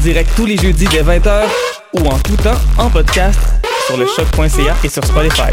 Direct 0.00 0.30
tous 0.34 0.46
les 0.46 0.56
jeudis 0.56 0.86
dès 0.86 1.02
20h 1.02 1.42
ou 1.94 2.06
en 2.06 2.18
tout 2.18 2.36
temps 2.36 2.58
en 2.78 2.88
podcast 2.88 3.38
sur 3.86 3.96
le 3.96 4.06
choc.ca 4.06 4.76
et 4.82 4.88
sur 4.88 5.04
Spotify. 5.04 5.52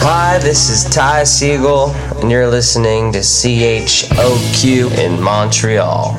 Hi, 0.00 0.38
this 0.38 0.68
is 0.68 0.84
Ty 0.84 1.24
Siegel, 1.24 1.94
and 2.20 2.30
you're 2.30 2.50
listening 2.50 3.12
to 3.12 3.20
CHOQ 3.20 4.98
in 4.98 5.20
Montreal. 5.22 6.16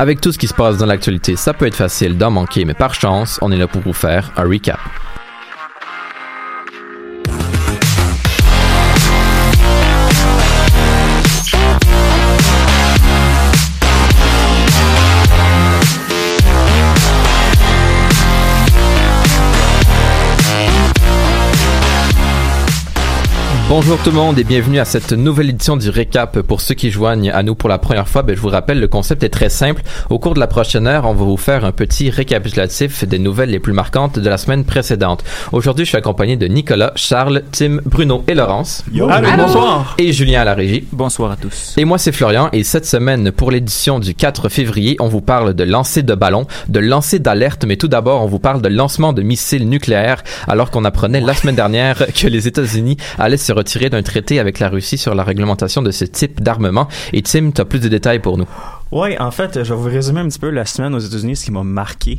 Avec 0.00 0.22
tout 0.22 0.32
ce 0.32 0.38
qui 0.38 0.48
se 0.48 0.54
passe 0.54 0.78
dans 0.78 0.86
l'actualité, 0.86 1.36
ça 1.36 1.52
peut 1.52 1.66
être 1.66 1.76
facile 1.76 2.16
d'en 2.16 2.30
manquer, 2.30 2.64
mais 2.64 2.72
par 2.72 2.94
chance, 2.94 3.38
on 3.42 3.52
est 3.52 3.58
là 3.58 3.68
pour 3.68 3.82
vous 3.82 3.92
faire 3.92 4.32
un 4.38 4.44
recap. 4.44 4.80
Bonjour 23.70 23.98
tout 24.02 24.10
le 24.10 24.16
monde 24.16 24.36
et 24.36 24.42
bienvenue 24.42 24.80
à 24.80 24.84
cette 24.84 25.12
nouvelle 25.12 25.50
édition 25.50 25.76
du 25.76 25.90
récap. 25.90 26.40
Pour 26.40 26.60
ceux 26.60 26.74
qui 26.74 26.90
joignent 26.90 27.30
à 27.30 27.44
nous 27.44 27.54
pour 27.54 27.68
la 27.68 27.78
première 27.78 28.08
fois, 28.08 28.22
ben, 28.22 28.34
je 28.34 28.40
vous 28.40 28.48
rappelle, 28.48 28.80
le 28.80 28.88
concept 28.88 29.22
est 29.22 29.28
très 29.28 29.48
simple. 29.48 29.82
Au 30.10 30.18
cours 30.18 30.34
de 30.34 30.40
la 30.40 30.48
prochaine 30.48 30.88
heure, 30.88 31.04
on 31.04 31.14
va 31.14 31.24
vous 31.24 31.36
faire 31.36 31.64
un 31.64 31.70
petit 31.70 32.10
récapitulatif 32.10 33.04
des 33.04 33.20
nouvelles 33.20 33.50
les 33.50 33.60
plus 33.60 33.72
marquantes 33.72 34.18
de 34.18 34.28
la 34.28 34.38
semaine 34.38 34.64
précédente. 34.64 35.22
Aujourd'hui, 35.52 35.84
je 35.84 35.90
suis 35.90 35.96
accompagné 35.96 36.36
de 36.36 36.48
Nicolas, 36.48 36.90
Charles, 36.96 37.44
Tim, 37.52 37.78
Bruno 37.84 38.24
et 38.26 38.34
Laurence. 38.34 38.82
Allô, 39.08 39.28
bonsoir. 39.36 39.94
Et 39.98 40.12
Julien 40.12 40.40
à 40.40 40.44
la 40.46 40.54
régie. 40.54 40.88
Bonsoir 40.90 41.30
à 41.30 41.36
tous. 41.36 41.74
Et 41.76 41.84
moi, 41.84 41.96
c'est 41.96 42.10
Florian. 42.10 42.48
Et 42.52 42.64
cette 42.64 42.86
semaine, 42.86 43.30
pour 43.30 43.52
l'édition 43.52 44.00
du 44.00 44.16
4 44.16 44.48
février, 44.48 44.96
on 44.98 45.06
vous 45.06 45.20
parle 45.20 45.54
de 45.54 45.62
lancer 45.62 46.02
de 46.02 46.16
ballons, 46.16 46.48
de 46.68 46.80
lancer 46.80 47.20
d'alerte, 47.20 47.64
mais 47.64 47.76
tout 47.76 47.86
d'abord, 47.86 48.24
on 48.24 48.26
vous 48.26 48.40
parle 48.40 48.62
de 48.62 48.68
lancement 48.68 49.12
de 49.12 49.22
missiles 49.22 49.68
nucléaires, 49.68 50.24
alors 50.48 50.72
qu'on 50.72 50.84
apprenait 50.84 51.20
la 51.20 51.34
semaine 51.34 51.54
dernière 51.54 52.04
que 52.12 52.26
les 52.26 52.48
États-Unis 52.48 52.96
allaient 53.16 53.36
se 53.36 53.59
retirer 53.60 53.90
d'un 53.90 54.02
traité 54.02 54.38
avec 54.40 54.58
la 54.58 54.68
Russie 54.68 54.98
sur 54.98 55.14
la 55.14 55.22
réglementation 55.22 55.82
de 55.82 55.90
ce 55.90 56.04
type 56.04 56.42
d'armement. 56.42 56.88
Et 57.12 57.22
Tim, 57.22 57.50
tu 57.52 57.60
as 57.60 57.64
plus 57.64 57.80
de 57.80 57.88
détails 57.88 58.18
pour 58.18 58.38
nous. 58.38 58.48
Oui, 58.90 59.16
en 59.18 59.30
fait, 59.30 59.62
je 59.62 59.74
vais 59.74 59.80
vous 59.80 59.88
résumer 59.88 60.20
un 60.20 60.28
petit 60.28 60.38
peu 60.38 60.50
la 60.50 60.64
semaine 60.64 60.94
aux 60.94 60.98
États-Unis, 60.98 61.36
ce 61.36 61.44
qui 61.44 61.52
m'a 61.52 61.62
marqué. 61.62 62.18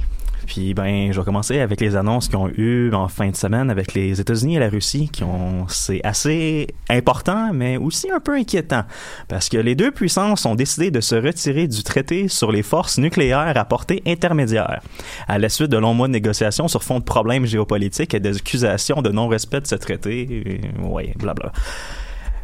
Puis 0.51 0.73
ben, 0.73 1.13
je 1.13 1.17
vais 1.17 1.23
commencer 1.23 1.61
avec 1.61 1.79
les 1.79 1.95
annonces 1.95 2.27
qu'ils 2.27 2.35
ont 2.35 2.49
eues 2.49 2.93
en 2.93 3.07
fin 3.07 3.29
de 3.29 3.35
semaine 3.37 3.69
avec 3.69 3.93
les 3.93 4.19
États-Unis 4.19 4.57
et 4.57 4.59
la 4.59 4.67
Russie, 4.67 5.07
qui 5.07 5.23
ont 5.23 5.65
c'est 5.69 6.01
assez 6.03 6.67
important, 6.89 7.53
mais 7.53 7.77
aussi 7.77 8.11
un 8.11 8.19
peu 8.19 8.35
inquiétant, 8.35 8.83
parce 9.29 9.47
que 9.47 9.55
les 9.55 9.75
deux 9.75 9.91
puissances 9.91 10.45
ont 10.45 10.55
décidé 10.55 10.91
de 10.91 10.99
se 10.99 11.15
retirer 11.15 11.69
du 11.69 11.83
traité 11.83 12.27
sur 12.27 12.51
les 12.51 12.63
forces 12.63 12.97
nucléaires 12.97 13.53
à 13.55 13.63
portée 13.63 14.03
intermédiaire, 14.05 14.81
à 15.29 15.39
la 15.39 15.47
suite 15.47 15.69
de 15.69 15.77
longs 15.77 15.93
mois 15.93 16.07
de 16.07 16.11
négociations 16.11 16.67
sur 16.67 16.83
fond 16.83 16.99
de 16.99 17.05
problèmes 17.05 17.45
géopolitiques 17.45 18.13
et 18.13 18.19
d'accusations 18.19 19.01
de 19.01 19.09
non-respect 19.09 19.61
de 19.61 19.67
ce 19.67 19.75
traité. 19.75 20.59
Oui, 20.83 21.13
blabla. 21.15 21.53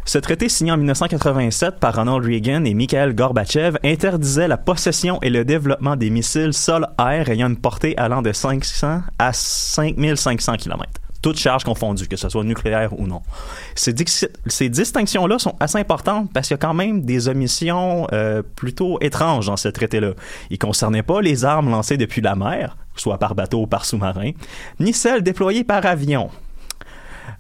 Ce 0.07 0.17
traité 0.17 0.47
signé 0.47 0.71
en 0.71 0.77
1987 0.77 1.81
par 1.81 1.93
Ronald 1.93 2.23
Reagan 2.23 2.63
et 2.63 2.73
Mikhail 2.73 3.13
Gorbatchev 3.13 3.77
interdisait 3.83 4.47
la 4.47 4.55
possession 4.55 5.19
et 5.21 5.29
le 5.29 5.43
développement 5.43 5.97
des 5.97 6.09
missiles 6.09 6.53
sol-air 6.53 7.29
ayant 7.29 7.49
une 7.49 7.57
portée 7.57 7.93
allant 7.97 8.21
de 8.21 8.31
500 8.31 9.01
à 9.19 9.33
5500 9.33 10.55
km 10.55 10.89
toutes 11.21 11.39
charges 11.39 11.65
confondues, 11.65 12.07
que 12.07 12.15
ce 12.15 12.29
soit 12.29 12.43
nucléaire 12.45 12.97
ou 12.97 13.05
non. 13.05 13.21
Ces, 13.75 13.91
distinctions-là 14.69 15.39
sont 15.39 15.55
assez 15.59 15.77
importantes 15.77 16.31
parce 16.31 16.47
qu'il 16.47 16.53
y 16.53 16.59
a 16.59 16.65
quand 16.65 16.75
même 16.75 17.01
des 17.01 17.27
omissions 17.27 18.07
euh, 18.13 18.43
plutôt 18.55 18.97
étranges 19.01 19.47
dans 19.47 19.57
ce 19.57 19.67
traité-là. 19.67 20.11
Il 20.51 20.53
ne 20.53 20.57
concernait 20.59 21.03
pas 21.03 21.19
les 21.19 21.43
armes 21.43 21.69
lancées 21.69 21.97
depuis 21.97 22.21
la 22.21 22.35
mer, 22.35 22.77
soit 22.95 23.17
par 23.17 23.35
bateau 23.35 23.63
ou 23.63 23.67
par 23.67 23.83
sous-marin, 23.83 24.31
ni 24.79 24.93
celles 24.93 25.23
déployées 25.23 25.65
par 25.65 25.85
avion, 25.85 26.29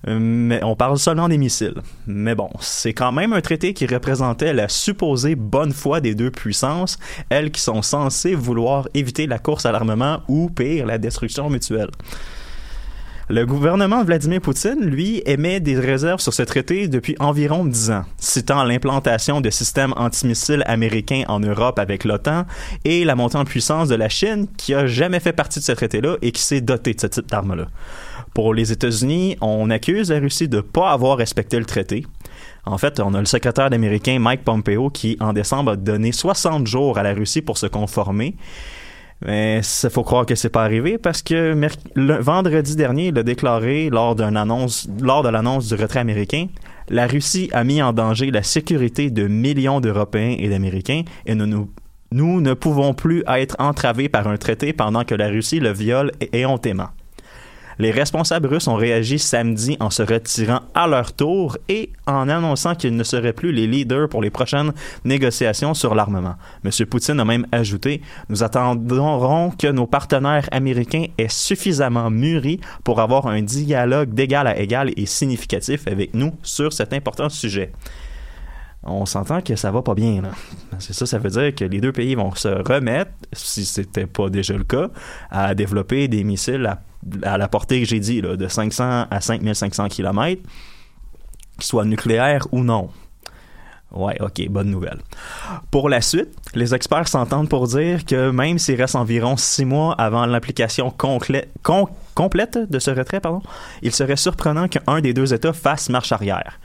mais 0.05 0.63
on 0.63 0.75
parle 0.75 0.97
seulement 0.97 1.27
des 1.27 1.37
missiles. 1.37 1.81
Mais 2.05 2.35
bon, 2.35 2.49
c'est 2.59 2.93
quand 2.93 3.11
même 3.11 3.33
un 3.33 3.41
traité 3.41 3.73
qui 3.73 3.85
représentait 3.85 4.53
la 4.53 4.69
supposée 4.69 5.35
bonne 5.35 5.73
foi 5.73 6.01
des 6.01 6.15
deux 6.15 6.31
puissances, 6.31 6.97
elles 7.29 7.51
qui 7.51 7.61
sont 7.61 7.81
censées 7.81 8.35
vouloir 8.35 8.87
éviter 8.93 9.27
la 9.27 9.39
course 9.39 9.65
à 9.65 9.71
l'armement 9.71 10.21
ou, 10.27 10.49
pire, 10.49 10.85
la 10.85 10.97
destruction 10.97 11.49
mutuelle. 11.49 11.89
Le 13.29 13.45
gouvernement 13.45 14.05
Vladimir 14.05 14.39
Poutine, 14.39 14.79
lui, 14.85 15.21
émet 15.25 15.59
des 15.59 15.77
réserves 15.77 16.21
sur 16.21 16.33
ce 16.33 16.43
traité 16.43 16.87
depuis 16.87 17.17
environ 17.19 17.65
dix 17.65 17.91
ans, 17.91 18.05
citant 18.17 18.63
l'implantation 18.63 19.41
de 19.41 19.49
systèmes 19.49 19.93
antimissiles 19.97 20.63
américains 20.65 21.25
en 21.27 21.41
Europe 21.41 21.77
avec 21.77 22.05
l'OTAN 22.05 22.45
et 22.85 23.03
la 23.03 23.15
montée 23.15 23.37
en 23.37 23.43
puissance 23.43 23.89
de 23.89 23.95
la 23.95 24.07
Chine 24.07 24.47
qui 24.55 24.73
a 24.73 24.87
jamais 24.87 25.19
fait 25.19 25.33
partie 25.33 25.59
de 25.59 25.65
ce 25.65 25.73
traité-là 25.73 26.15
et 26.21 26.31
qui 26.31 26.41
s'est 26.41 26.61
doté 26.61 26.93
de 26.93 27.01
ce 27.01 27.07
type 27.07 27.27
d'armes-là. 27.27 27.67
Pour 28.37 28.53
les 28.53 28.71
États-Unis, 28.71 29.35
on 29.41 29.71
accuse 29.71 30.11
la 30.11 30.19
Russie 30.19 30.47
de 30.47 30.57
ne 30.57 30.61
pas 30.61 30.91
avoir 30.91 31.17
respecté 31.17 31.57
le 31.57 31.65
traité. 31.65 32.05
En 32.65 32.77
fait, 32.77 32.99
on 32.99 33.15
a 33.15 33.19
le 33.19 33.25
secrétaire 33.25 33.73
américain 33.73 34.19
Mike 34.19 34.43
Pompeo 34.43 34.91
qui, 34.91 35.17
en 35.19 35.33
décembre, 35.33 35.71
a 35.71 35.75
donné 35.75 36.11
60 36.11 36.67
jours 36.67 36.99
à 36.99 37.01
la 37.01 37.15
Russie 37.15 37.41
pour 37.41 37.57
se 37.57 37.65
conformer. 37.65 38.35
Mais 39.25 39.61
il 39.83 39.89
faut 39.89 40.03
croire 40.03 40.27
que 40.27 40.35
c'est 40.35 40.51
pas 40.51 40.63
arrivé 40.63 40.99
parce 40.99 41.23
que 41.23 41.59
le 41.95 42.13
vendredi 42.21 42.75
dernier, 42.75 43.07
il 43.07 43.17
a 43.17 43.23
déclaré 43.23 43.89
lors 43.89 44.15
lors 44.15 45.23
de 45.23 45.29
l'annonce 45.29 45.67
du 45.67 45.73
retrait 45.73 46.01
américain, 46.01 46.45
la 46.89 47.07
Russie 47.07 47.49
a 47.53 47.63
mis 47.63 47.81
en 47.81 47.91
danger 47.91 48.29
la 48.29 48.43
sécurité 48.43 49.09
de 49.09 49.25
millions 49.25 49.79
d'Européens 49.79 50.35
et 50.37 50.47
d'Américains 50.47 51.01
et 51.25 51.33
nous, 51.33 51.71
nous 52.11 52.41
ne 52.41 52.53
pouvons 52.53 52.93
plus 52.93 53.23
être 53.27 53.55
entravés 53.57 54.09
par 54.09 54.27
un 54.27 54.37
traité 54.37 54.73
pendant 54.73 55.05
que 55.05 55.15
la 55.15 55.27
Russie 55.27 55.59
le 55.59 55.71
viole 55.71 56.11
éhontément. 56.33 56.89
Les 57.79 57.91
responsables 57.91 58.47
russes 58.47 58.67
ont 58.67 58.75
réagi 58.75 59.19
samedi 59.19 59.77
en 59.79 59.91
se 59.91 60.01
retirant 60.01 60.61
à 60.73 60.87
leur 60.87 61.13
tour 61.13 61.57
et 61.69 61.91
en 62.07 62.27
annonçant 62.27 62.73
qu'ils 62.73 62.95
ne 62.95 63.03
seraient 63.03 63.33
plus 63.33 63.51
les 63.51 63.67
leaders 63.67 64.09
pour 64.09 64.21
les 64.21 64.31
prochaines 64.31 64.73
négociations 65.05 65.75
sur 65.75 65.93
l'armement. 65.93 66.35
M. 66.65 66.71
Poutine 66.87 67.19
a 67.19 67.25
même 67.25 67.45
ajouté 67.51 68.01
Nous 68.29 68.43
attendrons 68.43 69.51
que 69.51 69.67
nos 69.67 69.85
partenaires 69.85 70.47
américains 70.51 71.05
aient 71.17 71.29
suffisamment 71.29 72.09
mûri 72.09 72.59
pour 72.83 72.99
avoir 72.99 73.27
un 73.27 73.43
dialogue 73.43 74.13
d'égal 74.13 74.47
à 74.47 74.57
égal 74.57 74.91
et 74.97 75.05
significatif 75.05 75.87
avec 75.87 76.15
nous 76.15 76.33
sur 76.41 76.73
cet 76.73 76.93
important 76.93 77.29
sujet 77.29 77.71
on 78.83 79.05
s'entend 79.05 79.41
que 79.41 79.55
ça 79.55 79.71
va 79.71 79.81
pas 79.81 79.95
bien. 79.95 80.21
C'est 80.79 80.93
ça, 80.93 81.05
ça 81.05 81.17
veut 81.17 81.29
dire 81.29 81.53
que 81.55 81.65
les 81.65 81.81
deux 81.81 81.91
pays 81.91 82.15
vont 82.15 82.33
se 82.35 82.47
remettre, 82.47 83.11
si 83.33 83.65
c'était 83.65 84.07
pas 84.07 84.29
déjà 84.29 84.53
le 84.53 84.63
cas, 84.63 84.89
à 85.29 85.55
développer 85.55 86.07
des 86.07 86.23
missiles 86.23 86.77
à, 87.23 87.37
la 87.37 87.47
portée 87.47 87.81
que 87.81 87.87
j'ai 87.87 87.99
dit, 87.99 88.21
de 88.21 88.47
500 88.47 89.07
à 89.09 89.21
5500 89.21 89.87
km, 89.89 90.41
qu'ils 91.57 91.65
soient 91.65 91.85
nucléaires 91.85 92.47
ou 92.51 92.63
non. 92.63 92.89
Ouais, 93.91 94.17
ok, 94.21 94.49
bonne 94.49 94.69
nouvelle. 94.69 94.99
Pour 95.71 95.87
la 95.87 96.01
suite, 96.01 96.29
les 96.53 96.75
experts 96.75 97.07
s'entendent 97.07 97.47
pour 97.47 97.67
dire 97.67 98.05
que 98.05 98.31
même 98.31 98.59
s'il 98.59 98.79
reste 98.79 98.95
environ 98.95 99.37
six 99.37 99.63
mois 99.63 99.93
avant 99.93 100.25
l'application 100.25 100.91
complète 100.91 102.69
de 102.69 102.79
ce 102.79 102.91
retrait, 102.91 103.21
pardon, 103.21 103.41
il 103.81 103.93
serait 103.93 104.17
surprenant 104.17 104.67
qu'un 104.67 104.99
des 104.99 105.13
deux 105.13 105.33
États 105.33 105.53
fasse 105.53 105.89
marche 105.89 106.11
arrière. 106.11 106.59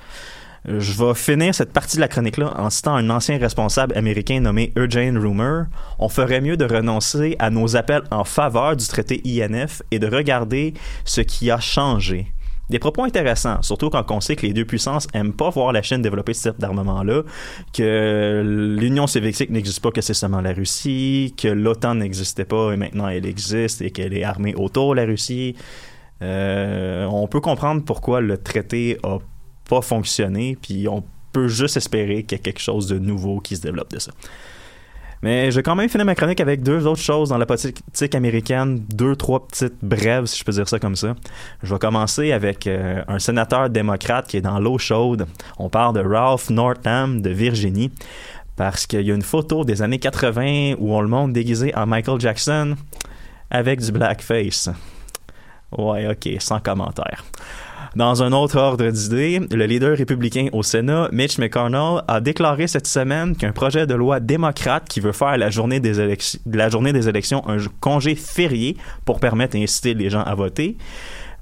Je 0.64 0.92
vais 0.92 1.14
finir 1.14 1.52
cette 1.52 1.72
partie 1.72 1.96
de 1.96 2.00
la 2.00 2.06
chronique-là 2.06 2.54
en 2.56 2.70
citant 2.70 2.94
un 2.94 3.10
ancien 3.10 3.36
responsable 3.36 3.96
américain 3.96 4.38
nommé 4.38 4.72
Eugene 4.76 5.18
Rumor. 5.18 5.64
On 5.98 6.08
ferait 6.08 6.40
mieux 6.40 6.56
de 6.56 6.64
renoncer 6.64 7.34
à 7.40 7.50
nos 7.50 7.74
appels 7.74 8.04
en 8.12 8.22
faveur 8.22 8.76
du 8.76 8.86
traité 8.86 9.20
INF 9.26 9.82
et 9.90 9.98
de 9.98 10.06
regarder 10.06 10.74
ce 11.04 11.20
qui 11.20 11.50
a 11.50 11.58
changé. 11.58 12.32
Des 12.70 12.78
propos 12.78 13.02
intéressants, 13.02 13.60
surtout 13.62 13.90
quand 13.90 14.08
on 14.12 14.20
sait 14.20 14.36
que 14.36 14.46
les 14.46 14.52
deux 14.52 14.64
puissances 14.64 15.08
aiment 15.14 15.32
pas 15.32 15.50
voir 15.50 15.72
la 15.72 15.82
Chine 15.82 16.00
développer 16.00 16.32
ce 16.32 16.50
type 16.50 16.60
d'armement-là, 16.60 17.22
que 17.72 18.42
l'Union 18.78 19.08
soviétique 19.08 19.50
n'existe 19.50 19.80
pas, 19.80 19.90
que 19.90 20.00
c'est 20.00 20.14
seulement 20.14 20.40
la 20.40 20.52
Russie, 20.52 21.34
que 21.36 21.48
l'OTAN 21.48 21.96
n'existait 21.96 22.44
pas 22.44 22.72
et 22.72 22.76
maintenant 22.76 23.08
elle 23.08 23.26
existe 23.26 23.82
et 23.82 23.90
qu'elle 23.90 24.14
est 24.14 24.22
armée 24.22 24.54
autour 24.54 24.94
de 24.94 25.00
la 25.00 25.06
Russie. 25.06 25.56
Euh, 26.22 27.04
on 27.10 27.26
peut 27.26 27.40
comprendre 27.40 27.82
pourquoi 27.84 28.20
le 28.20 28.38
traité 28.38 28.96
a 29.02 29.18
pas 29.80 29.98
puis 30.60 30.86
on 30.88 31.02
peut 31.32 31.48
juste 31.48 31.78
espérer 31.78 32.24
qu'il 32.24 32.36
y 32.36 32.40
a 32.40 32.44
quelque 32.44 32.60
chose 32.60 32.86
de 32.88 32.98
nouveau 32.98 33.40
qui 33.40 33.56
se 33.56 33.62
développe 33.62 33.90
de 33.90 33.98
ça. 33.98 34.12
Mais 35.22 35.50
je 35.50 35.56
vais 35.56 35.62
quand 35.62 35.76
même 35.76 35.88
finir 35.88 36.04
ma 36.04 36.14
chronique 36.16 36.40
avec 36.40 36.62
deux 36.62 36.86
autres 36.86 37.00
choses 37.00 37.28
dans 37.28 37.38
la 37.38 37.46
politique 37.46 38.14
américaine, 38.14 38.84
deux, 38.92 39.14
trois 39.14 39.46
petites 39.46 39.82
brèves, 39.82 40.26
si 40.26 40.38
je 40.38 40.44
peux 40.44 40.52
dire 40.52 40.68
ça 40.68 40.80
comme 40.80 40.96
ça. 40.96 41.14
Je 41.62 41.72
vais 41.72 41.78
commencer 41.78 42.32
avec 42.32 42.66
euh, 42.66 43.02
un 43.06 43.20
sénateur 43.20 43.70
démocrate 43.70 44.26
qui 44.26 44.36
est 44.36 44.42
dans 44.42 44.58
l'eau 44.58 44.78
chaude. 44.78 45.26
On 45.58 45.70
parle 45.70 45.94
de 45.94 46.00
Ralph 46.00 46.50
Northam 46.50 47.22
de 47.22 47.30
Virginie, 47.30 47.92
parce 48.56 48.84
qu'il 48.86 49.02
y 49.02 49.12
a 49.12 49.14
une 49.14 49.22
photo 49.22 49.64
des 49.64 49.80
années 49.80 50.00
80 50.00 50.74
où 50.78 50.92
on 50.92 51.00
le 51.00 51.08
montre 51.08 51.32
déguisé 51.32 51.74
en 51.76 51.86
Michael 51.86 52.20
Jackson 52.20 52.76
avec 53.48 53.80
du 53.80 53.92
blackface. 53.92 54.68
Ouais, 55.78 56.08
ok, 56.08 56.28
sans 56.40 56.58
commentaire. 56.58 57.24
Dans 57.94 58.22
un 58.22 58.32
autre 58.32 58.56
ordre 58.58 58.88
d'idées, 58.88 59.40
le 59.50 59.66
leader 59.66 59.98
républicain 59.98 60.48
au 60.52 60.62
Sénat, 60.62 61.10
Mitch 61.12 61.36
McConnell, 61.36 62.02
a 62.08 62.20
déclaré 62.22 62.66
cette 62.66 62.86
semaine 62.86 63.36
qu'un 63.36 63.52
projet 63.52 63.86
de 63.86 63.94
loi 63.94 64.18
démocrate 64.18 64.88
qui 64.88 65.00
veut 65.00 65.12
faire 65.12 65.36
la 65.36 65.50
journée 65.50 65.78
des, 65.78 66.00
élections, 66.00 66.40
la 66.50 66.70
journée 66.70 66.94
des 66.94 67.10
élections 67.10 67.46
un 67.46 67.58
congé 67.80 68.14
férié 68.14 68.78
pour 69.04 69.20
permettre 69.20 69.58
d'inciter 69.58 69.92
les 69.92 70.08
gens 70.08 70.22
à 70.22 70.34
voter, 70.34 70.78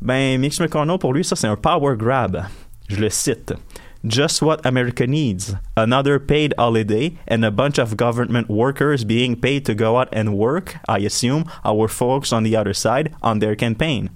ben 0.02 0.40
Mitch 0.40 0.60
McConnell, 0.60 0.98
pour 0.98 1.12
lui, 1.12 1.24
ça 1.24 1.36
c'est 1.36 1.46
un 1.46 1.56
power 1.56 1.96
grab. 1.96 2.44
Je 2.88 2.96
le 2.96 3.10
cite. 3.10 3.54
Just 4.02 4.40
what 4.40 4.60
America 4.64 5.06
needs. 5.06 5.54
Another 5.76 6.18
paid 6.18 6.54
holiday 6.58 7.12
and 7.28 7.44
a 7.44 7.50
bunch 7.50 7.78
of 7.78 7.96
government 7.96 8.48
workers 8.48 9.04
being 9.04 9.36
paid 9.36 9.66
to 9.66 9.74
go 9.74 9.98
out 9.98 10.08
and 10.12 10.34
work, 10.34 10.78
I 10.88 11.00
assume, 11.00 11.44
our 11.64 11.86
folks 11.86 12.32
on 12.32 12.42
the 12.42 12.56
other 12.56 12.72
side, 12.72 13.12
on 13.22 13.40
their 13.40 13.54
campaign. 13.54 14.08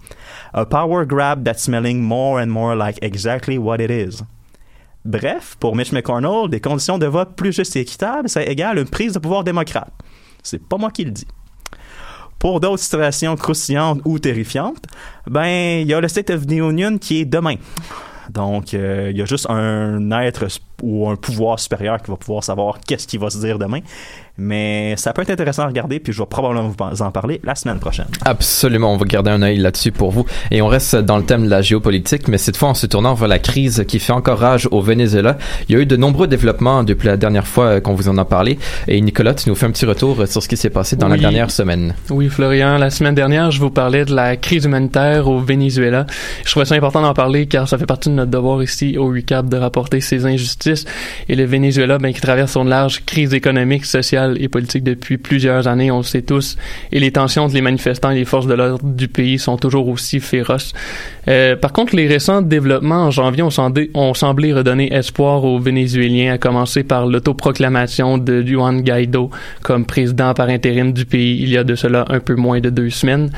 A 0.56 0.64
power 0.64 1.04
grab 1.04 1.44
that's 1.44 1.64
smelling 1.64 2.00
more 2.00 2.40
and 2.40 2.46
more 2.46 2.76
like 2.76 3.02
exactly 3.02 3.58
what 3.58 3.80
it 3.80 3.90
is. 3.90 4.22
Bref, 5.04 5.56
pour 5.58 5.74
Mitch 5.74 5.92
McConnell, 5.92 6.48
des 6.48 6.60
conditions 6.60 6.96
de 6.96 7.06
vote 7.06 7.34
plus 7.36 7.52
justes 7.52 7.74
et 7.74 7.80
équitables, 7.80 8.28
ça 8.28 8.42
égale 8.44 8.78
une 8.78 8.88
prise 8.88 9.12
de 9.12 9.18
pouvoir 9.18 9.42
démocrate. 9.42 9.92
C'est 10.44 10.62
pas 10.62 10.78
moi 10.78 10.90
qui 10.92 11.04
le 11.04 11.10
dis. 11.10 11.26
Pour 12.38 12.60
d'autres 12.60 12.82
situations 12.82 13.34
croustillantes 13.34 14.00
ou 14.04 14.20
terrifiantes, 14.20 14.86
ben, 15.26 15.80
il 15.82 15.88
y 15.88 15.94
a 15.94 16.00
le 16.00 16.06
State 16.06 16.30
of 16.30 16.46
the 16.46 16.52
Union 16.52 16.98
qui 16.98 17.22
est 17.22 17.24
demain. 17.24 17.56
Donc, 18.30 18.74
euh, 18.74 19.08
il 19.10 19.18
y 19.18 19.22
a 19.22 19.24
juste 19.24 19.50
un 19.50 20.10
être 20.12 20.46
ou 20.82 21.08
un 21.08 21.16
pouvoir 21.16 21.58
supérieur 21.58 22.02
qui 22.02 22.10
va 22.10 22.16
pouvoir 22.16 22.44
savoir 22.44 22.78
qu'est-ce 22.86 23.06
qui 23.06 23.18
va 23.18 23.30
se 23.30 23.38
dire 23.38 23.58
demain. 23.58 23.80
Mais 24.36 24.96
ça 24.96 25.12
peut 25.12 25.22
être 25.22 25.30
intéressant 25.30 25.62
à 25.62 25.66
regarder, 25.68 26.00
puis 26.00 26.12
je 26.12 26.18
vais 26.20 26.26
probablement 26.26 26.68
vous 26.68 27.02
en 27.02 27.10
parler 27.12 27.40
la 27.44 27.54
semaine 27.54 27.78
prochaine. 27.78 28.08
Absolument, 28.24 28.92
on 28.92 28.96
va 28.96 29.04
garder 29.04 29.30
un 29.30 29.42
œil 29.42 29.58
là-dessus 29.58 29.92
pour 29.92 30.10
vous. 30.10 30.26
Et 30.50 30.60
on 30.60 30.66
reste 30.66 30.96
dans 30.96 31.18
le 31.18 31.24
thème 31.24 31.44
de 31.44 31.50
la 31.50 31.62
géopolitique, 31.62 32.26
mais 32.26 32.36
cette 32.36 32.56
fois 32.56 32.70
en 32.70 32.74
se 32.74 32.86
tournant 32.86 33.14
vers 33.14 33.28
la 33.28 33.38
crise 33.38 33.84
qui 33.86 34.00
fait 34.00 34.12
encore 34.12 34.40
rage 34.40 34.68
au 34.72 34.80
Venezuela. 34.80 35.38
Il 35.68 35.76
y 35.76 35.78
a 35.78 35.82
eu 35.82 35.86
de 35.86 35.96
nombreux 35.96 36.26
développements 36.26 36.82
depuis 36.82 37.06
la 37.06 37.16
dernière 37.16 37.46
fois 37.46 37.80
qu'on 37.80 37.94
vous 37.94 38.08
en 38.08 38.18
a 38.18 38.24
parlé. 38.24 38.58
Et 38.88 39.00
Nicolas, 39.00 39.34
tu 39.34 39.48
nous 39.48 39.54
fais 39.54 39.66
un 39.66 39.70
petit 39.70 39.86
retour 39.86 40.26
sur 40.26 40.42
ce 40.42 40.48
qui 40.48 40.56
s'est 40.56 40.70
passé 40.70 40.96
dans 40.96 41.08
la 41.08 41.16
dernière 41.16 41.52
semaine. 41.52 41.94
Oui, 42.10 42.28
Florian, 42.28 42.76
la 42.78 42.90
semaine 42.90 43.14
dernière, 43.14 43.52
je 43.52 43.60
vous 43.60 43.70
parlais 43.70 44.04
de 44.04 44.14
la 44.14 44.36
crise 44.36 44.64
humanitaire 44.64 45.28
au 45.28 45.38
Venezuela. 45.38 46.06
Je 46.44 46.50
trouvais 46.50 46.66
ça 46.66 46.74
important 46.74 47.02
d'en 47.02 47.14
parler 47.14 47.46
car 47.46 47.68
ça 47.68 47.78
fait 47.78 47.86
partie 47.86 48.08
de 48.08 48.14
notre 48.14 48.32
devoir 48.32 48.64
ici 48.64 48.98
au 48.98 49.14
UCAP 49.14 49.48
de 49.48 49.58
rapporter 49.58 50.00
ces 50.00 50.26
injustices. 50.26 50.63
Et 51.28 51.36
le 51.36 51.44
Venezuela, 51.44 51.98
ben, 51.98 52.12
qui 52.12 52.20
traverse 52.20 52.56
une 52.56 52.68
large 52.68 53.04
crise 53.04 53.34
économique, 53.34 53.84
sociale 53.84 54.36
et 54.40 54.48
politique 54.48 54.84
depuis 54.84 55.18
plusieurs 55.18 55.68
années, 55.68 55.90
on 55.90 55.98
le 55.98 56.04
sait 56.04 56.22
tous, 56.22 56.56
et 56.92 57.00
les 57.00 57.12
tensions 57.12 57.44
entre 57.44 57.54
les 57.54 57.60
manifestants 57.60 58.10
et 58.10 58.16
les 58.16 58.24
forces 58.24 58.46
de 58.46 58.54
l'ordre 58.54 58.84
du 58.84 59.08
pays 59.08 59.38
sont 59.38 59.56
toujours 59.56 59.88
aussi 59.88 60.20
féroces. 60.20 60.72
Euh, 61.28 61.56
par 61.56 61.72
contre, 61.72 61.96
les 61.96 62.06
récents 62.06 62.42
développements 62.42 63.04
en 63.04 63.10
janvier 63.10 63.42
ont, 63.42 63.50
ont, 63.94 64.14
semblé 64.14 64.52
redonner 64.52 64.92
espoir 64.92 65.44
aux 65.44 65.58
Vénézuéliens, 65.58 66.34
à 66.34 66.38
commencer 66.38 66.84
par 66.84 67.06
l'autoproclamation 67.06 68.18
de 68.18 68.42
Juan 68.42 68.82
Guaido 68.82 69.30
comme 69.62 69.86
président 69.86 70.34
par 70.34 70.48
intérim 70.48 70.92
du 70.92 71.06
pays 71.06 71.42
il 71.42 71.50
y 71.50 71.56
a 71.56 71.64
de 71.64 71.74
cela 71.74 72.04
un 72.08 72.20
peu 72.20 72.34
moins 72.34 72.60
de 72.60 72.70
deux 72.70 72.90
semaines. 72.90 73.30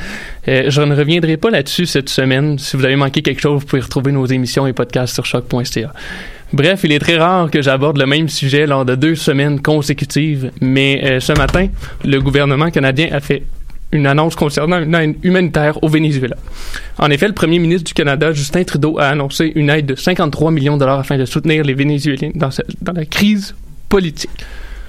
Euh, 0.47 0.69
je 0.69 0.81
ne 0.81 0.95
reviendrai 0.95 1.37
pas 1.37 1.49
là-dessus 1.49 1.85
cette 1.85 2.09
semaine. 2.09 2.57
Si 2.59 2.77
vous 2.77 2.85
avez 2.85 2.95
manqué 2.95 3.21
quelque 3.21 3.41
chose, 3.41 3.61
vous 3.61 3.65
pouvez 3.65 3.81
retrouver 3.81 4.11
nos 4.11 4.25
émissions 4.25 4.67
et 4.67 4.73
podcasts 4.73 5.13
sur 5.13 5.25
choc.ca. 5.25 5.93
Bref, 6.53 6.81
il 6.85 6.93
est 6.93 6.99
très 6.99 7.17
rare 7.17 7.51
que 7.51 7.61
j'aborde 7.61 7.97
le 7.97 8.05
même 8.05 8.29
sujet 8.29 8.65
lors 8.65 8.85
de 8.85 8.95
deux 8.95 9.15
semaines 9.15 9.61
consécutives, 9.61 10.51
mais 10.61 11.01
euh, 11.03 11.19
ce 11.19 11.33
matin, 11.33 11.67
le 12.05 12.21
gouvernement 12.21 12.71
canadien 12.71 13.09
a 13.11 13.19
fait 13.19 13.43
une 13.91 14.07
annonce 14.07 14.35
concernant 14.35 14.79
une 14.81 14.95
aide 14.95 15.15
humanitaire 15.23 15.81
au 15.83 15.89
Venezuela. 15.89 16.35
En 16.97 17.09
effet, 17.09 17.27
le 17.27 17.33
premier 17.33 17.59
ministre 17.59 17.85
du 17.85 17.93
Canada, 17.93 18.31
Justin 18.31 18.63
Trudeau, 18.63 18.97
a 18.99 19.07
annoncé 19.07 19.51
une 19.55 19.69
aide 19.69 19.85
de 19.85 19.95
53 19.95 20.51
millions 20.51 20.75
de 20.75 20.79
dollars 20.79 20.99
afin 20.99 21.17
de 21.17 21.25
soutenir 21.25 21.63
les 21.63 21.73
Vénézuéliens 21.73 22.31
dans, 22.35 22.49
la 22.93 23.05
crise 23.05 23.55
politique. 23.89 24.31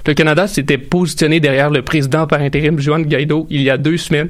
Le 0.05 0.13
Canada 0.13 0.47
s'était 0.47 0.77
positionné 0.77 1.39
derrière 1.39 1.69
le 1.69 1.81
président 1.81 2.25
par 2.25 2.41
intérim, 2.41 2.79
Juan 2.79 3.03
Guaido, 3.03 3.47
il 3.49 3.61
y 3.61 3.69
a 3.69 3.77
deux 3.77 3.97
semaines. 3.97 4.29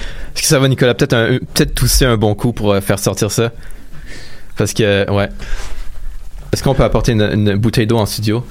Est-ce 0.00 0.42
que 0.42 0.48
ça 0.48 0.58
va, 0.58 0.68
Nicolas? 0.68 0.94
Peut-être 0.94 1.40
peut 1.54 1.66
tousser 1.66 2.04
un 2.04 2.16
bon 2.16 2.34
coup 2.34 2.52
pour 2.52 2.72
euh, 2.72 2.80
faire 2.80 2.98
sortir 2.98 3.30
ça? 3.30 3.52
Parce 4.56 4.72
que, 4.72 5.10
ouais. 5.10 5.28
Est-ce 6.52 6.62
qu'on 6.62 6.74
peut 6.74 6.84
apporter 6.84 7.12
une 7.12 7.56
bouteille 7.56 7.86
d'eau 7.86 7.98
en 7.98 8.06
studio? 8.06 8.44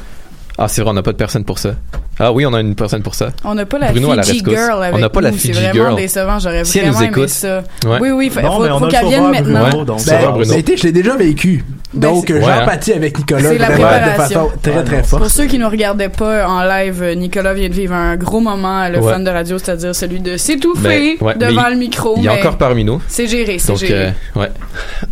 Ah, 0.57 0.67
c'est 0.67 0.81
vrai, 0.81 0.91
on 0.91 0.93
n'a 0.93 1.03
pas 1.03 1.11
de 1.11 1.17
personne 1.17 1.43
pour 1.43 1.59
ça. 1.59 1.75
Ah 2.17 2.31
oui, 2.31 2.45
on 2.45 2.53
a 2.53 2.61
une 2.61 2.75
personne 2.75 3.01
pour 3.01 3.13
ça. 3.13 3.31
On 3.43 3.55
n'a 3.55 3.65
pas 3.65 3.77
la 3.77 3.91
Bruno 3.91 4.13
Fiji 4.23 4.41
Girl 4.45 4.81
avec 4.83 4.95
On 4.95 4.99
n'a 4.99 5.09
pas 5.09 5.19
la 5.19 5.31
Fiji 5.33 5.53
Girl. 5.53 5.65
C'est 5.65 5.77
vraiment 5.77 5.95
décevant. 5.95 6.39
J'aurais 6.39 6.63
si 6.63 6.79
vraiment 6.79 7.01
aimé 7.01 7.27
ça. 7.27 7.63
Oui, 7.99 8.11
oui, 8.11 8.29
faut, 8.29 8.39
faut, 8.39 8.79
faut 8.79 8.87
qu'elle 8.87 9.07
vienne 9.07 9.31
maintenant. 9.31 9.67
Bruno, 9.67 9.85
donc 9.85 10.05
ben, 10.05 10.31
Bruno. 10.31 10.53
je 10.53 10.83
l'ai 10.83 10.91
déjà 10.93 11.17
vécu. 11.17 11.65
Ben, 11.95 12.09
donc, 12.09 12.27
j'empathie 12.27 12.93
hein. 12.93 12.97
avec 12.97 13.17
Nicolas 13.17 13.53
la 13.53 13.69
de 13.69 14.11
façon 14.15 14.49
très, 14.61 14.83
très 14.83 15.03
forte. 15.03 15.21
Pour 15.21 15.31
ceux 15.31 15.45
qui 15.45 15.57
ne 15.57 15.65
regardaient 15.65 16.09
pas 16.09 16.47
en 16.47 16.63
live, 16.63 17.13
Nicolas 17.15 17.53
vient 17.53 17.69
de 17.69 17.73
vivre 17.73 17.93
un 17.93 18.15
gros 18.17 18.41
moment, 18.41 18.87
le 18.89 19.01
fan 19.01 19.23
de 19.23 19.29
radio, 19.29 19.57
c'est-à-dire 19.57 19.95
celui 19.95 20.19
de 20.19 20.37
s'étouffer 20.37 21.17
ben, 21.19 21.37
devant 21.37 21.69
le 21.69 21.75
micro. 21.75 22.15
Il 22.17 22.25
est 22.25 22.29
encore 22.29 22.57
parmi 22.57 22.83
nous. 22.83 23.01
C'est 23.07 23.27
géré, 23.27 23.59
c'est 23.59 23.75
géré. 23.75 24.13
Euh, 24.35 24.39
ouais. 24.39 24.49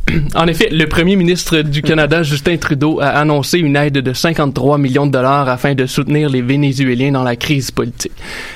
En 0.36 0.48
effet, 0.48 0.70
le 0.72 0.86
premier 0.86 1.16
ministre 1.16 1.62
du 1.62 1.82
Canada, 1.82 2.24
Justin 2.24 2.58
Trudeau, 2.58 3.00
a 3.02 3.08
annoncé 3.08 3.60
une 3.60 3.76
aide 3.76 3.94
de 3.94 4.14
53 4.14 4.78
millions 4.78 5.08
de 5.08 5.12
dollars 5.12 5.50
afin 5.50 5.74
de 5.74 5.86
soutenir 5.86 6.30
les 6.30 6.42
Vénézuéliens 6.42 7.12
dans 7.12 7.24
la 7.24 7.36
crise 7.36 7.72
politique. 7.72 8.12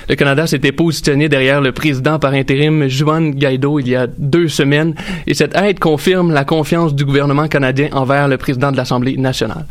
Le 0.10 0.16
Canada 0.16 0.46
s'était 0.48 0.72
positionné 0.72 1.30
derrière 1.30 1.62
le 1.62 1.72
président 1.72 2.20
par 2.20 2.34
intérim 2.34 2.88
Juan 2.88 3.32
Guaido 3.32 3.80
il 3.80 3.90
y 3.90 3.96
a 3.96 4.08
deux 4.08 4.48
semaines 4.48 4.94
et 5.26 5.34
cette 5.34 5.56
aide 5.56 5.80
confirme 5.80 6.32
la 6.32 6.44
confiance 6.46 6.94
du 6.94 7.06
gouvernement 7.06 7.48
canadien 7.48 7.90
envers 7.92 8.17
le 8.26 8.38
président 8.38 8.72
de 8.72 8.78
l'Assemblée 8.78 9.18
nationale. 9.18 9.66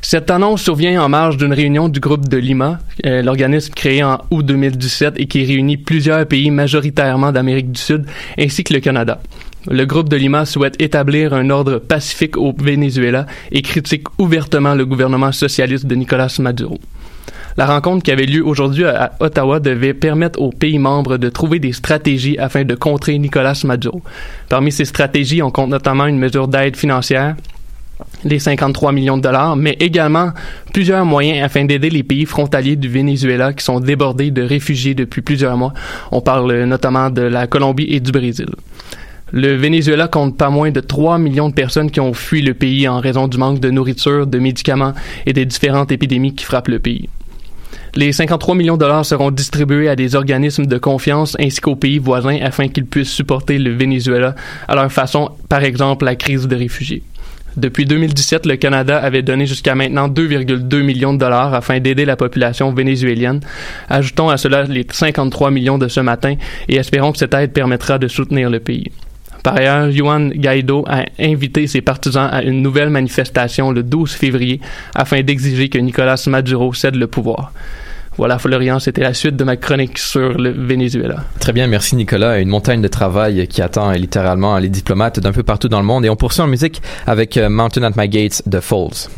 Cette 0.00 0.30
annonce 0.30 0.62
survient 0.62 1.02
en 1.02 1.08
marge 1.08 1.36
d'une 1.36 1.52
réunion 1.52 1.88
du 1.88 2.00
groupe 2.00 2.28
de 2.28 2.36
Lima, 2.36 2.78
euh, 3.04 3.20
l'organisme 3.22 3.74
créé 3.74 4.02
en 4.02 4.18
août 4.30 4.46
2017 4.46 5.14
et 5.18 5.26
qui 5.26 5.44
réunit 5.44 5.76
plusieurs 5.76 6.24
pays 6.26 6.50
majoritairement 6.50 7.32
d'Amérique 7.32 7.72
du 7.72 7.80
Sud 7.80 8.06
ainsi 8.38 8.64
que 8.64 8.74
le 8.74 8.80
Canada. 8.80 9.20
Le 9.70 9.84
groupe 9.84 10.08
de 10.08 10.16
Lima 10.16 10.46
souhaite 10.46 10.80
établir 10.80 11.34
un 11.34 11.50
ordre 11.50 11.78
pacifique 11.78 12.36
au 12.36 12.54
Venezuela 12.56 13.26
et 13.52 13.60
critique 13.60 14.06
ouvertement 14.18 14.74
le 14.74 14.86
gouvernement 14.86 15.32
socialiste 15.32 15.84
de 15.84 15.94
Nicolas 15.94 16.34
Maduro. 16.38 16.78
La 17.58 17.66
rencontre 17.66 18.04
qui 18.04 18.12
avait 18.12 18.24
lieu 18.24 18.46
aujourd'hui 18.46 18.84
à 18.84 19.12
Ottawa 19.18 19.58
devait 19.58 19.92
permettre 19.92 20.40
aux 20.40 20.52
pays 20.52 20.78
membres 20.78 21.16
de 21.16 21.28
trouver 21.28 21.58
des 21.58 21.72
stratégies 21.72 22.38
afin 22.38 22.64
de 22.64 22.76
contrer 22.76 23.18
Nicolas 23.18 23.60
Maduro. 23.64 24.00
Parmi 24.48 24.70
ces 24.70 24.84
stratégies, 24.84 25.42
on 25.42 25.50
compte 25.50 25.70
notamment 25.70 26.06
une 26.06 26.20
mesure 26.20 26.46
d'aide 26.46 26.76
financière, 26.76 27.34
les 28.24 28.38
53 28.38 28.92
millions 28.92 29.16
de 29.16 29.22
dollars, 29.22 29.56
mais 29.56 29.76
également 29.80 30.32
plusieurs 30.72 31.04
moyens 31.04 31.44
afin 31.44 31.64
d'aider 31.64 31.90
les 31.90 32.02
pays 32.02 32.26
frontaliers 32.26 32.76
du 32.76 32.88
Venezuela 32.88 33.52
qui 33.52 33.64
sont 33.64 33.80
débordés 33.80 34.30
de 34.30 34.42
réfugiés 34.42 34.94
depuis 34.94 35.22
plusieurs 35.22 35.56
mois. 35.56 35.72
On 36.10 36.20
parle 36.20 36.64
notamment 36.64 37.10
de 37.10 37.22
la 37.22 37.46
Colombie 37.46 37.86
et 37.88 38.00
du 38.00 38.12
Brésil. 38.12 38.48
Le 39.30 39.56
Venezuela 39.56 40.08
compte 40.08 40.38
pas 40.38 40.48
moins 40.48 40.70
de 40.70 40.80
3 40.80 41.18
millions 41.18 41.50
de 41.50 41.54
personnes 41.54 41.90
qui 41.90 42.00
ont 42.00 42.14
fui 42.14 42.40
le 42.40 42.54
pays 42.54 42.88
en 42.88 42.98
raison 42.98 43.28
du 43.28 43.36
manque 43.36 43.60
de 43.60 43.70
nourriture, 43.70 44.26
de 44.26 44.38
médicaments 44.38 44.94
et 45.26 45.34
des 45.34 45.44
différentes 45.44 45.92
épidémies 45.92 46.34
qui 46.34 46.44
frappent 46.44 46.68
le 46.68 46.78
pays. 46.78 47.10
Les 47.94 48.12
53 48.12 48.54
millions 48.54 48.76
de 48.76 48.80
dollars 48.80 49.04
seront 49.04 49.30
distribués 49.30 49.88
à 49.88 49.96
des 49.96 50.14
organismes 50.14 50.66
de 50.66 50.78
confiance 50.78 51.36
ainsi 51.40 51.60
qu'aux 51.60 51.76
pays 51.76 51.98
voisins 51.98 52.38
afin 52.42 52.68
qu'ils 52.68 52.86
puissent 52.86 53.12
supporter 53.12 53.58
le 53.58 53.72
Venezuela 53.72 54.34
à 54.66 54.74
leur 54.74 54.90
façon, 54.90 55.30
par 55.48 55.62
exemple 55.62 56.04
la 56.04 56.16
crise 56.16 56.48
de 56.48 56.56
réfugiés. 56.56 57.02
Depuis 57.58 57.86
2017, 57.86 58.46
le 58.46 58.54
Canada 58.54 58.98
avait 58.98 59.22
donné 59.22 59.44
jusqu'à 59.44 59.74
maintenant 59.74 60.08
2,2 60.08 60.80
millions 60.80 61.12
de 61.12 61.18
dollars 61.18 61.54
afin 61.54 61.80
d'aider 61.80 62.04
la 62.04 62.14
population 62.14 62.72
vénézuélienne. 62.72 63.40
Ajoutons 63.88 64.28
à 64.28 64.36
cela 64.36 64.62
les 64.62 64.86
53 64.88 65.50
millions 65.50 65.76
de 65.76 65.88
ce 65.88 65.98
matin 65.98 66.36
et 66.68 66.76
espérons 66.76 67.10
que 67.10 67.18
cette 67.18 67.34
aide 67.34 67.52
permettra 67.52 67.98
de 67.98 68.06
soutenir 68.06 68.48
le 68.48 68.60
pays. 68.60 68.92
Par 69.42 69.56
ailleurs, 69.56 69.90
Juan 69.90 70.30
Guaido 70.30 70.84
a 70.86 71.04
invité 71.18 71.66
ses 71.66 71.80
partisans 71.80 72.28
à 72.30 72.44
une 72.44 72.62
nouvelle 72.62 72.90
manifestation 72.90 73.72
le 73.72 73.82
12 73.82 74.12
février 74.12 74.60
afin 74.94 75.22
d'exiger 75.22 75.68
que 75.68 75.78
Nicolas 75.78 76.22
Maduro 76.28 76.72
cède 76.74 76.94
le 76.94 77.08
pouvoir. 77.08 77.52
Voilà, 78.18 78.40
Florian, 78.40 78.80
c'était 78.80 79.02
la 79.02 79.14
suite 79.14 79.36
de 79.36 79.44
ma 79.44 79.56
chronique 79.56 79.96
sur 79.96 80.30
le 80.36 80.50
Venezuela. 80.50 81.22
Très 81.38 81.52
bien, 81.52 81.68
merci 81.68 81.94
Nicolas. 81.94 82.40
Une 82.40 82.48
montagne 82.48 82.82
de 82.82 82.88
travail 82.88 83.46
qui 83.46 83.62
attend 83.62 83.92
littéralement 83.92 84.58
les 84.58 84.68
diplomates 84.68 85.20
d'un 85.20 85.30
peu 85.30 85.44
partout 85.44 85.68
dans 85.68 85.78
le 85.78 85.86
monde. 85.86 86.04
Et 86.04 86.10
on 86.10 86.16
poursuit 86.16 86.42
en 86.42 86.48
musique 86.48 86.82
avec 87.06 87.36
euh, 87.36 87.48
Mountain 87.48 87.84
at 87.84 87.92
My 87.96 88.08
Gates 88.08 88.42
de 88.46 88.58
Falls. 88.58 89.08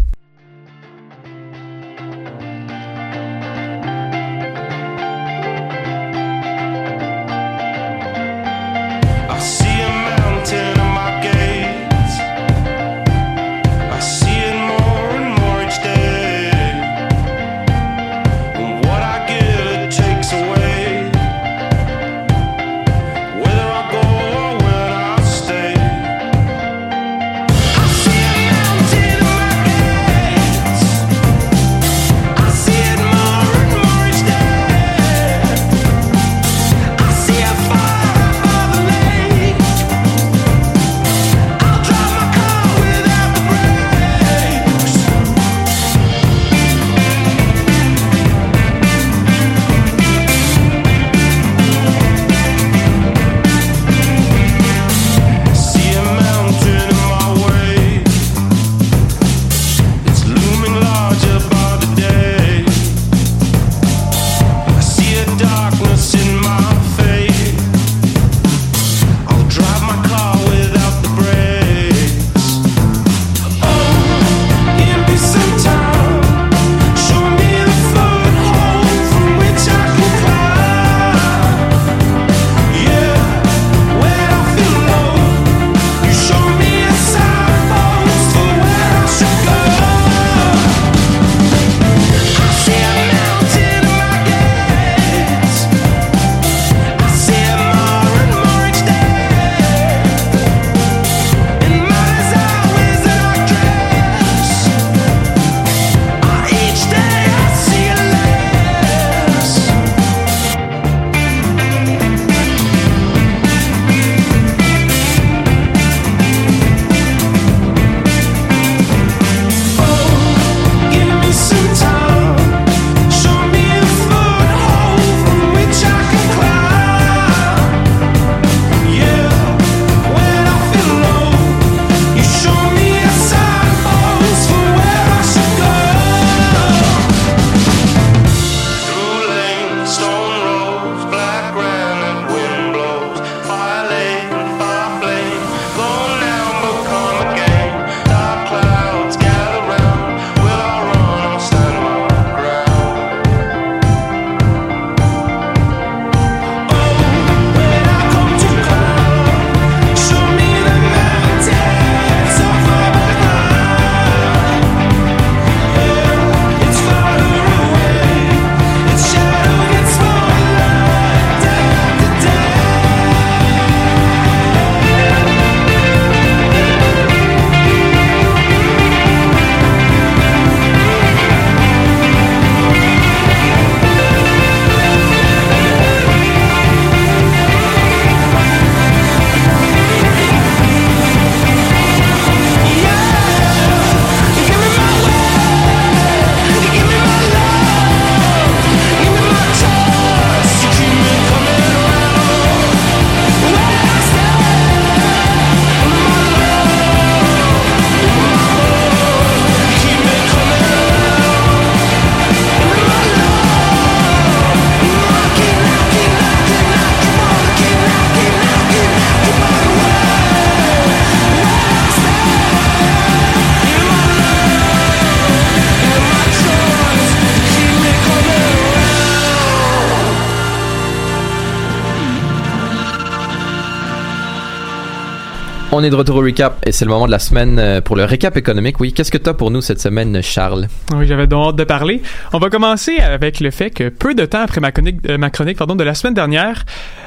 On 235.80 235.82
est 235.82 235.88
de 235.88 235.96
retour 235.96 236.16
au 236.16 236.20
recap 236.20 236.62
et 236.66 236.72
c'est 236.72 236.84
le 236.84 236.90
moment 236.90 237.06
de 237.06 237.10
la 237.10 237.18
semaine 237.18 237.58
euh, 237.58 237.80
pour 237.80 237.96
le 237.96 238.04
récap 238.04 238.36
économique. 238.36 238.80
Oui, 238.80 238.92
qu'est-ce 238.92 239.10
que 239.10 239.16
tu 239.16 239.30
as 239.30 239.32
pour 239.32 239.50
nous 239.50 239.62
cette 239.62 239.80
semaine, 239.80 240.22
Charles? 240.22 240.66
Oui, 240.94 241.06
j'avais 241.06 241.26
donc 241.26 241.48
hâte 241.48 241.56
de 241.56 241.64
parler. 241.64 242.02
On 242.34 242.38
va 242.38 242.50
commencer 242.50 242.98
avec 242.98 243.40
le 243.40 243.50
fait 243.50 243.70
que 243.70 243.88
peu 243.88 244.12
de 244.12 244.26
temps 244.26 244.42
après 244.42 244.60
ma 244.60 244.72
chronique, 244.72 244.98
euh, 245.08 245.28
chronique 245.30 245.56
pardon, 245.56 245.76
de 245.76 245.82
la 245.82 245.94
semaine 245.94 246.12
dernière, 246.12 246.66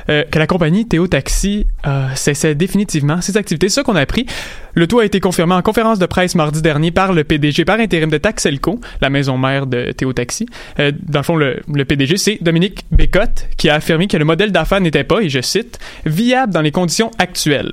euh, 0.09 0.23
que 0.23 0.39
la 0.39 0.47
compagnie 0.47 0.87
Théo 0.87 1.05
Taxi 1.05 1.67
euh, 1.85 2.07
cessait 2.15 2.55
définitivement 2.55 3.21
ses 3.21 3.37
activités. 3.37 3.69
C'est 3.69 3.75
ça 3.75 3.83
qu'on 3.83 3.95
a 3.95 4.01
appris. 4.01 4.25
Le 4.73 4.87
tout 4.87 4.97
a 4.97 5.05
été 5.05 5.19
confirmé 5.19 5.53
en 5.53 5.61
conférence 5.61 5.99
de 5.99 6.07
presse 6.07 6.33
mardi 6.33 6.63
dernier 6.63 6.89
par 6.89 7.13
le 7.13 7.23
PDG 7.23 7.65
par 7.65 7.79
intérim 7.79 8.09
de 8.09 8.17
Taxelco, 8.17 8.81
la 9.01 9.11
maison 9.11 9.37
mère 9.37 9.67
de 9.67 9.91
Théo 9.91 10.13
Taxi. 10.13 10.47
Dans 10.79 11.19
le 11.19 11.23
fond, 11.23 11.35
le 11.35 11.85
PDG, 11.85 12.17
c'est 12.17 12.39
Dominique 12.41 12.85
Bécotte, 12.89 13.49
qui 13.55 13.69
a 13.69 13.75
affirmé 13.75 14.07
que 14.07 14.17
le 14.17 14.25
modèle 14.25 14.51
d'affaires 14.51 14.81
n'était 14.81 15.03
pas, 15.03 15.19
et 15.19 15.29
je 15.29 15.41
cite, 15.41 15.77
viable 16.07 16.51
dans 16.51 16.61
les 16.61 16.71
conditions 16.71 17.11
actuelles. 17.19 17.71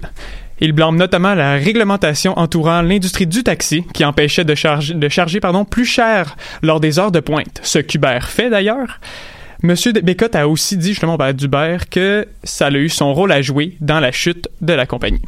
Il 0.61 0.73
blâme 0.73 0.97
notamment 0.97 1.35
la 1.35 1.55
réglementation 1.55 2.39
entourant 2.39 2.83
l'industrie 2.83 3.27
du 3.27 3.43
taxi 3.43 3.85
qui 3.95 4.05
empêchait 4.05 4.45
de 4.45 4.55
charger, 4.55 4.95
de 4.95 5.09
charger 5.09 5.41
pardon, 5.41 5.65
plus 5.65 5.87
cher 5.87 6.37
lors 6.63 6.81
des 6.81 6.99
heures 6.99 7.13
de 7.13 7.21
pointe, 7.21 7.61
ce 7.63 7.79
qu'Uber 7.79 8.19
fait 8.23 8.51
d'ailleurs. 8.51 9.01
Monsieur 9.63 9.93
Bécotte 9.93 10.37
a 10.37 10.49
aussi 10.49 10.77
dit 10.77 10.91
justement 10.91 11.17
à 11.17 11.33
d'Uber 11.33 11.79
que 11.91 12.27
ça 12.45 12.67
a 12.67 12.71
eu 12.71 12.89
son 12.89 13.13
rôle 13.13 13.33
à 13.33 13.43
jouer 13.43 13.77
dans 13.81 14.01
la 14.01 14.13
chute 14.13 14.49
de 14.61 14.73
la 14.73 14.87
compagnie. 14.87 15.23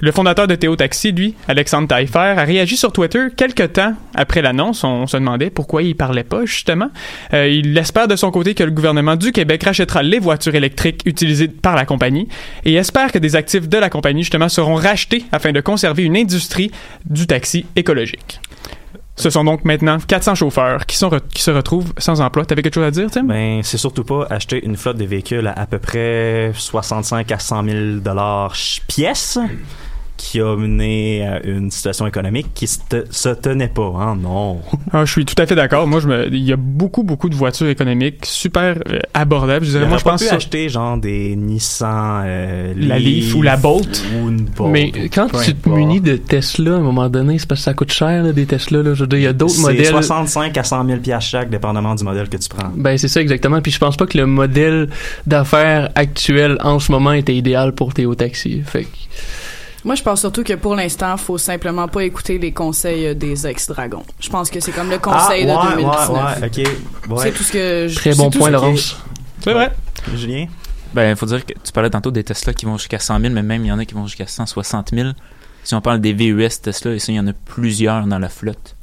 Le 0.00 0.10
fondateur 0.10 0.46
de 0.48 0.54
Théo 0.54 0.74
Taxi, 0.76 1.12
lui, 1.12 1.34
Alexandre 1.46 1.86
Taillefer, 1.88 2.18
a 2.36 2.44
réagi 2.44 2.76
sur 2.76 2.92
Twitter 2.92 3.26
quelques 3.36 3.74
temps 3.74 3.94
après 4.14 4.42
l'annonce. 4.42 4.82
On 4.82 5.06
se 5.06 5.16
demandait 5.16 5.50
pourquoi 5.50 5.82
il 5.82 5.94
parlait 5.94 6.24
pas, 6.24 6.44
justement. 6.44 6.88
Euh, 7.32 7.48
il 7.48 7.76
espère 7.78 8.08
de 8.08 8.16
son 8.16 8.30
côté 8.30 8.54
que 8.54 8.64
le 8.64 8.72
gouvernement 8.72 9.16
du 9.16 9.30
Québec 9.30 9.62
rachètera 9.62 10.02
les 10.02 10.18
voitures 10.18 10.54
électriques 10.54 11.02
utilisées 11.06 11.48
par 11.48 11.76
la 11.76 11.86
compagnie 11.86 12.28
et 12.64 12.74
espère 12.74 13.12
que 13.12 13.18
des 13.18 13.36
actifs 13.36 13.68
de 13.68 13.78
la 13.78 13.88
compagnie, 13.88 14.22
justement, 14.22 14.48
seront 14.48 14.74
rachetés 14.74 15.24
afin 15.30 15.52
de 15.52 15.60
conserver 15.60 16.02
une 16.02 16.16
industrie 16.16 16.70
du 17.06 17.26
taxi 17.26 17.64
écologique. 17.76 18.40
Ce 19.16 19.30
sont 19.30 19.44
donc 19.44 19.64
maintenant 19.64 19.98
400 19.98 20.34
chauffeurs 20.34 20.86
qui, 20.86 20.96
sont 20.96 21.10
qui 21.32 21.40
se 21.40 21.50
retrouvent 21.52 21.92
sans 21.98 22.20
emploi. 22.20 22.44
T'avais 22.44 22.62
quelque 22.62 22.74
chose 22.74 22.84
à 22.84 22.90
dire, 22.90 23.10
Tim? 23.10 23.24
Ben, 23.24 23.60
c'est 23.62 23.78
surtout 23.78 24.02
pas 24.02 24.26
acheter 24.28 24.64
une 24.64 24.76
flotte 24.76 24.96
de 24.96 25.04
véhicules 25.04 25.46
à 25.46 25.52
à 25.52 25.66
peu 25.66 25.78
près 25.78 26.52
65 26.52 27.30
à 27.30 27.38
100 27.38 27.64
000 27.64 27.78
dollars 28.00 28.54
pièce 28.88 29.38
qui 30.16 30.40
a 30.40 30.56
mené 30.56 31.26
à 31.26 31.44
une 31.44 31.70
situation 31.70 32.06
économique 32.06 32.48
qui 32.54 32.66
se, 32.66 32.78
se 33.10 33.28
tenait 33.28 33.68
pas, 33.68 33.92
hein, 33.98 34.16
non. 34.16 34.60
Ah, 34.92 35.04
je 35.04 35.10
suis 35.10 35.24
tout 35.24 35.34
à 35.38 35.46
fait 35.46 35.56
d'accord. 35.56 35.88
Moi, 35.88 35.98
je 35.98 36.06
me, 36.06 36.28
il 36.28 36.44
y 36.44 36.52
a 36.52 36.56
beaucoup, 36.56 37.02
beaucoup 37.02 37.28
de 37.28 37.34
voitures 37.34 37.68
économiques 37.68 38.26
super 38.26 38.76
euh, 38.88 39.00
abordables. 39.12 39.64
Je 39.64 39.72
dirais, 39.72 39.86
moi, 39.86 39.98
je 39.98 40.04
pense. 40.04 40.22
pu 40.22 40.28
acheter 40.28 40.68
genre 40.68 40.96
des 40.98 41.34
Nissan, 41.34 42.22
euh, 42.26 42.74
la 42.76 42.98
Leaf 42.98 43.34
ou 43.34 43.42
la 43.42 43.56
Bolt. 43.56 44.04
Ou 44.14 44.28
une 44.28 44.44
Bolt 44.44 44.70
Mais 44.70 44.92
quand 45.12 45.28
tu 45.42 45.54
te 45.54 45.68
munis 45.68 46.00
de 46.00 46.16
Tesla, 46.16 46.74
à 46.74 46.76
un 46.76 46.80
moment 46.80 47.08
donné, 47.08 47.38
c'est 47.38 47.48
parce 47.48 47.60
que 47.60 47.64
ça 47.64 47.74
coûte 47.74 47.92
cher, 47.92 48.22
là, 48.22 48.32
des 48.32 48.46
Tesla, 48.46 48.82
là. 48.82 48.94
Je 48.94 49.00
veux 49.00 49.06
dire, 49.08 49.18
il 49.18 49.24
y 49.24 49.26
a 49.26 49.32
d'autres 49.32 49.60
modèles. 49.60 49.86
65 49.86 50.56
à 50.56 50.62
100 50.62 50.86
000 50.86 50.98
pièces 51.00 51.24
chaque, 51.24 51.50
dépendamment 51.50 51.94
du 51.94 52.04
modèle 52.04 52.28
que 52.28 52.36
tu 52.36 52.48
prends. 52.48 52.70
Ben, 52.76 52.96
c'est 52.96 53.08
ça, 53.08 53.20
exactement. 53.20 53.60
Puis 53.60 53.72
je 53.72 53.78
pense 53.78 53.96
pas 53.96 54.06
que 54.06 54.16
le 54.16 54.26
modèle 54.26 54.88
d'affaires 55.26 55.90
actuel, 55.96 56.56
en 56.62 56.78
ce 56.78 56.92
moment, 56.92 57.12
était 57.12 57.34
idéal 57.34 57.72
pour 57.72 57.94
Théo 57.94 58.14
Taxi. 58.14 58.62
Fait 58.64 58.84
que, 58.84 58.88
moi, 59.84 59.94
je 59.94 60.02
pense 60.02 60.20
surtout 60.20 60.42
que 60.42 60.54
pour 60.54 60.74
l'instant, 60.74 61.16
faut 61.16 61.36
simplement 61.36 61.88
pas 61.88 62.04
écouter 62.04 62.38
les 62.38 62.52
conseils 62.52 63.08
euh, 63.08 63.14
des 63.14 63.46
ex-dragons. 63.46 64.04
Je 64.18 64.30
pense 64.30 64.48
que 64.48 64.58
c'est 64.60 64.72
comme 64.72 64.90
le 64.90 64.98
conseil 64.98 65.46
ah, 65.48 65.70
de 65.70 65.76
2019. 65.76 66.08
Ouais, 66.10 67.14
ouais, 67.14 67.22
C'est 67.22 67.32
tout 67.32 67.42
ce 67.42 67.52
que 67.52 67.86
je 67.88 67.94
Très 67.94 68.14
bon 68.14 68.30
point, 68.30 68.50
Laurence. 68.50 68.96
C'est 69.40 69.52
vrai. 69.52 69.72
Julien? 70.14 70.46
Ben, 70.94 71.10
il 71.10 71.16
faut 71.16 71.26
dire 71.26 71.44
que 71.44 71.52
tu 71.52 71.72
parlais 71.72 71.90
tantôt 71.90 72.10
des 72.10 72.24
Tesla 72.24 72.54
qui 72.54 72.64
vont 72.64 72.78
jusqu'à 72.78 72.98
100 72.98 73.20
000, 73.20 73.34
mais 73.34 73.42
même 73.42 73.64
il 73.64 73.68
y 73.68 73.72
en 73.72 73.78
a 73.78 73.84
qui 73.84 73.94
vont 73.94 74.06
jusqu'à 74.06 74.26
160 74.26 74.90
000. 74.94 75.08
Si 75.64 75.74
on 75.74 75.80
parle 75.80 76.00
des 76.00 76.12
VUS 76.12 76.48
Tesla, 76.62 76.92
et 76.92 76.98
ça, 76.98 77.12
il 77.12 77.16
y 77.16 77.20
en 77.20 77.26
a 77.26 77.32
plusieurs 77.32 78.06
dans 78.06 78.18
la 78.18 78.28
flotte 78.28 78.73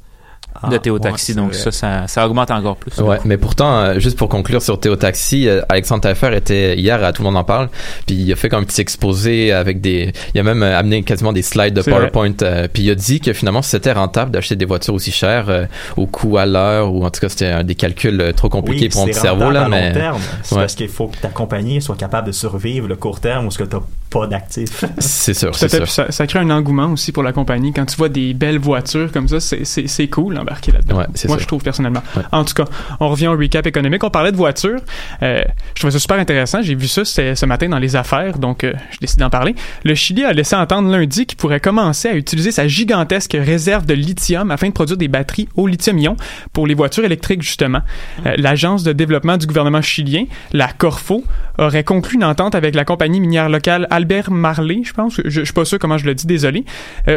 de 0.69 0.77
Théo 0.77 0.99
Taxi, 0.99 1.33
donc 1.33 1.55
ça, 1.55 1.71
ça, 1.71 2.07
ça, 2.07 2.25
augmente 2.25 2.51
encore 2.51 2.75
plus. 2.75 2.97
Ouais, 2.99 3.19
mais 3.25 3.37
pourtant, 3.37 3.79
euh, 3.79 3.99
juste 3.99 4.17
pour 4.17 4.29
conclure 4.29 4.61
sur 4.61 4.79
Théo 4.79 4.95
Taxi, 4.95 5.47
euh, 5.47 5.61
Alexandre 5.69 6.01
Taillefer 6.01 6.35
était 6.35 6.77
hier 6.77 7.03
à 7.03 7.13
Tout 7.13 7.23
le 7.23 7.29
monde 7.29 7.37
en 7.37 7.43
parle, 7.43 7.69
puis 8.05 8.15
il 8.15 8.31
a 8.31 8.35
fait 8.35 8.49
comme 8.49 8.61
un 8.61 8.65
petit 8.65 8.81
exposé 8.81 9.51
avec 9.51 9.81
des, 9.81 10.13
il 10.33 10.39
a 10.39 10.43
même 10.43 10.61
euh, 10.61 10.77
amené 10.77 11.03
quasiment 11.03 11.33
des 11.33 11.41
slides 11.41 11.73
de 11.73 11.81
PowerPoint, 11.81 12.33
puis 12.73 12.83
il 12.83 12.91
a 12.91 12.95
dit 12.95 13.19
que 13.19 13.33
finalement 13.33 13.61
c'était 13.61 13.93
rentable 13.93 14.31
d'acheter 14.31 14.55
des 14.55 14.65
voitures 14.65 14.93
aussi 14.93 15.11
chères 15.11 15.67
au 15.97 16.05
coût 16.05 16.37
à 16.37 16.45
l'heure, 16.45 16.93
ou 16.93 17.05
en 17.05 17.09
tout 17.09 17.21
cas 17.21 17.29
c'était 17.29 17.63
des 17.63 17.75
calculs 17.75 18.33
trop 18.35 18.49
compliqués 18.49 18.89
pour 18.89 19.07
mon 19.07 19.13
cerveau 19.13 19.49
là, 19.49 19.65
à 19.65 19.69
mais 19.69 19.89
long 19.89 19.93
terme. 19.93 20.21
c'est 20.43 20.55
parce 20.55 20.75
qu'il 20.75 20.89
faut 20.89 21.07
que 21.07 21.17
ta 21.17 21.29
compagnie 21.29 21.81
soit 21.81 21.95
capable 21.95 22.27
de 22.27 22.31
survivre 22.31 22.87
le 22.87 22.95
court 22.95 23.19
terme 23.19 23.47
ou 23.47 23.51
ce 23.51 23.57
que 23.57 23.63
t'as 23.63 23.81
pas 24.09 24.27
d'actifs. 24.27 24.83
c'est 24.99 25.33
sûr, 25.33 25.55
c'est 25.55 25.69
sûr. 25.69 25.87
Ça, 25.89 26.11
ça, 26.11 26.27
crée 26.27 26.39
un 26.39 26.49
engouement 26.49 26.91
aussi 26.91 27.11
pour 27.11 27.23
la 27.23 27.31
compagnie 27.31 27.71
quand 27.73 27.85
tu 27.85 27.95
vois 27.95 28.09
des 28.09 28.33
belles 28.33 28.59
voitures 28.59 29.11
comme 29.11 29.27
ça, 29.27 29.39
c'est 29.39 30.07
cool 30.09 30.37
là-dedans. 30.43 30.97
Ouais, 30.97 31.05
moi, 31.27 31.37
je 31.39 31.45
trouve 31.45 31.63
personnellement. 31.63 32.03
En 32.31 32.43
tout 32.43 32.53
cas, 32.53 32.65
on 32.99 33.09
revient 33.09 33.27
au 33.27 33.37
recap 33.37 33.65
économique. 33.67 34.03
On 34.03 34.09
parlait 34.09 34.31
de 34.31 34.37
voitures. 34.37 34.79
Euh, 35.21 35.41
je 35.75 35.79
trouvais 35.79 35.91
ça 35.91 35.99
super 35.99 36.17
intéressant. 36.17 36.61
J'ai 36.61 36.75
vu 36.75 36.87
ça 36.87 37.05
ce 37.05 37.45
matin 37.45 37.69
dans 37.69 37.79
les 37.79 37.95
affaires, 37.95 38.37
donc 38.37 38.63
euh, 38.63 38.73
je 38.91 38.97
décide 38.99 39.19
d'en 39.19 39.29
parler. 39.29 39.55
Le 39.83 39.95
Chili 39.95 40.23
a 40.23 40.33
laissé 40.33 40.55
entendre 40.55 40.89
lundi 40.89 41.25
qu'il 41.25 41.37
pourrait 41.37 41.59
commencer 41.59 42.09
à 42.09 42.15
utiliser 42.15 42.51
sa 42.51 42.67
gigantesque 42.67 43.37
réserve 43.39 43.85
de 43.85 43.93
lithium 43.93 44.51
afin 44.51 44.67
de 44.67 44.73
produire 44.73 44.97
des 44.97 45.07
batteries 45.07 45.47
au 45.55 45.67
lithium-ion 45.67 46.15
pour 46.53 46.67
les 46.67 46.73
voitures 46.73 47.05
électriques, 47.05 47.41
justement. 47.41 47.81
Euh, 48.25 48.33
L'agence 48.37 48.83
de 48.83 48.93
développement 48.93 49.37
du 49.37 49.47
gouvernement 49.47 49.81
chilien, 49.81 50.25
la 50.53 50.69
Corfo, 50.69 51.23
aurait 51.57 51.83
conclu 51.83 52.15
une 52.15 52.23
entente 52.23 52.55
avec 52.55 52.75
la 52.75 52.85
compagnie 52.85 53.19
minière 53.19 53.49
locale 53.49 53.87
Albert 53.89 54.31
Marley, 54.31 54.81
je 54.83 54.93
pense. 54.93 55.15
Je, 55.23 55.29
je 55.29 55.43
suis 55.43 55.53
pas 55.53 55.65
sûr 55.65 55.79
comment 55.79 55.97
je 55.97 56.05
le 56.05 56.15
dis, 56.15 56.25
désolé, 56.25 56.65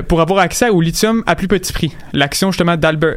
pour 0.08 0.20
avoir 0.20 0.40
accès 0.40 0.68
au 0.68 0.80
lithium 0.80 1.22
à 1.26 1.34
plus 1.36 1.48
petit 1.48 1.72
prix. 1.72 1.94
L'action, 2.12 2.50
justement, 2.50 2.76
d'Albert 2.76 3.13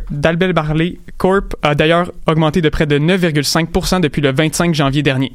Marley 0.53 0.97
Corp 1.17 1.55
a 1.61 1.75
d'ailleurs 1.75 2.11
augmenté 2.27 2.61
de 2.61 2.69
près 2.69 2.85
de 2.85 2.99
9,5% 2.99 4.01
depuis 4.01 4.21
le 4.21 4.31
25 4.31 4.73
janvier 4.73 5.03
dernier. 5.03 5.33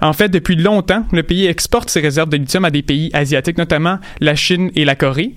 En 0.00 0.12
fait, 0.12 0.28
depuis 0.28 0.56
longtemps, 0.56 1.04
le 1.12 1.22
pays 1.22 1.46
exporte 1.46 1.88
ses 1.88 2.00
réserves 2.00 2.28
de 2.28 2.36
lithium 2.36 2.64
à 2.64 2.70
des 2.70 2.82
pays 2.82 3.10
asiatiques, 3.14 3.58
notamment 3.58 3.98
la 4.20 4.34
Chine 4.34 4.70
et 4.74 4.84
la 4.84 4.94
Corée. 4.94 5.34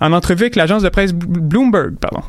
En 0.00 0.12
entrevue 0.12 0.42
avec 0.42 0.56
l'agence 0.56 0.82
de 0.82 0.88
presse 0.88 1.12
Bloomberg, 1.14 1.94
pardon, 2.00 2.22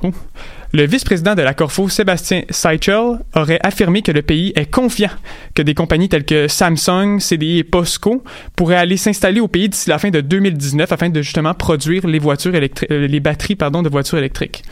le 0.73 0.85
vice-président 0.85 1.33
de 1.33 1.41
la 1.41 1.55
Corfo, 1.55 1.89
Sébastien 1.89 2.43
Seichel, 2.51 3.19
aurait 3.35 3.59
affirmé 3.63 4.03
que 4.03 4.11
le 4.11 4.21
pays 4.21 4.53
est 4.55 4.71
confiant 4.71 5.09
que 5.55 5.63
des 5.63 5.73
compagnies 5.73 6.07
telles 6.07 6.25
que 6.25 6.47
Samsung, 6.47 7.19
CDI 7.19 7.59
et 7.59 7.63
POSCO 7.63 8.23
pourraient 8.55 8.75
aller 8.75 8.97
s'installer 8.97 9.39
au 9.39 9.47
pays 9.47 9.69
d'ici 9.69 9.89
la 9.89 9.97
fin 9.97 10.11
de 10.11 10.21
2019 10.21 10.91
afin 10.91 11.09
de 11.09 11.21
justement 11.23 11.55
produire 11.55 12.05
les 12.05 12.19
euh, 12.19 13.19
batteries 13.19 13.55
de 13.55 13.89
voitures 13.89 14.19
électriques. 14.19 14.63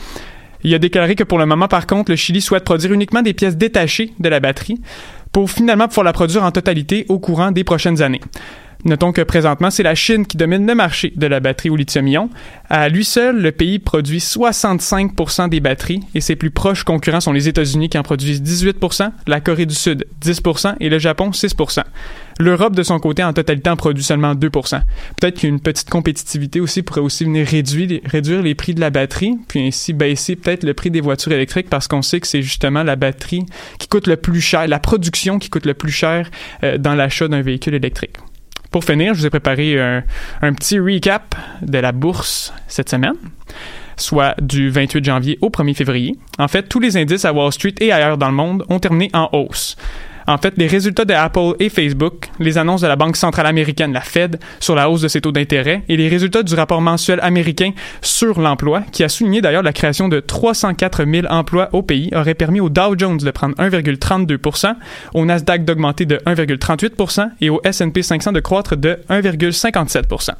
Il 0.63 0.73
a 0.73 0.79
déclaré 0.79 1.15
que 1.15 1.23
pour 1.23 1.37
le 1.37 1.45
moment, 1.45 1.67
par 1.67 1.87
contre, 1.87 2.11
le 2.11 2.15
Chili 2.15 2.41
souhaite 2.41 2.63
produire 2.63 2.93
uniquement 2.93 3.21
des 3.21 3.33
pièces 3.33 3.57
détachées 3.57 4.13
de 4.19 4.29
la 4.29 4.39
batterie 4.39 4.79
pour 5.31 5.49
finalement 5.49 5.87
pouvoir 5.87 6.05
la 6.05 6.13
produire 6.13 6.43
en 6.43 6.51
totalité 6.51 7.05
au 7.09 7.19
courant 7.19 7.51
des 7.51 7.63
prochaines 7.63 8.01
années. 8.01 8.21
Notons 8.83 9.11
que 9.11 9.21
présentement, 9.21 9.69
c'est 9.69 9.83
la 9.83 9.93
Chine 9.93 10.25
qui 10.25 10.37
domine 10.37 10.65
le 10.65 10.73
marché 10.73 11.13
de 11.15 11.27
la 11.27 11.39
batterie 11.39 11.69
au 11.69 11.75
lithium-ion. 11.75 12.29
À 12.69 12.89
lui 12.89 13.05
seul, 13.05 13.39
le 13.39 13.51
pays 13.51 13.77
produit 13.77 14.17
65% 14.17 15.49
des 15.49 15.59
batteries 15.59 16.01
et 16.15 16.21
ses 16.21 16.35
plus 16.35 16.49
proches 16.49 16.83
concurrents 16.83 17.21
sont 17.21 17.33
les 17.33 17.47
États-Unis 17.47 17.89
qui 17.89 17.97
en 17.97 18.03
produisent 18.03 18.41
18% 18.41 19.11
la 19.27 19.39
Corée 19.39 19.67
du 19.67 19.75
Sud 19.75 20.05
10% 20.23 20.75
et 20.79 20.89
le 20.89 20.97
Japon 20.97 21.29
6% 21.29 21.83
L'Europe, 22.39 22.75
de 22.75 22.81
son 22.81 22.97
côté, 22.99 23.23
en 23.23 23.33
totalité, 23.33 23.69
en 23.69 23.75
produit 23.75 24.03
seulement 24.03 24.33
2% 24.33 24.81
Peut-être 25.19 25.39
qu'une 25.39 25.59
petite 25.59 25.89
compétitivité 25.89 26.59
aussi 26.59 26.81
pourrait 26.81 27.01
aussi 27.01 27.23
venir 27.23 27.45
réduire, 27.47 28.41
les 28.41 28.55
prix 28.55 28.73
de 28.73 28.79
la 28.79 28.89
batterie, 28.89 29.37
puis 29.47 29.67
ainsi 29.67 29.93
baisser 29.93 30.35
peut-être 30.35 30.63
le 30.63 30.73
prix 30.73 30.89
des 30.89 31.01
voitures 31.01 31.33
électriques 31.33 31.69
parce 31.69 31.87
qu'on 31.87 32.01
sait 32.01 32.19
que 32.19 32.27
c'est 32.27 32.41
justement 32.41 32.81
la 32.81 32.95
batterie 32.95 33.45
qui 33.77 33.87
coûte 33.87 34.07
le 34.07 34.17
plus 34.17 34.41
cher, 34.41 34.67
la 34.67 34.79
production 34.79 35.37
qui 35.37 35.49
coûte 35.49 35.67
le 35.67 35.75
plus 35.75 35.91
cher 35.91 36.31
euh, 36.63 36.79
dans 36.79 36.95
l'achat 36.95 37.27
d'un 37.27 37.41
véhicule 37.41 37.75
électrique. 37.75 38.17
Pour 38.71 38.85
finir, 38.85 39.13
je 39.13 39.19
vous 39.19 39.25
ai 39.25 39.29
préparé 39.29 39.79
un, 39.79 40.53
petit 40.53 40.79
recap 40.79 41.35
de 41.61 41.77
la 41.77 41.91
bourse 41.91 42.53
cette 42.67 42.89
semaine, 42.89 43.15
soit 43.97 44.33
du 44.41 44.69
28 44.69 45.03
janvier 45.03 45.37
au 45.41 45.49
1er 45.49 45.75
février. 45.75 46.17
En 46.39 46.47
fait, 46.47 46.63
tous 46.63 46.79
les 46.79 46.95
indices 46.95 47.25
à 47.25 47.33
Wall 47.33 47.51
Street 47.51 47.75
et 47.81 47.91
ailleurs 47.91 48.17
dans 48.17 48.29
le 48.29 48.35
monde 48.35 48.63
ont 48.69 48.79
terminé 48.79 49.09
en 49.13 49.29
hausse. 49.33 49.75
En 50.27 50.37
fait, 50.37 50.53
les 50.57 50.67
résultats 50.67 51.05
de 51.05 51.13
Apple 51.13 51.55
et 51.59 51.69
Facebook, 51.69 52.29
les 52.39 52.57
annonces 52.57 52.81
de 52.81 52.87
la 52.87 52.95
Banque 52.95 53.15
centrale 53.15 53.45
américaine, 53.45 53.93
la 53.93 54.01
Fed, 54.01 54.39
sur 54.59 54.75
la 54.75 54.89
hausse 54.89 55.01
de 55.01 55.07
ses 55.07 55.21
taux 55.21 55.31
d'intérêt 55.31 55.83
et 55.89 55.97
les 55.97 56.07
résultats 56.07 56.43
du 56.43 56.53
rapport 56.55 56.81
mensuel 56.81 57.19
américain 57.21 57.71
sur 58.01 58.39
l'emploi, 58.39 58.81
qui 58.91 59.03
a 59.03 59.09
souligné 59.09 59.41
d'ailleurs 59.41 59.63
la 59.63 59.73
création 59.73 60.07
de 60.07 60.19
304 60.19 61.05
000 61.05 61.27
emplois 61.29 61.69
au 61.73 61.81
pays, 61.81 62.09
auraient 62.15 62.33
permis 62.33 62.59
au 62.59 62.69
Dow 62.69 62.97
Jones 62.97 63.17
de 63.17 63.31
prendre 63.31 63.55
1,32% 63.55 64.75
au 65.13 65.25
Nasdaq 65.25 65.65
d'augmenter 65.65 66.05
de 66.05 66.17
1,38% 66.17 67.29
et 67.41 67.49
au 67.49 67.61
S&P 67.63 68.01
500 68.01 68.31
de 68.31 68.39
croître 68.39 68.75
de 68.75 68.99
1,57% 69.09 70.31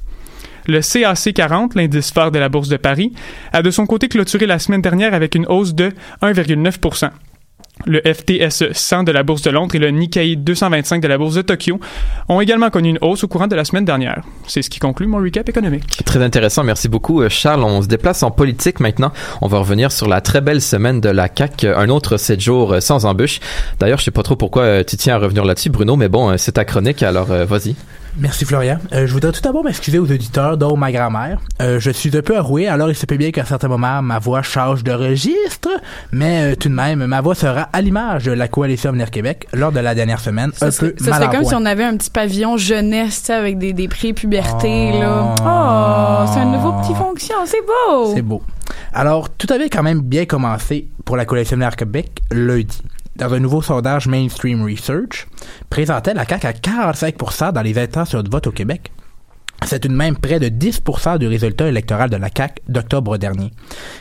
le 0.67 0.82
CAC 0.82 1.34
40, 1.34 1.76
l'indice 1.76 2.12
phare 2.12 2.32
de 2.32 2.39
la 2.39 2.50
Bourse 2.50 2.70
de 2.70 2.78
Paris, 2.78 3.13
a 3.52 3.62
de 3.62 3.72
son 3.72 3.86
côté 3.86 4.08
clôturé 4.08 4.46
la 4.46 4.60
semaine 4.60 4.82
dernière 4.82 5.13
avec 5.13 5.36
une 5.36 5.48
hausse 5.48 5.74
de 5.74 5.91
1,9 6.22 7.10
Le 7.86 8.02
FTSE 8.02 8.72
100 8.74 9.04
de 9.04 9.12
la 9.12 9.24
Bourse 9.24 9.41
de 9.41 9.50
Londres 9.50 9.76
et 9.76 9.80
le 9.80 9.89
Nikkei 9.89 10.36
225 10.36 11.02
de 11.02 11.08
la 11.08 11.17
Bourse 11.17 11.36
de 11.36 11.41
Tokyo 11.41 11.80
ont 12.30 12.41
également 12.41 12.70
connu 12.70 12.89
une 12.89 12.98
hausse 13.02 13.24
au 13.24 13.28
courant 13.28 13.48
de 13.48 13.56
la 13.56 13.65
semaine 13.65 13.86
dernière. 13.86 14.24
C'est 14.48 14.62
ce 14.62 14.70
qui 14.70 14.80
conclut 14.80 15.08
mon 15.08 15.17
recap 15.17 15.48
économique. 15.50 16.04
Très 16.06 16.22
intéressant, 16.24 16.63
merci 16.63 16.89
beaucoup 16.89 17.22
euh, 17.22 17.30
Charles. 17.30 17.63
On 17.63 17.82
se 17.82 17.88
déplace 17.88 18.24
en 18.24 18.32
politique 18.32 18.80
maintenant. 18.80 19.12
On 19.41 19.48
va 19.48 19.60
revenir 19.60 19.91
sur 19.91 20.08
la 20.08 20.22
très 20.22 20.41
belle 20.41 20.62
semaine 20.62 21.02
de 21.02 21.10
la 21.10 21.30
CAC, 21.30 21.63
un 21.63 21.89
autre 21.89 22.17
7 22.17 22.39
jours 22.39 22.74
euh, 22.74 22.80
sans 22.80 23.06
embûche. 23.06 23.39
D'ailleurs, 23.80 24.00
je 24.00 24.06
sais 24.06 24.12
pas 24.12 24.24
trop 24.24 24.36
pourquoi 24.36 24.84
tu 24.84 24.98
tiens 24.98 25.15
à 25.15 25.17
revenir 25.20 25.46
là-dessus 25.46 25.70
Bruno, 25.70 25.96
mais 25.96 26.10
bon, 26.10 26.38
c'est 26.38 26.54
ta 26.54 26.65
chronique, 26.65 27.04
alors 27.04 27.28
vas-y. 27.28 27.76
Merci 28.17 28.43
Florian. 28.45 28.78
Euh, 28.91 29.08
je 29.08 29.13
voudrais 29.13 29.32
tout 29.32 29.41
d'abord 29.41 29.63
m'excuser 29.63 29.97
aux 29.97 30.12
auditeurs, 30.12 30.58
dont 30.58 30.76
ma 30.76 30.91
grand-mère. 30.91 31.39
Euh, 31.62 31.80
je 31.80 31.91
suis 31.91 32.15
un 32.17 32.21
peu 32.21 32.38
enroué, 32.38 32.67
alors 32.67 32.89
il 32.89 32.95
se 32.95 33.06
peut 33.06 33.15
bien 33.15 33.32
qu'à 33.32 33.45
certains 33.45 33.69
moments 33.69 34.02
ma 34.02 34.19
voix 34.19 34.41
change 34.41 34.84
de 34.84 34.91
registre, 34.91 35.69
mais 36.12 36.52
euh, 36.52 36.56
tout 36.56 36.67
de 36.67 36.74
même, 36.74 37.06
ma 37.06 37.21
voix 37.21 37.36
sera 37.36 37.69
à 37.71 37.82
l'image 37.82 38.26
de 38.26 38.32
la 38.34 38.47
coalition 38.50 38.89
Avenir 38.89 39.12
Québec 39.12 39.47
lors 39.54 39.71
de 39.71 39.80
la 39.80 39.95
dernière 39.95 40.19
semaine. 40.19 40.52
Ça 40.54 40.67
un 40.67 40.71
serait, 40.71 40.91
peu 40.91 41.04
ça 41.06 41.13
serait 41.15 41.30
comme 41.30 41.45
si 41.45 41.56
on 41.56 41.65
avait 41.65 41.86
un 41.86 41.95
petit 41.95 42.10
pavillon 42.10 42.58
jeunesse 42.58 43.30
avec 43.30 43.58
des, 43.58 43.71
des 43.71 43.88
pré-pubertés. 43.88 44.91
là. 45.00 45.34
Oh, 45.39 46.32
c'est 46.34 46.39
un 46.41 46.52
nouveau 46.52 46.74
petit 46.82 46.93
fonction, 46.93 47.36
c'est 47.45 47.62
beau! 47.65 48.13
C'est 48.13 48.21
beau. 48.21 48.43
Alors, 48.93 49.30
tout 49.30 49.47
avait 49.54 49.69
quand 49.69 49.84
même 49.84 50.02
bien 50.02 50.26
commencé 50.26 50.89
pour 51.06 51.15
la 51.15 51.26
coalition 51.26 51.56
Avenir 51.56 51.76
Québec 51.78 52.10
lundi 52.32 52.78
dans 53.15 53.34
un 53.34 53.39
nouveau 53.39 53.62
sondage 53.62 54.08
Mainstream 54.08 54.63
Research, 54.63 55.28
présentait 55.69 56.13
la 56.13 56.26
CAQ 56.26 56.47
à 56.47 56.54
45% 56.54 57.54
dans 57.54 57.62
les 57.62 57.78
intentions 57.78 58.24
de 58.24 58.30
vote 58.30 58.47
au 58.47 58.52
Québec. 58.52 58.91
C'est 59.63 59.86
une 59.86 59.95
même 59.95 60.17
près 60.17 60.39
de 60.39 60.47
10% 60.47 61.19
du 61.19 61.28
résultat 61.28 61.67
électoral 61.67 62.10
de 62.10 62.17
la 62.17 62.30
CAQ 62.36 62.62
d'octobre 62.67 63.17
dernier. 63.17 63.52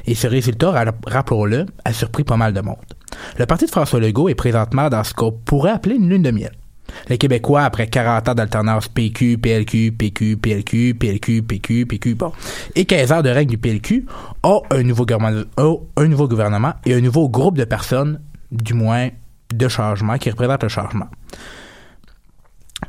Et 0.06 0.14
ce 0.14 0.26
résultat, 0.26 0.72
rappelons-le, 1.06 1.66
a 1.84 1.92
surpris 1.92 2.24
pas 2.24 2.36
mal 2.36 2.54
de 2.54 2.60
monde. 2.60 2.76
Le 3.38 3.44
parti 3.46 3.66
de 3.66 3.70
François 3.70 4.00
Legault 4.00 4.28
est 4.28 4.34
présentement 4.34 4.88
dans 4.88 5.04
ce 5.04 5.12
qu'on 5.12 5.32
pourrait 5.32 5.72
appeler 5.72 5.96
une 5.96 6.08
lune 6.08 6.22
de 6.22 6.30
miel. 6.30 6.52
Les 7.08 7.18
Québécois, 7.18 7.62
après 7.62 7.86
40 7.86 8.30
ans 8.30 8.34
d'alternance 8.34 8.88
PQ, 8.88 9.38
PLQ, 9.38 9.92
PQ, 9.92 10.36
PLQ, 10.38 10.94
PLQ, 10.94 11.42
PQ, 11.42 11.86
PQ, 11.86 12.14
bon, 12.14 12.32
et 12.74 12.84
15 12.84 13.12
ans 13.12 13.22
de 13.22 13.28
règne 13.28 13.48
du 13.48 13.58
PLQ, 13.58 14.06
ont 14.42 14.62
un 14.70 14.82
nouveau, 14.82 15.06
ont 15.58 15.86
un 15.96 16.08
nouveau 16.08 16.26
gouvernement 16.26 16.72
et 16.86 16.94
un 16.94 17.00
nouveau 17.00 17.28
groupe 17.28 17.58
de 17.58 17.64
personnes 17.64 18.20
du 18.50 18.74
moins 18.74 19.08
de 19.52 19.68
changement, 19.68 20.18
qui 20.18 20.30
représente 20.30 20.62
le 20.62 20.68
changement. 20.68 21.08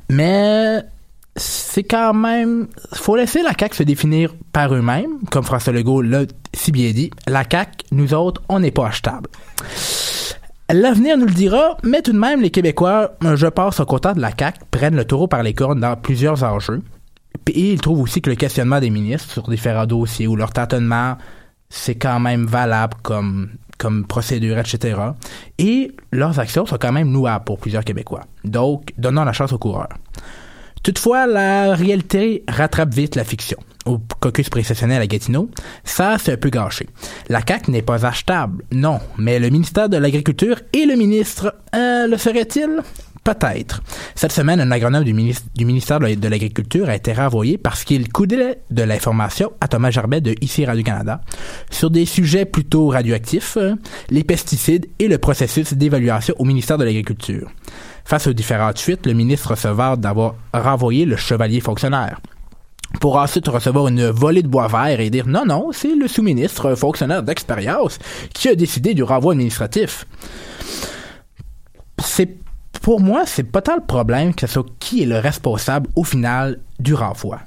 Mais 0.09 0.83
c'est 1.35 1.83
quand 1.83 2.13
même. 2.13 2.67
faut 2.93 3.15
laisser 3.15 3.41
la 3.41 3.53
CAQ 3.57 3.75
se 3.75 3.83
définir 3.83 4.33
par 4.51 4.73
eux-mêmes, 4.73 5.19
comme 5.29 5.43
François 5.43 5.73
Legault 5.73 6.01
l'a 6.01 6.23
si 6.53 6.71
bien 6.71 6.91
dit. 6.91 7.11
La 7.27 7.43
CAQ, 7.49 7.85
nous 7.91 8.13
autres, 8.13 8.41
on 8.49 8.59
n'est 8.59 8.71
pas 8.71 8.87
achetable. 8.87 9.29
L'avenir 10.69 11.17
nous 11.17 11.25
le 11.25 11.33
dira, 11.33 11.77
mais 11.83 12.01
tout 12.01 12.13
de 12.13 12.19
même, 12.19 12.41
les 12.41 12.49
Québécois, 12.49 13.11
je 13.21 13.47
pense, 13.47 13.79
au 13.79 13.85
content 13.85 14.13
de 14.13 14.21
la 14.21 14.31
CAQ, 14.37 14.59
prennent 14.71 14.95
le 14.95 15.05
taureau 15.05 15.27
par 15.27 15.43
les 15.43 15.53
cornes 15.53 15.79
dans 15.79 15.95
plusieurs 15.95 16.43
enjeux. 16.43 16.81
Et 17.47 17.73
ils 17.73 17.81
trouvent 17.81 18.01
aussi 18.01 18.21
que 18.21 18.29
le 18.29 18.35
questionnement 18.35 18.79
des 18.79 18.89
ministres 18.89 19.31
sur 19.31 19.49
différents 19.49 19.85
dossiers 19.85 20.27
ou 20.27 20.35
leur 20.35 20.51
tâtonnement, 20.51 21.17
c'est 21.69 21.95
quand 21.95 22.19
même 22.19 22.45
valable 22.45 22.95
comme 23.01 23.49
comme 23.81 24.05
procédure, 24.05 24.59
etc. 24.59 24.99
Et 25.57 25.91
leurs 26.11 26.37
actions 26.39 26.67
sont 26.67 26.77
quand 26.77 26.91
même 26.91 27.11
louables 27.11 27.45
pour 27.45 27.57
plusieurs 27.57 27.83
Québécois. 27.83 28.21
Donc, 28.43 28.93
donnons 28.99 29.23
la 29.23 29.33
chance 29.33 29.51
aux 29.53 29.57
coureurs. 29.57 29.89
Toutefois, 30.83 31.25
la 31.25 31.73
réalité 31.73 32.43
rattrape 32.47 32.93
vite 32.93 33.15
la 33.15 33.23
fiction. 33.23 33.57
Au 33.85 33.99
caucus 34.19 34.49
précessionnel 34.49 35.01
à 35.01 35.07
Gatineau, 35.07 35.49
ça, 35.83 36.17
c'est 36.19 36.33
un 36.33 36.37
peu 36.37 36.49
gâché. 36.49 36.87
La 37.27 37.41
CAQ 37.47 37.71
n'est 37.71 37.81
pas 37.81 38.05
achetable, 38.05 38.63
non, 38.71 38.99
mais 39.17 39.39
le 39.39 39.49
ministère 39.49 39.89
de 39.89 39.97
l'Agriculture 39.97 40.59
et 40.73 40.85
le 40.85 40.95
ministre, 40.95 41.55
euh, 41.75 42.05
le 42.05 42.17
serait-il? 42.17 42.81
Peut-être. 43.23 43.83
Cette 44.15 44.31
semaine, 44.31 44.59
un 44.59 44.71
agronome 44.71 45.03
du, 45.03 45.13
ministère 45.13 45.99
de 45.99 46.27
l'Agriculture 46.27 46.89
a 46.89 46.95
été 46.95 47.13
renvoyé 47.13 47.59
parce 47.59 47.83
qu'il 47.83 48.11
coudait 48.11 48.61
de 48.71 48.81
l'information 48.81 49.51
à 49.61 49.67
Thomas 49.67 49.91
Gerbet 49.91 50.21
de 50.21 50.33
ICI 50.41 50.65
Radio-Canada 50.65 51.21
sur 51.69 51.91
des 51.91 52.07
sujets 52.07 52.45
plutôt 52.45 52.87
radioactifs, 52.87 53.57
euh, 53.57 53.75
les 54.09 54.23
pesticides 54.23 54.87
et 54.97 55.07
le 55.07 55.19
processus 55.19 55.73
d'évaluation 55.73 56.33
au 56.39 56.45
ministère 56.45 56.79
de 56.79 56.83
l'Agriculture. 56.83 57.51
Face 58.05 58.25
aux 58.25 58.33
différentes 58.33 58.79
fuites, 58.79 59.05
le 59.05 59.13
ministre 59.13 59.55
se 59.55 59.67
d'avoir 59.97 60.35
renvoyé 60.53 61.05
le 61.05 61.15
chevalier 61.15 61.59
fonctionnaire 61.59 62.19
pour 62.99 63.15
ensuite 63.15 63.47
recevoir 63.47 63.87
une 63.87 64.07
volée 64.09 64.43
de 64.43 64.47
bois 64.47 64.67
vert 64.67 64.99
et 64.99 65.09
dire 65.09 65.27
non, 65.27 65.45
non, 65.45 65.71
c'est 65.71 65.95
le 65.95 66.07
sous-ministre 66.07 66.75
fonctionnaire 66.75 67.23
d'expérience 67.23 67.99
qui 68.33 68.49
a 68.49 68.55
décidé 68.55 68.93
du 68.93 69.03
renvoi 69.03 69.33
administratif. 69.33 70.05
C'est 72.03 72.35
pour 72.81 72.99
moi, 72.99 73.25
c'est 73.25 73.43
pas 73.43 73.61
tant 73.61 73.75
le 73.75 73.85
problème 73.85 74.33
que 74.33 74.47
ce 74.47 74.53
soit 74.53 74.65
qui 74.79 75.03
est 75.03 75.05
le 75.05 75.19
responsable 75.19 75.89
au 75.95 76.03
final 76.03 76.59
du 76.79 76.93
renvoi. 76.93 77.39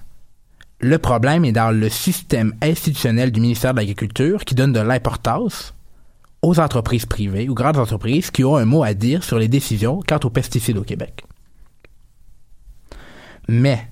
Le 0.80 0.98
problème 0.98 1.44
est 1.44 1.52
dans 1.52 1.70
le 1.70 1.88
système 1.88 2.54
institutionnel 2.62 3.32
du 3.32 3.40
ministère 3.40 3.72
de 3.74 3.78
l'Agriculture 3.78 4.44
qui 4.44 4.54
donne 4.54 4.72
de 4.72 4.80
l'importance 4.80 5.74
aux 6.42 6.60
entreprises 6.60 7.06
privées, 7.06 7.48
aux 7.48 7.54
grandes 7.54 7.78
entreprises 7.78 8.30
qui 8.30 8.44
ont 8.44 8.56
un 8.56 8.64
mot 8.64 8.84
à 8.84 8.94
dire 8.94 9.24
sur 9.24 9.38
les 9.38 9.48
décisions 9.48 10.00
quant 10.06 10.20
aux 10.22 10.30
pesticides 10.30 10.76
au 10.76 10.82
Québec. 10.82 11.24
Mais, 13.48 13.88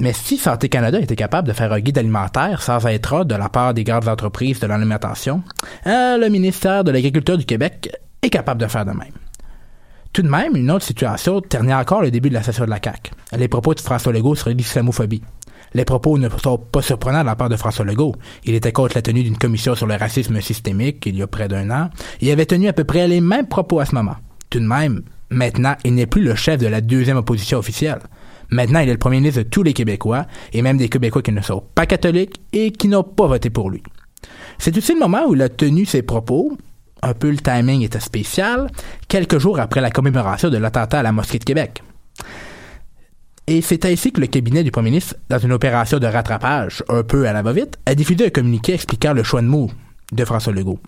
mais 0.00 0.12
si 0.12 0.36
Santé 0.36 0.68
Canada 0.68 1.00
était 1.00 1.16
capable 1.16 1.48
de 1.48 1.52
faire 1.52 1.72
un 1.72 1.80
guide 1.80 1.98
alimentaire 1.98 2.60
sans 2.60 2.84
être 2.86 3.24
de 3.24 3.34
la 3.34 3.48
part 3.48 3.72
des 3.72 3.84
grandes 3.84 4.08
entreprises 4.08 4.60
de 4.60 4.66
l'alimentation, 4.66 5.42
euh, 5.86 6.18
le 6.18 6.28
ministère 6.28 6.84
de 6.84 6.90
l'Agriculture 6.90 7.38
du 7.38 7.46
Québec 7.46 7.96
est 8.20 8.30
capable 8.30 8.60
de 8.60 8.66
faire 8.66 8.84
de 8.84 8.92
même. 8.92 9.21
Tout 10.12 10.20
de 10.20 10.28
même, 10.28 10.56
une 10.56 10.70
autre 10.70 10.84
situation 10.84 11.40
ternit 11.40 11.72
encore 11.72 12.02
le 12.02 12.10
début 12.10 12.28
de 12.28 12.34
la 12.34 12.42
session 12.42 12.66
de 12.66 12.70
la 12.70 12.80
CAQ. 12.84 13.12
Les 13.34 13.48
propos 13.48 13.72
de 13.72 13.80
François 13.80 14.12
Legault 14.12 14.34
sur 14.34 14.50
l'islamophobie. 14.50 15.22
Les 15.72 15.86
propos 15.86 16.18
ne 16.18 16.28
sont 16.28 16.58
pas 16.58 16.82
surprenants 16.82 17.22
de 17.22 17.26
la 17.26 17.34
part 17.34 17.48
de 17.48 17.56
François 17.56 17.86
Legault. 17.86 18.14
Il 18.44 18.54
était 18.54 18.72
contre 18.72 18.94
la 18.94 19.00
tenue 19.00 19.22
d'une 19.22 19.38
commission 19.38 19.74
sur 19.74 19.86
le 19.86 19.94
racisme 19.94 20.38
systémique 20.42 21.06
il 21.06 21.16
y 21.16 21.22
a 21.22 21.26
près 21.26 21.48
d'un 21.48 21.70
an. 21.70 21.88
Il 22.20 22.30
avait 22.30 22.44
tenu 22.44 22.68
à 22.68 22.74
peu 22.74 22.84
près 22.84 23.08
les 23.08 23.22
mêmes 23.22 23.48
propos 23.48 23.80
à 23.80 23.86
ce 23.86 23.94
moment. 23.94 24.16
Tout 24.50 24.60
de 24.60 24.66
même, 24.66 25.00
maintenant, 25.30 25.76
il 25.82 25.94
n'est 25.94 26.06
plus 26.06 26.22
le 26.22 26.34
chef 26.34 26.58
de 26.58 26.66
la 26.66 26.82
deuxième 26.82 27.16
opposition 27.16 27.56
officielle. 27.56 28.00
Maintenant, 28.50 28.80
il 28.80 28.90
est 28.90 28.92
le 28.92 28.98
premier 28.98 29.16
ministre 29.16 29.40
de 29.40 29.48
tous 29.48 29.62
les 29.62 29.72
Québécois, 29.72 30.26
et 30.52 30.60
même 30.60 30.76
des 30.76 30.90
Québécois 30.90 31.22
qui 31.22 31.32
ne 31.32 31.40
sont 31.40 31.64
pas 31.74 31.86
catholiques 31.86 32.38
et 32.52 32.70
qui 32.70 32.88
n'ont 32.88 33.02
pas 33.02 33.28
voté 33.28 33.48
pour 33.48 33.70
lui. 33.70 33.82
C'est 34.58 34.76
aussi 34.76 34.92
le 34.92 35.00
moment 35.00 35.24
où 35.26 35.34
il 35.34 35.40
a 35.40 35.48
tenu 35.48 35.86
ses 35.86 36.02
propos, 36.02 36.58
un 37.02 37.14
peu 37.14 37.30
le 37.30 37.38
timing 37.38 37.82
était 37.82 38.00
spécial, 38.00 38.70
quelques 39.08 39.38
jours 39.38 39.60
après 39.60 39.80
la 39.80 39.90
commémoration 39.90 40.50
de 40.50 40.56
l'attentat 40.56 41.00
à 41.00 41.02
la 41.02 41.12
mosquée 41.12 41.38
de 41.38 41.44
Québec. 41.44 41.82
Et 43.48 43.60
c'est 43.60 43.84
ainsi 43.84 44.12
que 44.12 44.20
le 44.20 44.28
cabinet 44.28 44.62
du 44.62 44.70
premier 44.70 44.90
ministre, 44.90 45.16
dans 45.28 45.38
une 45.38 45.52
opération 45.52 45.98
de 45.98 46.06
rattrapage 46.06 46.84
un 46.88 47.02
peu 47.02 47.26
à 47.26 47.32
la 47.32 47.42
va-vite, 47.42 47.78
a 47.86 47.94
diffusé 47.94 48.26
un 48.26 48.30
communiqué 48.30 48.74
expliquant 48.74 49.12
le 49.12 49.24
choix 49.24 49.42
de 49.42 49.48
mots 49.48 49.70
de 50.12 50.24
François 50.24 50.52
Legault. 50.52 50.78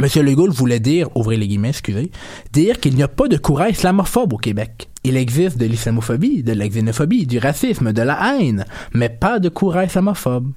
Monsieur 0.00 0.22
Legault 0.22 0.50
voulait 0.50 0.80
dire, 0.80 1.08
ouvrez 1.16 1.36
les 1.36 1.48
guillemets, 1.48 1.70
excusez, 1.70 2.10
dire 2.52 2.80
qu'il 2.80 2.94
n'y 2.94 3.02
a 3.02 3.08
pas 3.08 3.28
de 3.28 3.36
courant 3.36 3.66
islamophobe 3.66 4.32
au 4.32 4.38
Québec. 4.38 4.88
Il 5.04 5.16
existe 5.16 5.58
de 5.58 5.66
l'islamophobie, 5.66 6.42
de 6.42 6.52
la 6.52 6.68
xénophobie, 6.68 7.26
du 7.26 7.38
racisme, 7.38 7.92
de 7.92 8.02
la 8.02 8.38
haine, 8.38 8.64
mais 8.94 9.08
pas 9.08 9.38
de 9.38 9.48
courant 9.48 9.82
islamophobe. 9.82 10.52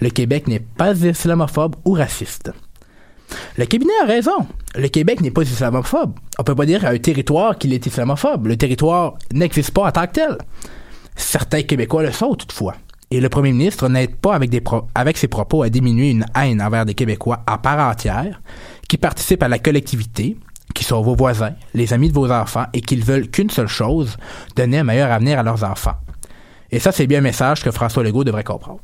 Le 0.00 0.10
Québec 0.10 0.48
n'est 0.48 0.60
pas 0.60 0.96
islamophobe 0.96 1.76
ou 1.84 1.92
raciste. 1.92 2.52
Le 3.56 3.66
cabinet 3.66 3.92
a 4.02 4.06
raison. 4.06 4.46
Le 4.74 4.88
Québec 4.88 5.20
n'est 5.20 5.30
pas 5.30 5.42
islamophobe. 5.42 6.14
On 6.38 6.42
peut 6.42 6.54
pas 6.54 6.66
dire 6.66 6.84
à 6.84 6.88
un 6.88 6.98
territoire 6.98 7.58
qu'il 7.58 7.72
est 7.72 7.86
islamophobe. 7.86 8.46
Le 8.46 8.56
territoire 8.56 9.14
n'existe 9.32 9.70
pas 9.70 9.86
en 9.86 9.92
tant 9.92 10.06
que 10.06 10.12
tel. 10.12 10.38
Certains 11.16 11.62
Québécois 11.62 12.02
le 12.02 12.10
sont 12.10 12.34
toutefois. 12.34 12.74
Et 13.10 13.20
le 13.20 13.28
premier 13.28 13.52
ministre 13.52 13.88
n'aide 13.88 14.16
pas 14.16 14.38
avec 14.94 15.16
ses 15.16 15.28
propos 15.28 15.62
à 15.62 15.68
diminuer 15.68 16.10
une 16.10 16.26
haine 16.36 16.60
envers 16.60 16.84
des 16.84 16.94
Québécois 16.94 17.44
à 17.46 17.58
part 17.58 17.88
entière, 17.88 18.42
qui 18.88 18.96
participent 18.96 19.44
à 19.44 19.48
la 19.48 19.60
collectivité, 19.60 20.36
qui 20.74 20.82
sont 20.82 21.00
vos 21.02 21.14
voisins, 21.14 21.54
les 21.74 21.92
amis 21.92 22.08
de 22.08 22.14
vos 22.14 22.32
enfants, 22.32 22.64
et 22.72 22.80
qu'ils 22.80 23.04
veulent 23.04 23.30
qu'une 23.30 23.50
seule 23.50 23.68
chose, 23.68 24.16
donner 24.56 24.78
un 24.78 24.84
meilleur 24.84 25.12
avenir 25.12 25.38
à 25.38 25.44
leurs 25.44 25.62
enfants. 25.62 25.94
Et 26.72 26.80
ça, 26.80 26.90
c'est 26.90 27.06
bien 27.06 27.18
un 27.18 27.22
message 27.22 27.62
que 27.62 27.70
François 27.70 28.02
Legault 28.02 28.24
devrait 28.24 28.42
comprendre. 28.42 28.82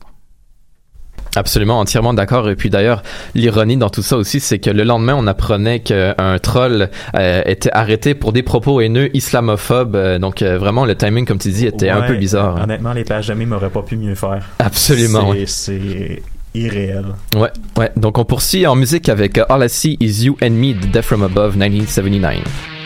Absolument, 1.37 1.79
entièrement 1.79 2.15
d'accord. 2.15 2.49
Et 2.51 2.57
puis 2.57 2.71
d'ailleurs, 2.71 3.03
l'ironie 3.35 3.77
dans 3.77 3.91
tout 3.91 4.03
ça 4.03 4.17
aussi, 4.17 4.41
c'est 4.41 4.59
que 4.59 4.71
le 4.71 4.83
lendemain, 4.83 5.15
on 5.17 5.27
apprenait 5.27 5.81
qu'un 5.81 6.39
troll 6.43 6.91
euh, 7.15 7.43
était 7.47 7.71
arrêté 7.73 8.15
pour 8.15 8.33
des 8.33 8.43
propos 8.43 8.81
haineux 8.81 9.15
islamophobes. 9.15 9.97
Euh, 9.97 10.19
donc 10.19 10.43
euh, 10.43 10.59
vraiment, 10.59 10.85
le 10.85 10.95
timing, 10.95 11.25
comme 11.25 11.39
tu 11.39 11.51
dis, 11.51 11.67
était 11.67 11.91
un 11.91 12.03
peu 12.03 12.17
bizarre. 12.17 12.57
Hein. 12.57 12.65
Honnêtement, 12.65 12.93
les 12.93 13.05
pages 13.05 13.29
d'amis 13.29 13.47
m'auraient 13.47 13.71
pas 13.71 13.83
pu 13.83 13.97
mieux 13.97 14.15
faire. 14.15 14.43
Absolument. 14.59 15.33
C'est 15.47 16.23
irréel. 16.55 17.05
Ouais, 17.37 17.51
ouais. 17.79 17.91
Donc 17.97 18.19
on 18.19 18.25
poursuit 18.25 18.67
en 18.67 18.75
musique 18.75 19.09
avec 19.09 19.39
All 19.49 19.65
I 19.65 19.69
See 19.69 19.97
Is 20.01 20.25
You 20.25 20.37
and 20.43 20.51
Me 20.51 20.75
de 20.75 20.87
Death 20.87 21.05
From 21.05 21.23
Above 21.23 21.57
1979. 21.57 22.80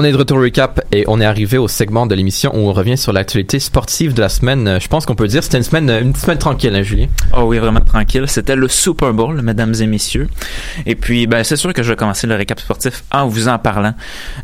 On 0.00 0.04
est 0.04 0.12
de 0.12 0.16
retour 0.16 0.38
au 0.38 0.40
recap 0.40 0.80
et 0.92 1.04
on 1.08 1.20
est 1.20 1.26
arrivé 1.26 1.58
au 1.58 1.68
segment 1.68 2.06
de 2.06 2.14
l'émission 2.14 2.50
où 2.54 2.70
on 2.70 2.72
revient 2.72 2.96
sur 2.96 3.12
l'actualité 3.12 3.60
sportive 3.60 4.14
de 4.14 4.22
la 4.22 4.30
semaine. 4.30 4.78
Je 4.80 4.88
pense 4.88 5.04
qu'on 5.04 5.14
peut 5.14 5.28
dire 5.28 5.44
c'était 5.44 5.58
une 5.58 5.62
semaine, 5.62 5.90
une 5.90 6.14
semaine 6.14 6.38
tranquille, 6.38 6.74
hein, 6.74 6.82
Julien? 6.82 7.08
Oh 7.36 7.42
oui, 7.42 7.58
vraiment 7.58 7.80
tranquille. 7.80 8.24
C'était 8.26 8.56
le 8.56 8.66
Super 8.66 9.12
Bowl, 9.12 9.42
mesdames 9.42 9.74
et 9.78 9.86
messieurs. 9.86 10.30
Et 10.86 10.94
puis, 10.94 11.26
ben, 11.26 11.44
c'est 11.44 11.56
sûr 11.56 11.74
que 11.74 11.82
je 11.82 11.90
vais 11.90 11.96
commencer 11.96 12.26
le 12.26 12.34
récap 12.34 12.58
sportif 12.60 13.04
en 13.12 13.26
vous 13.26 13.48
en 13.48 13.58
parlant. 13.58 13.92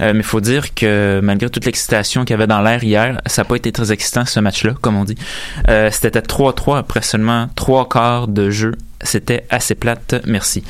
Euh, 0.02 0.12
mais 0.12 0.18
il 0.18 0.26
faut 0.26 0.42
dire 0.42 0.74
que 0.74 1.20
malgré 1.22 1.48
toute 1.48 1.64
l'excitation 1.64 2.26
qu'il 2.26 2.34
y 2.34 2.34
avait 2.34 2.46
dans 2.46 2.60
l'air 2.60 2.84
hier, 2.84 3.22
ça 3.24 3.40
n'a 3.40 3.48
pas 3.48 3.56
été 3.56 3.72
très 3.72 3.92
excitant 3.92 4.26
ce 4.26 4.40
match-là, 4.40 4.74
comme 4.82 4.96
on 4.96 5.04
dit. 5.04 5.16
Euh, 5.70 5.88
c'était 5.90 6.20
3-3 6.20 6.76
après 6.76 7.00
seulement 7.00 7.48
trois 7.54 7.88
quarts 7.88 8.28
de 8.28 8.50
jeu 8.50 8.72
c'était 9.02 9.44
assez 9.50 9.74
plate, 9.74 10.22
merci. 10.26 10.64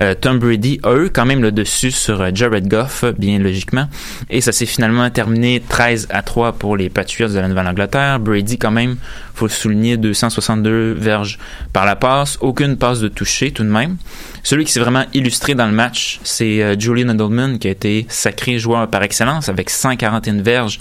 Euh, 0.00 0.14
Tom 0.14 0.38
Brady 0.38 0.80
a 0.82 0.94
eu 0.96 1.10
quand 1.10 1.24
même 1.24 1.40
le 1.40 1.50
dessus 1.50 1.90
sur 1.90 2.20
euh, 2.20 2.30
Jared 2.34 2.68
Goff, 2.68 3.04
bien 3.18 3.38
logiquement, 3.38 3.88
et 4.28 4.40
ça 4.40 4.52
s'est 4.52 4.66
finalement 4.66 5.08
terminé 5.10 5.62
13 5.66 6.08
à 6.10 6.22
3 6.22 6.52
pour 6.52 6.76
les 6.76 6.90
Patriots 6.90 7.28
de 7.28 7.38
la 7.38 7.48
Nouvelle-Angleterre. 7.48 8.20
Brady 8.20 8.58
quand 8.58 8.70
même, 8.70 8.96
faut 9.34 9.46
le 9.46 9.50
souligner, 9.50 9.96
262 9.96 10.92
verges 10.92 11.38
par 11.72 11.86
la 11.86 11.96
passe, 11.96 12.36
aucune 12.42 12.76
passe 12.76 13.00
de 13.00 13.08
toucher 13.08 13.50
tout 13.50 13.64
de 13.64 13.70
même. 13.70 13.96
Celui 14.42 14.64
qui 14.64 14.72
s'est 14.72 14.80
vraiment 14.80 15.04
illustré 15.14 15.54
dans 15.54 15.66
le 15.66 15.72
match, 15.72 16.20
c'est 16.22 16.62
euh, 16.62 16.78
Julian 16.78 17.08
Edelman 17.08 17.58
qui 17.58 17.68
a 17.68 17.70
été 17.70 18.06
sacré 18.08 18.58
joueur 18.58 18.88
par 18.88 19.02
excellence 19.02 19.48
avec 19.48 19.70
141 19.70 20.42
verges 20.42 20.80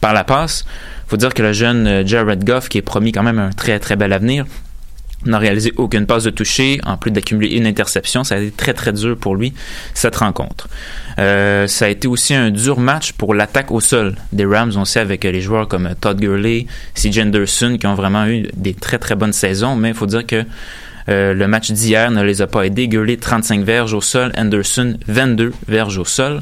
par 0.00 0.14
la 0.14 0.24
passe. 0.24 0.64
Faut 1.08 1.16
dire 1.16 1.34
que 1.34 1.42
le 1.42 1.52
jeune 1.52 2.06
Jared 2.06 2.44
Goff, 2.44 2.68
qui 2.68 2.78
est 2.78 2.82
promis 2.82 3.12
quand 3.12 3.22
même 3.22 3.38
un 3.38 3.50
très 3.50 3.78
très 3.78 3.96
bel 3.96 4.12
avenir, 4.12 4.44
n'a 5.26 5.38
réalisé 5.38 5.72
aucune 5.76 6.06
passe 6.06 6.24
de 6.24 6.30
toucher, 6.30 6.80
en 6.84 6.96
plus 6.96 7.10
d'accumuler 7.10 7.56
une 7.56 7.66
interception. 7.66 8.24
Ça 8.24 8.36
a 8.36 8.38
été 8.38 8.50
très 8.50 8.72
très 8.72 8.92
dur 8.92 9.16
pour 9.16 9.36
lui, 9.36 9.52
cette 9.94 10.16
rencontre. 10.16 10.68
Euh, 11.18 11.66
ça 11.66 11.86
a 11.86 11.88
été 11.88 12.06
aussi 12.06 12.34
un 12.34 12.50
dur 12.50 12.78
match 12.78 13.12
pour 13.12 13.34
l'attaque 13.34 13.70
au 13.72 13.80
sol 13.80 14.14
des 14.32 14.46
Rams. 14.46 14.72
On 14.76 14.84
sait 14.84 15.00
avec 15.00 15.24
les 15.24 15.40
joueurs 15.40 15.66
comme 15.68 15.94
Todd 16.00 16.20
Gurley, 16.20 16.66
C.J. 16.94 17.22
Anderson 17.22 17.76
qui 17.78 17.86
ont 17.86 17.94
vraiment 17.94 18.26
eu 18.26 18.48
des 18.54 18.74
très 18.74 18.98
très 18.98 19.16
bonnes 19.16 19.32
saisons, 19.32 19.74
mais 19.76 19.88
il 19.88 19.94
faut 19.94 20.06
dire 20.06 20.26
que 20.26 20.44
euh, 21.08 21.32
le 21.32 21.48
match 21.48 21.70
d'hier 21.70 22.10
ne 22.10 22.22
les 22.22 22.42
a 22.42 22.46
pas 22.46 22.64
aidés. 22.64 22.86
Gurley 22.86 23.16
35 23.16 23.64
verges 23.64 23.94
au 23.94 24.00
sol, 24.00 24.30
Anderson 24.36 24.96
22 25.08 25.52
verges 25.66 25.98
au 25.98 26.04
sol. 26.04 26.40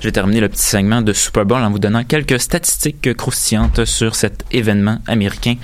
Je 0.00 0.06
vais 0.06 0.12
terminer 0.12 0.40
le 0.40 0.48
petit 0.48 0.62
segment 0.62 1.02
de 1.02 1.12
Super 1.12 1.44
Bowl 1.44 1.60
en 1.60 1.70
vous 1.70 1.80
donnant 1.80 2.04
quelques 2.04 2.38
statistiques 2.38 3.14
croustillantes 3.16 3.84
sur 3.84 4.14
cet 4.14 4.44
événement 4.52 4.98
américain. 5.08 5.56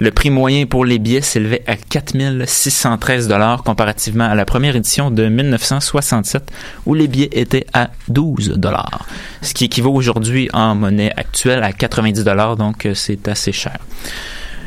Le 0.00 0.10
prix 0.10 0.30
moyen 0.30 0.66
pour 0.66 0.84
les 0.84 0.98
billets 0.98 1.20
s'élevait 1.20 1.62
à 1.66 1.76
4613 1.76 3.28
dollars 3.28 3.62
comparativement 3.62 4.24
à 4.24 4.34
la 4.34 4.44
première 4.44 4.74
édition 4.74 5.12
de 5.12 5.28
1967 5.28 6.50
où 6.86 6.94
les 6.94 7.06
billets 7.06 7.30
étaient 7.32 7.66
à 7.72 7.90
12 8.08 8.54
dollars, 8.56 9.06
ce 9.42 9.54
qui 9.54 9.66
équivaut 9.66 9.92
aujourd'hui 9.92 10.48
en 10.52 10.74
monnaie 10.74 11.12
actuelle 11.16 11.62
à 11.62 11.72
90 11.72 12.24
dollars, 12.24 12.56
donc 12.56 12.84
euh, 12.84 12.94
c'est 12.94 13.28
assez 13.28 13.52
cher. 13.52 13.78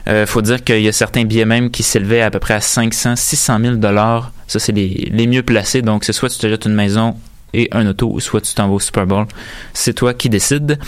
Euh, 0.08 0.26
faut 0.26 0.42
dire 0.42 0.64
qu'il 0.64 0.82
y 0.82 0.88
a 0.88 0.94
certains 0.94 1.26
billets 1.26 1.46
même 1.46 1.70
qui 1.70 1.84
s'élevaient 1.84 2.22
à 2.22 2.32
peu 2.32 2.40
près 2.40 2.56
à 2.56 2.62
500, 2.62 3.16
600 3.18 3.60
000 3.62 3.76
dollars. 3.76 4.32
Ça, 4.48 4.60
c'est 4.60 4.72
les, 4.72 5.10
les 5.12 5.28
mieux 5.28 5.44
placés. 5.44 5.82
Donc, 5.82 6.04
c'est 6.04 6.12
soit 6.12 6.30
tu 6.30 6.40
te 6.40 6.48
jettes 6.50 6.66
une 6.66 6.74
maison 6.74 7.16
et 7.54 7.68
un 7.72 7.86
auto, 7.88 8.20
soit 8.20 8.42
tu 8.42 8.54
t'en 8.54 8.68
vas 8.68 8.76
au 8.76 8.80
Super 8.80 9.06
Bowl. 9.06 9.26
C'est 9.74 9.94
toi 9.94 10.14
qui 10.14 10.30
décides. 10.30 10.80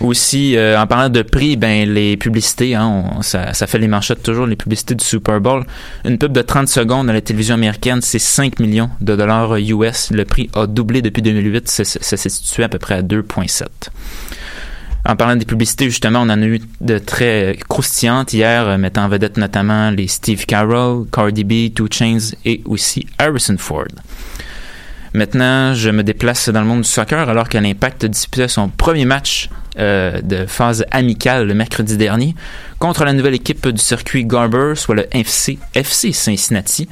Aussi, 0.00 0.56
euh, 0.56 0.80
en 0.80 0.86
parlant 0.86 1.10
de 1.10 1.22
prix, 1.22 1.56
ben 1.56 1.92
les 1.92 2.16
publicités, 2.16 2.74
hein, 2.74 3.04
ça, 3.20 3.52
ça 3.52 3.66
fait 3.66 3.78
les 3.78 3.88
manchettes 3.88 4.22
toujours, 4.22 4.46
les 4.46 4.56
publicités 4.56 4.94
du 4.94 5.04
Super 5.04 5.40
Bowl. 5.40 5.64
Une 6.04 6.18
pub 6.18 6.32
de 6.32 6.42
30 6.42 6.68
secondes 6.68 7.10
à 7.10 7.12
la 7.12 7.20
télévision 7.20 7.54
américaine, 7.54 8.00
c'est 8.00 8.18
5 8.18 8.58
millions 8.58 8.90
de 9.00 9.16
dollars 9.16 9.56
US. 9.56 10.10
Le 10.10 10.24
prix 10.24 10.50
a 10.54 10.66
doublé 10.66 11.02
depuis 11.02 11.22
2008, 11.22 11.68
ça, 11.68 11.84
s'est 11.84 12.28
situé 12.28 12.64
à 12.64 12.68
peu 12.68 12.78
près 12.78 12.94
à 12.94 13.02
2,7. 13.02 13.66
En 15.04 15.16
parlant 15.16 15.34
des 15.34 15.44
publicités, 15.44 15.86
justement, 15.86 16.20
on 16.20 16.30
en 16.30 16.40
a 16.40 16.46
eu 16.46 16.60
de 16.80 16.98
très 16.98 17.58
croustillantes 17.68 18.32
hier, 18.32 18.66
euh, 18.66 18.78
mettant 18.78 19.04
en 19.04 19.08
vedette 19.08 19.36
notamment 19.36 19.90
les 19.90 20.06
Steve 20.06 20.46
Carroll, 20.46 21.06
Cardi 21.10 21.42
B, 21.42 21.74
Two 21.74 21.88
Chains 21.90 22.36
et 22.44 22.62
aussi 22.66 23.06
Harrison 23.18 23.56
Ford. 23.58 23.88
Maintenant, 25.14 25.74
je 25.74 25.90
me 25.90 26.02
déplace 26.02 26.48
dans 26.48 26.60
le 26.60 26.66
monde 26.66 26.82
du 26.82 26.88
soccer 26.88 27.28
alors 27.28 27.48
que 27.48 27.58
l'Impact 27.58 28.06
disputait 28.06 28.48
son 28.48 28.68
premier 28.68 29.04
match 29.04 29.50
euh, 29.78 30.20
de 30.22 30.46
phase 30.46 30.86
amicale 30.90 31.46
le 31.46 31.54
mercredi 31.54 31.98
dernier 31.98 32.34
contre 32.78 33.04
la 33.04 33.12
nouvelle 33.12 33.34
équipe 33.34 33.68
du 33.68 33.80
circuit 33.80 34.24
Garber, 34.24 34.72
soit 34.74 34.94
le 34.94 35.06
FC, 35.14 35.58
FC 35.74 36.12
Cincinnati. 36.12 36.88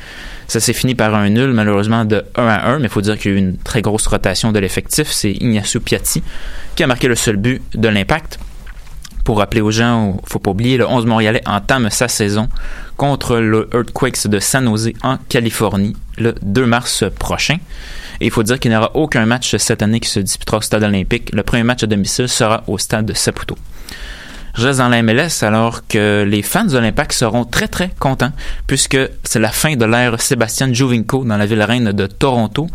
Ça 0.49 0.61
s'est 0.61 0.75
fini 0.75 0.95
par 0.95 1.15
un 1.15 1.31
nul, 1.31 1.53
malheureusement, 1.53 2.05
de 2.05 2.25
1 2.37 2.47
à 2.47 2.69
1, 2.71 2.79
mais 2.79 2.85
il 2.85 2.91
faut 2.91 3.01
dire 3.01 3.19
qu'il 3.19 3.31
y 3.31 3.35
a 3.35 3.37
eu 3.39 3.41
une 3.41 3.57
très 3.57 3.81
grosse 3.81 4.07
rotation 4.07 4.53
de 4.53 4.59
l'effectif. 4.59 5.11
C'est 5.11 5.33
Ignacio 5.33 5.81
Piatti 5.81 6.23
qui 6.77 6.83
a 6.83 6.87
marqué 6.87 7.09
le 7.09 7.17
seul 7.17 7.37
but 7.37 7.63
de 7.75 7.89
l'Impact. 7.89 8.39
Pour 9.25 9.39
rappeler 9.39 9.61
aux 9.61 9.71
gens, 9.71 10.21
faut 10.27 10.39
pas 10.39 10.51
oublier, 10.51 10.77
le 10.77 10.87
11 10.87 11.07
Montréalais 11.07 11.43
entame 11.47 11.89
sa 11.91 12.09
saison 12.09 12.49
contre 12.97 13.37
le 13.37 13.69
Earthquakes 13.73 14.27
de 14.27 14.39
San 14.39 14.67
Jose 14.67 14.93
en 15.03 15.19
Californie 15.29 15.97
le 16.19 16.35
2 16.43 16.67
mars 16.67 17.05
prochain. 17.19 17.59
Et 18.21 18.27
il 18.27 18.31
faut 18.31 18.43
dire 18.43 18.59
qu'il 18.59 18.71
n'y 18.71 18.77
aura 18.77 18.91
aucun 18.95 19.25
match 19.27 19.57
cette 19.57 19.83
année 19.83 20.01
qui 20.01 20.09
se 20.09 20.21
disputera 20.21 20.59
au 20.59 20.61
stade 20.61 20.83
olympique. 20.83 21.31
Le 21.33 21.43
premier 21.43 21.63
match 21.63 21.83
à 21.83 21.87
domicile 21.87 22.29
sera 22.29 22.63
au 22.67 22.79
stade 22.79 23.07
de 23.07 23.15
Saputo. 23.15 23.57
Je 24.57 24.67
reste 24.67 24.79
dans 24.79 24.89
la 24.89 25.03
MLS 25.03 25.43
alors 25.43 25.87
que 25.87 26.25
les 26.25 26.43
fans 26.43 26.65
de 26.65 26.77
l'Impact 26.77 27.13
seront 27.13 27.45
très 27.45 27.69
très 27.69 27.91
contents 27.99 28.33
puisque 28.67 28.99
c'est 29.23 29.39
la 29.39 29.53
fin 29.53 29.77
de 29.77 29.85
l'ère 29.85 30.21
Sébastien 30.21 30.73
Jovinko 30.73 31.25
dans 31.25 31.37
la 31.37 31.47
ville 31.47 31.63
reine 31.63 31.93
de 31.93 32.07
Toronto. 32.07 32.67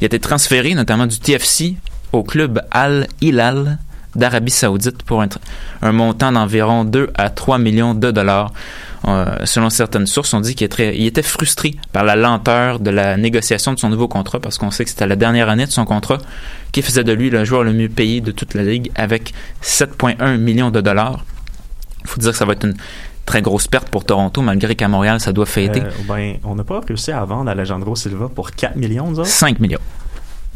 Il 0.00 0.04
a 0.04 0.06
été 0.06 0.18
transféré 0.18 0.74
notamment 0.74 1.06
du 1.06 1.18
TFC 1.18 1.76
au 2.12 2.24
club 2.24 2.60
Al 2.72 3.06
Hilal 3.20 3.78
d'Arabie 4.14 4.50
Saoudite 4.50 5.02
pour 5.02 5.22
un, 5.22 5.28
un 5.82 5.92
montant 5.92 6.32
d'environ 6.32 6.84
2 6.84 7.10
à 7.14 7.30
3 7.30 7.58
millions 7.58 7.94
de 7.94 8.10
dollars. 8.10 8.52
Euh, 9.08 9.36
selon 9.44 9.70
certaines 9.70 10.06
sources, 10.06 10.34
on 10.34 10.40
dit 10.40 10.54
qu'il 10.54 10.68
était 11.06 11.22
frustré 11.22 11.74
par 11.92 12.04
la 12.04 12.16
lenteur 12.16 12.80
de 12.80 12.90
la 12.90 13.16
négociation 13.16 13.72
de 13.72 13.78
son 13.78 13.88
nouveau 13.88 14.08
contrat 14.08 14.40
parce 14.40 14.58
qu'on 14.58 14.70
sait 14.70 14.84
que 14.84 14.90
c'était 14.90 15.06
la 15.06 15.16
dernière 15.16 15.48
année 15.48 15.64
de 15.64 15.70
son 15.70 15.84
contrat 15.84 16.18
qui 16.72 16.82
faisait 16.82 17.04
de 17.04 17.12
lui 17.12 17.30
le 17.30 17.44
joueur 17.44 17.64
le 17.64 17.72
mieux 17.72 17.88
payé 17.88 18.20
de 18.20 18.30
toute 18.30 18.54
la 18.54 18.62
ligue 18.62 18.90
avec 18.94 19.32
7,1 19.62 20.36
millions 20.36 20.70
de 20.70 20.80
dollars. 20.80 21.24
Il 22.02 22.08
faut 22.08 22.20
dire 22.20 22.32
que 22.32 22.36
ça 22.36 22.44
va 22.44 22.52
être 22.52 22.66
une 22.66 22.76
très 23.24 23.42
grosse 23.42 23.68
perte 23.68 23.88
pour 23.88 24.04
Toronto, 24.04 24.42
malgré 24.42 24.74
qu'à 24.74 24.88
Montréal, 24.88 25.20
ça 25.20 25.32
doit 25.32 25.46
fêter. 25.46 25.82
Euh, 25.82 25.90
ben, 26.08 26.36
on 26.44 26.56
n'a 26.56 26.64
pas 26.64 26.80
réussi 26.80 27.12
à 27.12 27.24
vendre 27.24 27.50
Alejandro 27.50 27.94
Silva 27.94 28.28
pour 28.28 28.50
4 28.50 28.76
millions, 28.76 29.24
5 29.24 29.60
millions. 29.60 29.78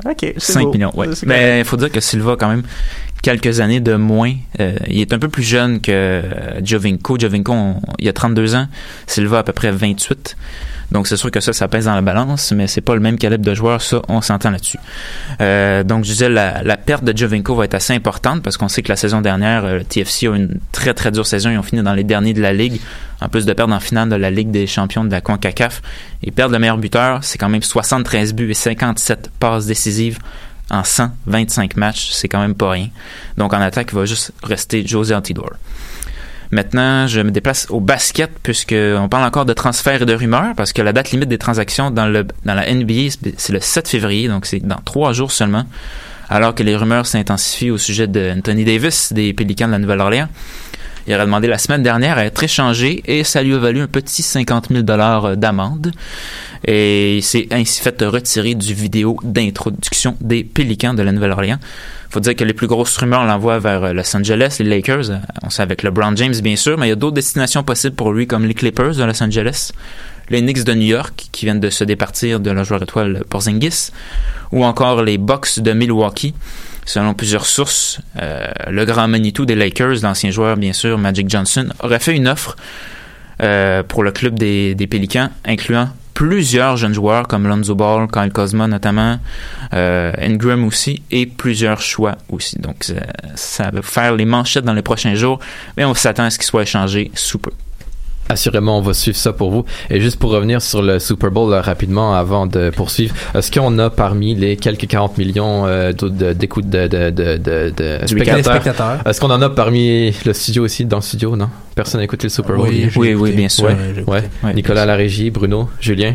OK, 0.05 0.35
5 0.37 0.73
millions, 0.73 0.93
oui. 0.97 1.07
Mais 1.25 1.61
il 1.61 1.65
faut 1.65 1.77
dire 1.77 1.91
que 1.91 2.01
Silva, 2.01 2.37
quand 2.39 2.49
même, 2.49 2.65
quelques 3.23 3.61
années 3.61 3.81
de 3.81 3.95
moins. 3.95 4.35
Euh, 4.61 4.75
il 4.89 5.01
est 5.01 5.13
un 5.13 5.19
peu 5.19 5.29
plus 5.29 5.43
jeune 5.43 5.81
que 5.81 5.91
euh, 5.93 6.61
Jovinko. 6.63 7.19
Jovinko, 7.19 7.55
il 7.99 8.09
a 8.09 8.13
32 8.13 8.55
ans. 8.55 8.67
Silva, 9.07 9.39
à 9.39 9.43
peu 9.43 9.53
près 9.53 9.71
28. 9.71 10.37
Donc, 10.93 11.09
c'est 11.09 11.17
sûr 11.17 11.31
que 11.31 11.41
ça, 11.41 11.53
ça 11.53 11.67
pèse 11.69 11.87
dans 11.87 11.95
la 11.95 12.03
balance, 12.03 12.53
mais 12.53 12.67
c'est 12.67 12.83
pas 12.83 12.95
le 12.95 13.01
même 13.01 13.19
calibre 13.19 13.45
de 13.45 13.55
joueur, 13.55 13.81
ça, 13.81 14.03
on 14.09 14.21
s'entend 14.21 14.51
là-dessus. 14.51 14.79
Euh, 15.41 15.83
donc, 15.83 16.05
je 16.05 16.11
disais, 16.11 16.29
la, 16.29 16.63
la, 16.63 16.77
perte 16.77 17.03
de 17.03 17.17
Jovinko 17.17 17.55
va 17.55 17.65
être 17.65 17.75
assez 17.75 17.95
importante 17.95 18.43
parce 18.43 18.59
qu'on 18.59 18.69
sait 18.69 18.83
que 18.83 18.91
la 18.91 18.97
saison 18.97 19.21
dernière, 19.21 19.67
le 19.67 19.85
TFC 19.85 20.27
a 20.27 20.37
une 20.37 20.59
très, 20.73 20.93
très 20.93 21.11
dure 21.11 21.27
saison. 21.27 21.51
Ils 21.51 21.59
ont 21.59 21.63
fini 21.63 21.83
dans 21.83 21.95
les 21.95 22.05
derniers 22.05 22.35
de 22.35 22.43
la 22.43 22.53
Ligue, 22.53 22.81
en 23.25 23.29
plus 23.29 23.47
de 23.47 23.53
perdre 23.53 23.75
en 23.75 23.81
finale 23.81 24.11
de 24.11 24.17
la 24.17 24.31
Ligue 24.31 24.51
des 24.51 24.67
champions 24.67 25.05
de 25.05 25.11
la 25.11 25.21
CONCACAF. 25.21 25.81
Et 26.23 26.31
perdre 26.31 26.53
le 26.53 26.59
meilleur 26.59 26.77
buteur, 26.77 27.25
c'est 27.25 27.39
quand 27.39 27.49
même 27.49 27.63
73 27.63 28.35
buts 28.35 28.51
et 28.51 28.55
57 28.55 29.31
passes 29.41 29.67
décisives 29.67 30.19
en 30.71 30.85
125 30.85 31.77
matchs, 31.77 32.11
c'est 32.13 32.29
quand 32.29 32.41
même 32.41 32.55
pas 32.55 32.71
rien. 32.71 32.89
Donc 33.37 33.53
en 33.53 33.61
attaque, 33.61 33.89
il 33.93 33.97
va 33.97 34.05
juste 34.05 34.33
rester 34.43 34.87
José 34.87 35.15
Antidor. 35.15 35.51
Maintenant, 36.51 37.07
je 37.07 37.21
me 37.21 37.31
déplace 37.31 37.67
au 37.71 37.81
basket 37.81 38.31
puisqu'on 38.43 39.09
parle 39.11 39.25
encore 39.25 39.45
de 39.45 39.53
transferts 39.53 40.03
et 40.03 40.07
de 40.07 40.15
rumeurs 40.15 40.55
parce 40.57 40.73
que 40.73 40.83
la 40.83 40.93
date 40.93 41.11
limite 41.11 41.29
des 41.29 41.39
transactions 41.39 41.91
dans, 41.91 42.07
le, 42.07 42.27
dans 42.45 42.55
la 42.55 42.73
NBA, 42.73 43.11
c'est 43.37 43.53
le 43.53 43.61
7 43.61 43.89
février, 43.89 44.29
donc 44.29 44.47
c'est 44.47 44.61
dans 44.61 44.81
trois 44.85 45.13
jours 45.13 45.33
seulement. 45.33 45.65
Alors 46.29 46.55
que 46.55 46.63
les 46.63 46.77
rumeurs 46.77 47.07
s'intensifient 47.07 47.71
au 47.71 47.79
sujet 47.79 48.07
de 48.07 48.33
Anthony 48.37 48.65
Davis 48.65 49.13
des 49.13 49.33
Pélicans 49.33 49.67
de 49.67 49.73
la 49.73 49.79
Nouvelle-Orléans. 49.79 50.29
Il 51.07 51.15
aurait 51.15 51.27
demandé 51.27 51.49
la 51.49 51.59
semaine 51.59 51.83
dernière 51.83 52.19
à 52.19 52.25
être 52.25 52.43
échangé 52.43 53.03
et 53.07 53.25
ça 53.25 53.43
lui 53.43 53.55
a 53.55 53.59
valu 53.59 53.81
un 53.81 53.87
petit 53.87 54.23
50 54.23 54.69
000 54.71 54.83
dollars 54.83 55.37
d'amende. 55.37 55.93
Et 56.67 57.19
il 57.19 57.23
s'est 57.23 57.47
ainsi 57.51 57.83
fait 57.83 58.03
retirer 58.03 58.55
du 58.55 58.73
vidéo 58.73 59.19
d'introduction 59.23 60.17
des 60.21 60.45
Pélicans 60.45 60.95
de 60.95 61.03
la 61.03 61.13
Nouvelle-Orléans. 61.13 61.59
faut 62.09 62.21
dire 62.21 62.35
que 62.35 62.45
les 62.45 62.55
plus 62.55 62.67
grosses 62.67 62.97
rumeurs 62.97 63.25
l'envoient 63.25 63.59
vers 63.59 63.93
Los 63.93 64.17
Angeles, 64.17 64.57
les 64.61 64.71
Lakers. 64.71 65.21
On 65.43 65.51
sait 65.51 65.63
avec 65.63 65.83
LeBron 65.83 66.17
James, 66.17 66.35
bien 66.43 66.57
sûr, 66.57 66.79
mais 66.79 66.87
il 66.87 66.91
y 66.91 66.93
a 66.93 66.97
d'autres 66.97 67.17
destinations 67.17 67.63
possibles 67.63 67.97
pour 67.97 68.13
lui, 68.13 68.27
comme 68.27 68.47
les 68.47 68.55
Clippers 68.55 68.95
de 68.95 69.05
Los 69.05 69.23
Angeles, 69.23 69.73
les 70.31 70.41
Knicks 70.41 70.65
de 70.65 70.73
New 70.73 70.87
York, 70.87 71.29
qui 71.33 71.45
viennent 71.45 71.61
de 71.61 71.71
se 71.71 71.85
départir 71.85 72.41
de 72.41 72.51
leur 72.51 72.65
joueur 72.65 72.83
étoile 72.83 73.25
Porzingis, 73.29 73.91
ou 74.53 74.65
encore 74.65 75.03
les 75.03 75.19
Bucks 75.19 75.61
de 75.61 75.73
Milwaukee. 75.73 76.35
Selon 76.85 77.15
plusieurs 77.15 77.47
sources, 77.47 78.01
euh, 78.21 78.47
le 78.69 78.85
grand 78.85 79.09
Manitou 79.09 79.47
des 79.47 79.55
Lakers, 79.55 80.03
l'ancien 80.03 80.31
joueur 80.31 80.57
bien 80.57 80.73
sûr, 80.73 80.99
Magic 80.99 81.29
Johnson, 81.29 81.69
aurait 81.81 81.99
fait 81.99 82.15
une 82.15 82.29
offre 82.29 82.57
euh, 83.43 83.83
pour 83.83 84.03
le 84.03 84.13
club 84.13 84.39
des, 84.39 84.75
des 84.75 84.87
Pélicans, 84.87 85.31
incluant 85.45 85.89
plusieurs 86.15 86.77
jeunes 86.77 86.95
joueurs 86.95 87.27
comme 87.27 87.47
Lonzo 87.49 87.75
Ball, 87.75 88.07
Kyle 88.11 88.33
Kuzma 88.33 88.69
notamment, 88.69 89.19
euh, 89.73 90.13
Ingram 90.19 90.65
aussi, 90.65 91.03
et 91.11 91.27
plusieurs 91.27 91.81
choix 91.81 92.17
aussi. 92.29 92.59
Donc, 92.61 92.93
ça, 93.35 93.71
va 93.71 93.83
faire 93.83 94.15
les 94.15 94.25
manchettes 94.25 94.65
dans 94.65 94.75
les 94.75 94.83
prochains 94.83 95.17
jours, 95.17 95.41
mais 95.77 95.85
on 95.85 95.95
s'attend 95.95 96.25
à 96.25 96.31
ce 96.31 96.39
qu'il 96.39 96.47
soit 96.47 96.63
échangé 96.63 97.11
sous 97.15 97.39
peu. 97.39 97.51
Assurément, 98.29 98.79
on 98.79 98.81
va 98.81 98.95
suivre 98.95 99.17
ça 99.17 99.33
pour 99.33 99.51
vous. 99.51 99.65
Et 99.91 100.01
juste 100.01 100.19
pour 100.19 100.31
revenir 100.31 100.63
sur 100.63 100.83
le 100.83 100.99
Super 100.99 101.31
Bowl 101.31 101.53
rapidement 101.55 102.15
avant 102.15 102.47
de 102.47 102.71
poursuivre, 102.71 103.15
est-ce 103.35 103.51
qu'on 103.51 103.79
a 103.79 103.91
parmi 103.91 104.35
les 104.35 104.57
quelques 104.57 104.87
40 104.87 105.19
millions 105.19 105.67
euh, 105.67 105.93
d'écoutes 105.93 106.69
de, 106.71 106.87
de, 106.87 107.11
de, 107.11 107.37
de, 107.37 108.07
spectateurs, 108.07 109.01
est-ce 109.07 109.21
qu'on 109.21 109.31
en 109.31 109.43
a 109.43 109.51
parmi 109.51 110.13
le 110.25 110.33
studio 110.33 110.65
aussi, 110.65 110.85
dans 110.85 110.99
le 110.99 111.03
studio, 111.03 111.37
non? 111.37 111.49
Personne 111.75 112.01
n'a 112.01 112.05
écouté 112.05 112.25
le 112.25 112.31
Super 112.31 112.57
Bowl? 112.57 112.69
Oui, 112.69 112.89
oui, 112.97 113.15
oui, 113.15 113.33
bien 113.33 113.49
sûr. 113.49 113.69
Ouais, 114.07 114.25
Nicolas 114.55 114.87
la 114.87 114.97
régie, 114.97 115.31
Bruno, 115.31 115.69
Julien? 115.81 116.15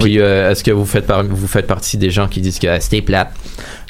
Oui, 0.00 0.18
euh, 0.18 0.50
est-ce 0.50 0.62
que 0.64 0.70
vous 0.70 0.86
faites, 0.86 1.10
vous 1.10 1.46
faites 1.46 1.66
partie 1.66 1.96
des 1.96 2.10
gens 2.10 2.28
qui 2.28 2.40
disent 2.40 2.58
que 2.58 2.80
c'était 2.80 3.02
plate? 3.02 3.32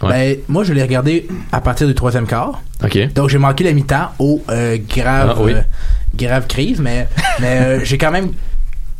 Ben, 0.03 0.37
moi, 0.49 0.65
je 0.65 0.73
l'ai 0.73 0.83
regardé 0.83 1.29
à 1.53 1.61
partir 1.61 1.87
du 1.87 1.95
troisième 1.95 2.27
quart. 2.27 2.63
OK. 2.83 3.13
Donc, 3.13 3.29
j'ai 3.29 3.39
manqué 3.39 3.65
la 3.65 3.73
mi-temps 3.73 4.11
au 4.19 4.43
euh, 4.51 4.79
grave... 4.89 5.35
Ah, 5.37 5.43
euh, 5.43 5.61
grave 6.15 6.47
crise, 6.47 6.81
mais, 6.81 7.09
mais 7.41 7.61
euh, 7.61 7.81
j'ai 7.85 7.99
quand 7.99 8.11
même 8.11 8.33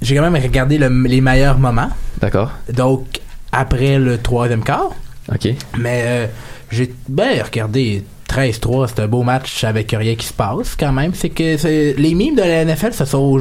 j'ai 0.03 0.17
quand 0.17 0.29
même 0.31 0.43
regardé 0.43 0.79
les 0.79 1.21
meilleurs 1.21 1.59
moments. 1.59 1.91
D'accord. 2.21 2.53
Donc 2.73 3.21
après 3.53 3.99
le 3.99 4.19
troisième 4.19 4.63
quart. 4.63 4.91
OK. 5.33 5.49
Mais 5.79 6.03
euh, 6.05 6.27
j'ai 6.71 6.93
ben 7.09 7.43
regardé 7.43 8.05
13-3, 8.29 8.89
c'est 8.89 9.03
un 9.03 9.09
beau 9.09 9.23
match 9.23 9.65
avec 9.65 9.91
rien 9.93 10.15
qui 10.15 10.27
se 10.27 10.33
passe 10.33 10.75
quand 10.79 10.93
même. 10.93 11.13
C'est 11.15 11.29
que 11.29 11.97
les 12.01 12.15
mimes 12.15 12.37
de 12.37 12.43
la 12.43 12.65
NFL 12.65 12.95
se 12.95 13.05
sont 13.05 13.39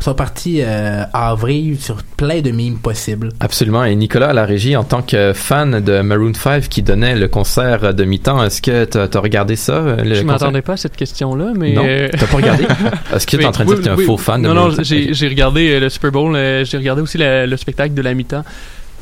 sont 0.00 0.14
partis 0.14 0.60
euh, 0.62 1.04
avril 1.12 1.80
sur 1.80 2.02
plein 2.02 2.40
de 2.40 2.50
mimes 2.50 2.78
possibles. 2.78 3.30
Absolument. 3.40 3.84
Et 3.84 3.94
Nicolas, 3.94 4.30
à 4.30 4.32
la 4.32 4.44
régie, 4.44 4.76
en 4.76 4.84
tant 4.84 5.02
que 5.02 5.32
fan 5.32 5.80
de 5.80 6.00
Maroon 6.00 6.34
5 6.34 6.68
qui 6.68 6.82
donnait 6.82 7.14
le 7.14 7.28
concert 7.28 7.94
de 7.94 8.04
mi-temps, 8.04 8.42
est-ce 8.42 8.60
que 8.62 8.84
tu 8.84 8.98
as, 8.98 9.20
regardé 9.20 9.56
ça? 9.56 9.74
Euh, 9.74 9.96
le 10.02 10.14
Je 10.14 10.22
m'attendais 10.22 10.62
pas 10.62 10.74
à 10.74 10.76
cette 10.76 10.96
question-là, 10.96 11.52
mais... 11.56 11.72
Non, 11.72 11.84
euh, 11.86 12.08
t'as 12.12 12.26
pas 12.26 12.36
regardé? 12.36 12.64
Est-ce 13.14 13.26
que 13.26 13.36
tu 13.36 13.42
es 13.42 13.46
en 13.46 13.52
train 13.52 13.64
de 13.64 13.68
dire 13.68 13.78
que 13.78 13.82
tu 13.82 13.88
es 13.88 13.92
un 13.92 14.06
faux 14.06 14.16
fan 14.16 14.42
de 14.42 14.48
Non, 14.48 14.54
non, 14.54 14.76
j'ai 14.82 15.28
regardé 15.28 15.78
le 15.78 15.88
Super 15.88 16.10
Bowl, 16.10 16.34
j'ai 16.34 16.76
regardé 16.76 17.02
aussi 17.02 17.18
le 17.20 17.56
spectacle 17.56 17.94
de 17.94 18.02
la 18.02 18.14
mi-temps. 18.14 18.44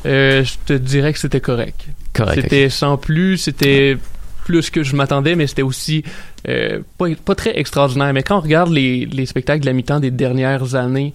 je 0.05 0.53
te 0.65 0.73
dirais 0.73 1.13
que 1.13 1.19
c'était 1.19 1.41
correct. 1.41 1.87
Correct. 2.13 2.41
C'était 2.41 2.69
sans 2.69 2.97
plus, 2.97 3.37
c'était 3.37 3.97
plus 4.45 4.69
que 4.69 4.83
je 4.83 4.95
m'attendais, 4.95 5.35
mais 5.35 5.47
c'était 5.47 5.61
aussi 5.61 6.03
euh, 6.47 6.79
pas, 6.97 7.05
pas, 7.23 7.35
très 7.35 7.57
extraordinaire. 7.57 8.13
Mais 8.13 8.23
quand 8.23 8.37
on 8.37 8.41
regarde 8.41 8.71
les, 8.71 9.05
les 9.05 9.25
spectacles 9.25 9.61
de 9.61 9.65
la 9.65 9.73
mi-temps 9.73 9.99
des 9.99 10.11
dernières 10.11 10.75
années, 10.75 11.13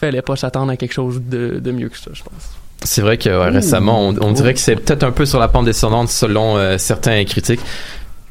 fallait 0.00 0.22
pas 0.22 0.36
s'attendre 0.36 0.72
à 0.72 0.76
quelque 0.76 0.92
chose 0.92 1.22
de, 1.24 1.60
de, 1.62 1.72
mieux 1.72 1.88
que 1.88 1.98
ça, 1.98 2.10
je 2.12 2.22
pense. 2.22 2.50
C'est 2.82 3.00
vrai 3.00 3.16
que 3.16 3.30
récemment, 3.30 4.08
on, 4.08 4.32
dirait 4.32 4.52
que 4.52 4.60
c'est 4.60 4.76
peut-être 4.76 5.04
un 5.04 5.12
peu 5.12 5.24
sur 5.24 5.38
la 5.38 5.48
pente 5.48 5.64
descendante 5.64 6.10
selon 6.10 6.58
euh, 6.58 6.76
certains 6.76 7.24
critiques. 7.24 7.60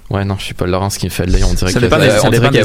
Ouais, 0.09 0.25
non, 0.25 0.35
je 0.37 0.43
suis 0.43 0.53
pas 0.53 0.67
Laurence 0.67 0.97
qui 0.97 1.05
me 1.05 1.09
fait 1.09 1.25
là. 1.25 1.39
On 1.49 1.53
dirait 1.53 1.73
qu'elle 1.73 1.85
est 1.85 1.89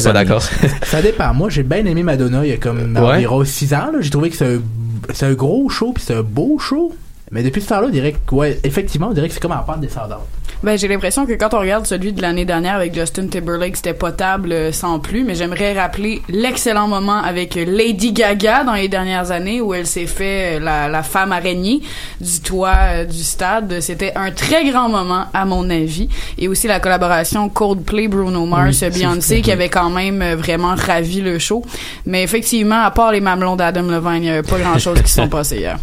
pas 0.04 0.12
d'accord. 0.12 0.42
ça 0.82 1.00
dépend. 1.00 1.32
Moi, 1.32 1.48
j'ai 1.48 1.62
bien 1.62 1.84
aimé 1.86 2.02
Madonna 2.02 2.44
il 2.44 2.50
y 2.50 2.52
a 2.52 2.58
comme 2.58 2.94
environ 2.96 3.42
6 3.42 3.74
ans. 3.74 3.90
J'ai 4.00 4.10
trouvé 4.10 4.28
que 4.28 4.36
c'est 4.36 5.24
un, 5.24 5.30
un, 5.30 5.32
gros 5.34 5.68
show 5.70 5.92
puis 5.92 6.04
c'est 6.06 6.14
un 6.14 6.22
beau 6.22 6.58
show. 6.58 6.94
Mais 7.30 7.42
depuis 7.42 7.62
ce 7.62 7.68
temps-là, 7.68 7.86
on 7.86 7.90
dirait 7.90 8.12
que, 8.12 8.34
ouais, 8.34 8.58
effectivement, 8.64 9.08
on 9.08 9.12
dirait 9.12 9.28
que 9.28 9.34
c'est 9.34 9.40
comme 9.40 9.52
en 9.52 9.62
pente 9.62 9.80
descendante. 9.80 10.26
Ben, 10.64 10.76
j'ai 10.76 10.88
l'impression 10.88 11.24
que 11.24 11.34
quand 11.34 11.54
on 11.54 11.60
regarde 11.60 11.86
celui 11.86 12.12
de 12.12 12.20
l'année 12.20 12.44
dernière 12.44 12.74
avec 12.74 12.92
Justin 12.92 13.28
Timberlake, 13.28 13.76
c'était 13.76 13.94
potable 13.94 14.52
euh, 14.52 14.72
sans 14.72 14.98
plus, 14.98 15.22
mais 15.22 15.36
j'aimerais 15.36 15.78
rappeler 15.78 16.20
l'excellent 16.28 16.88
moment 16.88 17.22
avec 17.22 17.54
Lady 17.54 18.12
Gaga 18.12 18.64
dans 18.64 18.74
les 18.74 18.88
dernières 18.88 19.30
années 19.30 19.60
où 19.60 19.72
elle 19.72 19.86
s'est 19.86 20.06
fait 20.06 20.56
euh, 20.56 20.60
la, 20.60 20.88
la 20.88 21.04
femme 21.04 21.30
araignée 21.30 21.80
du 22.20 22.40
toit 22.40 22.74
euh, 22.76 23.04
du 23.04 23.22
stade. 23.22 23.80
C'était 23.80 24.12
un 24.16 24.32
très 24.32 24.68
grand 24.68 24.88
moment, 24.88 25.26
à 25.32 25.44
mon 25.44 25.70
avis. 25.70 26.08
Et 26.38 26.48
aussi 26.48 26.66
la 26.66 26.80
collaboration 26.80 27.48
Coldplay, 27.48 28.08
Bruno 28.08 28.44
Mars, 28.44 28.82
Beyoncé, 28.82 29.42
qui 29.42 29.52
avait 29.52 29.68
quand 29.68 29.90
même 29.90 30.24
vraiment 30.34 30.74
ravi 30.74 31.20
le 31.20 31.38
show. 31.38 31.64
Mais 32.04 32.24
effectivement, 32.24 32.82
à 32.82 32.90
part 32.90 33.12
les 33.12 33.20
mamelons 33.20 33.54
d'Adam 33.54 33.82
Levine, 33.82 34.16
il 34.16 34.20
n'y 34.22 34.30
avait 34.30 34.42
pas 34.42 34.58
grand 34.58 34.78
chose 34.78 35.00
qui 35.02 35.12
sont 35.12 35.28
passés 35.30 35.58
hier. 35.58 35.78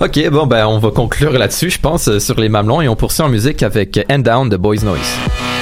OK, 0.00 0.28
bon, 0.30 0.46
ben, 0.46 0.66
on 0.66 0.78
va 0.78 0.90
conclure 0.90 1.32
là-dessus, 1.32 1.70
je 1.70 1.80
pense, 1.80 2.18
sur 2.18 2.38
les 2.38 2.48
mamelons 2.48 2.80
et 2.80 2.88
on 2.88 2.96
poursuit 2.96 3.22
en 3.22 3.28
musique 3.28 3.62
avec 3.62 3.93
and 4.08 4.24
down 4.24 4.48
the 4.48 4.58
boys' 4.58 4.82
noise. 4.82 5.53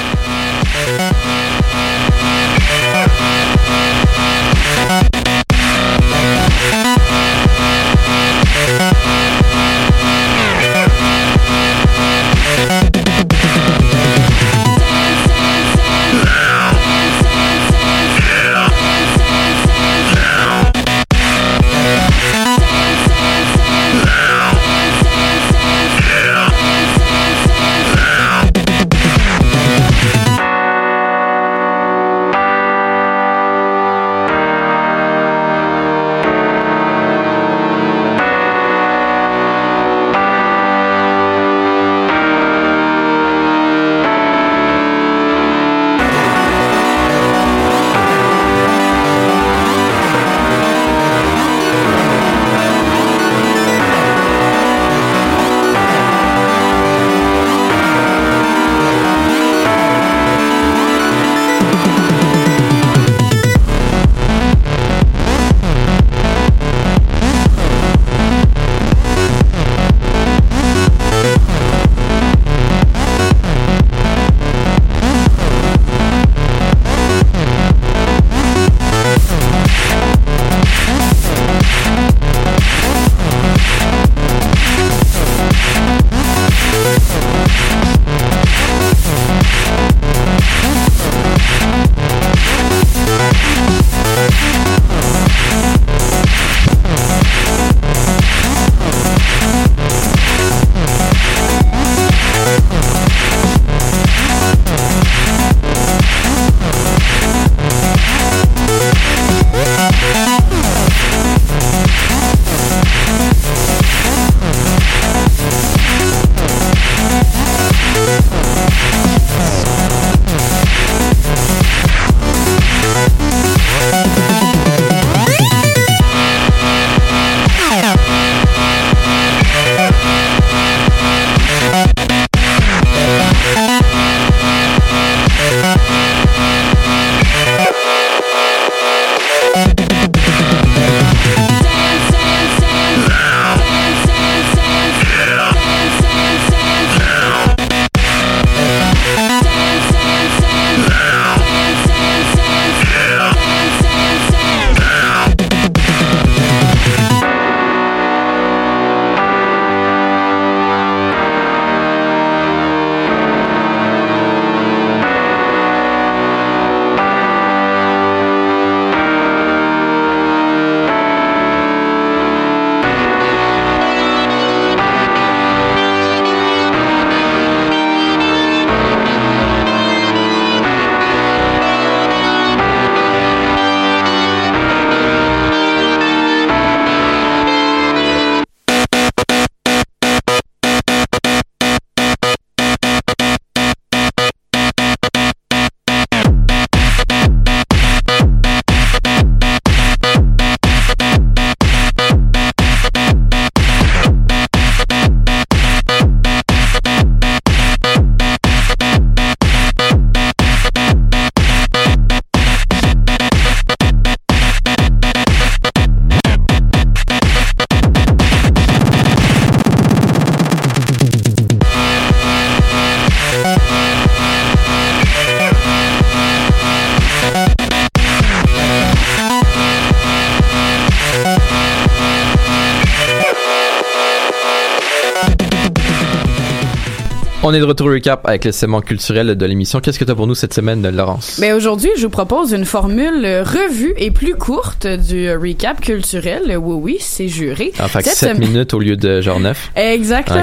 On 237.52 237.54
est 237.54 237.60
de 237.60 237.64
retour 237.66 237.88
au 237.88 237.90
recap 237.90 238.26
avec 238.26 238.46
le 238.46 238.52
segment 238.52 238.80
culturel 238.80 239.36
de 239.36 239.44
l'émission. 239.44 239.80
Qu'est-ce 239.80 239.98
que 239.98 240.06
tu 240.06 240.10
as 240.10 240.14
pour 240.14 240.26
nous 240.26 240.34
cette 240.34 240.54
semaine, 240.54 240.88
Laurence? 240.88 241.38
Ben 241.38 241.52
aujourd'hui, 241.54 241.90
je 241.98 242.04
vous 242.04 242.08
propose 242.08 242.52
une 242.54 242.64
formule 242.64 243.26
revue 243.42 243.92
et 243.98 244.10
plus 244.10 244.34
courte 244.36 244.86
du 244.86 245.30
recap 245.36 245.78
culturel. 245.82 246.56
Oui, 246.56 246.76
oui, 246.80 246.96
c'est 246.98 247.28
juré. 247.28 247.74
En 247.78 247.88
fait, 247.88 248.04
Cette 248.04 248.14
7 248.16 248.28
semaine- 248.36 248.48
minutes 248.48 248.72
au 248.72 248.78
lieu 248.78 248.96
de 248.96 249.20
genre 249.20 249.38
9. 249.38 249.72
Exactement, 249.76 250.38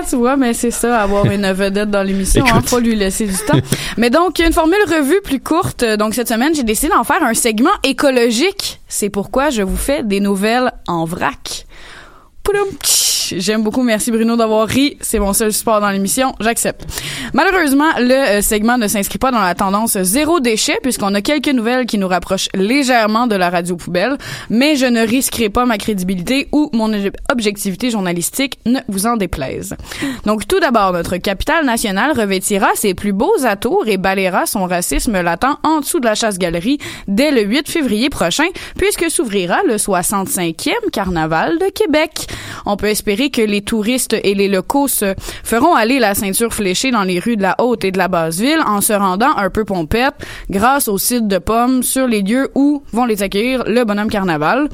Ok. 0.00 0.06
tu 0.08 0.16
vois, 0.16 0.38
mais 0.38 0.54
c'est 0.54 0.70
ça, 0.70 1.02
avoir 1.02 1.26
une 1.26 1.52
vedette 1.52 1.90
dans 1.90 2.02
l'émission, 2.02 2.46
hein, 2.50 2.62
faut 2.64 2.78
lui 2.80 2.96
laisser 2.96 3.26
du 3.26 3.36
temps. 3.46 3.60
mais 3.98 4.08
donc, 4.08 4.38
une 4.38 4.54
formule 4.54 4.78
revue 4.88 5.20
plus 5.22 5.40
courte. 5.40 5.84
Donc, 5.98 6.14
cette 6.14 6.28
semaine, 6.28 6.54
j'ai 6.54 6.62
décidé 6.64 6.94
d'en 6.94 7.04
faire 7.04 7.22
un 7.22 7.34
segment 7.34 7.74
écologique. 7.82 8.80
C'est 8.88 9.10
pourquoi 9.10 9.50
je 9.50 9.60
vous 9.60 9.76
fais 9.76 10.02
des 10.02 10.20
nouvelles 10.20 10.72
en 10.88 11.04
vrac. 11.04 11.66
Pouloum, 12.42 12.68
tch. 12.82 13.13
J'aime 13.36 13.62
beaucoup. 13.62 13.82
Merci 13.82 14.10
Bruno 14.10 14.36
d'avoir 14.36 14.66
ri. 14.66 14.96
C'est 15.00 15.18
mon 15.18 15.32
seul 15.32 15.52
support 15.52 15.80
dans 15.80 15.90
l'émission. 15.90 16.34
J'accepte. 16.40 16.84
Malheureusement, 17.32 17.90
le 17.98 18.38
euh, 18.38 18.42
segment 18.42 18.76
ne 18.78 18.88
s'inscrit 18.88 19.18
pas 19.18 19.30
dans 19.30 19.40
la 19.40 19.54
tendance 19.54 19.96
zéro 20.02 20.40
déchet 20.40 20.78
puisqu'on 20.82 21.14
a 21.14 21.20
quelques 21.22 21.48
nouvelles 21.48 21.86
qui 21.86 21.98
nous 21.98 22.08
rapprochent 22.08 22.48
légèrement 22.54 23.26
de 23.26 23.36
la 23.36 23.50
radio 23.50 23.76
poubelle, 23.76 24.18
mais 24.50 24.76
je 24.76 24.86
ne 24.86 25.00
risquerai 25.06 25.48
pas 25.48 25.64
ma 25.64 25.78
crédibilité 25.78 26.48
ou 26.52 26.70
mon 26.72 26.92
ob- 26.92 27.14
objectivité 27.30 27.90
journalistique, 27.90 28.58
ne 28.66 28.80
vous 28.88 29.06
en 29.06 29.16
déplaise. 29.16 29.76
Donc 30.26 30.46
tout 30.48 30.60
d'abord, 30.60 30.92
notre 30.92 31.16
capitale 31.18 31.64
nationale 31.64 32.12
revêtira 32.18 32.68
ses 32.74 32.94
plus 32.94 33.12
beaux 33.12 33.44
atours 33.44 33.84
et 33.86 33.96
balayera 33.96 34.46
son 34.46 34.64
racisme 34.64 35.20
latent 35.20 35.44
en 35.62 35.80
dessous 35.80 36.00
de 36.00 36.06
la 36.06 36.14
chasse-galerie 36.14 36.78
dès 37.08 37.30
le 37.30 37.42
8 37.42 37.68
février 37.68 38.10
prochain 38.10 38.46
puisque 38.76 39.10
s'ouvrira 39.10 39.58
le 39.66 39.76
65e 39.76 40.72
carnaval 40.92 41.58
de 41.58 41.70
Québec. 41.70 42.26
On 42.66 42.76
peut 42.76 42.86
espérer 42.88 43.13
que 43.14 43.42
les 43.42 43.62
touristes 43.62 44.16
et 44.24 44.34
les 44.34 44.48
locaux 44.48 44.88
se 44.88 45.14
feront 45.44 45.74
aller 45.74 45.98
la 45.98 46.14
ceinture 46.14 46.52
fléchée 46.52 46.90
dans 46.90 47.04
les 47.04 47.20
rues 47.20 47.36
de 47.36 47.42
la 47.42 47.54
Haute 47.58 47.84
et 47.84 47.92
de 47.92 47.98
la 47.98 48.08
Basse-Ville 48.08 48.60
en 48.66 48.80
se 48.80 48.92
rendant 48.92 49.36
un 49.36 49.50
peu 49.50 49.64
pompette 49.64 50.14
grâce 50.50 50.88
au 50.88 50.98
site 50.98 51.28
de 51.28 51.38
pommes 51.38 51.82
sur 51.82 52.06
les 52.06 52.22
lieux 52.22 52.50
où 52.54 52.82
vont 52.92 53.04
les 53.04 53.22
accueillir 53.22 53.64
le 53.66 53.84
bonhomme 53.84 54.10
carnaval. 54.10 54.68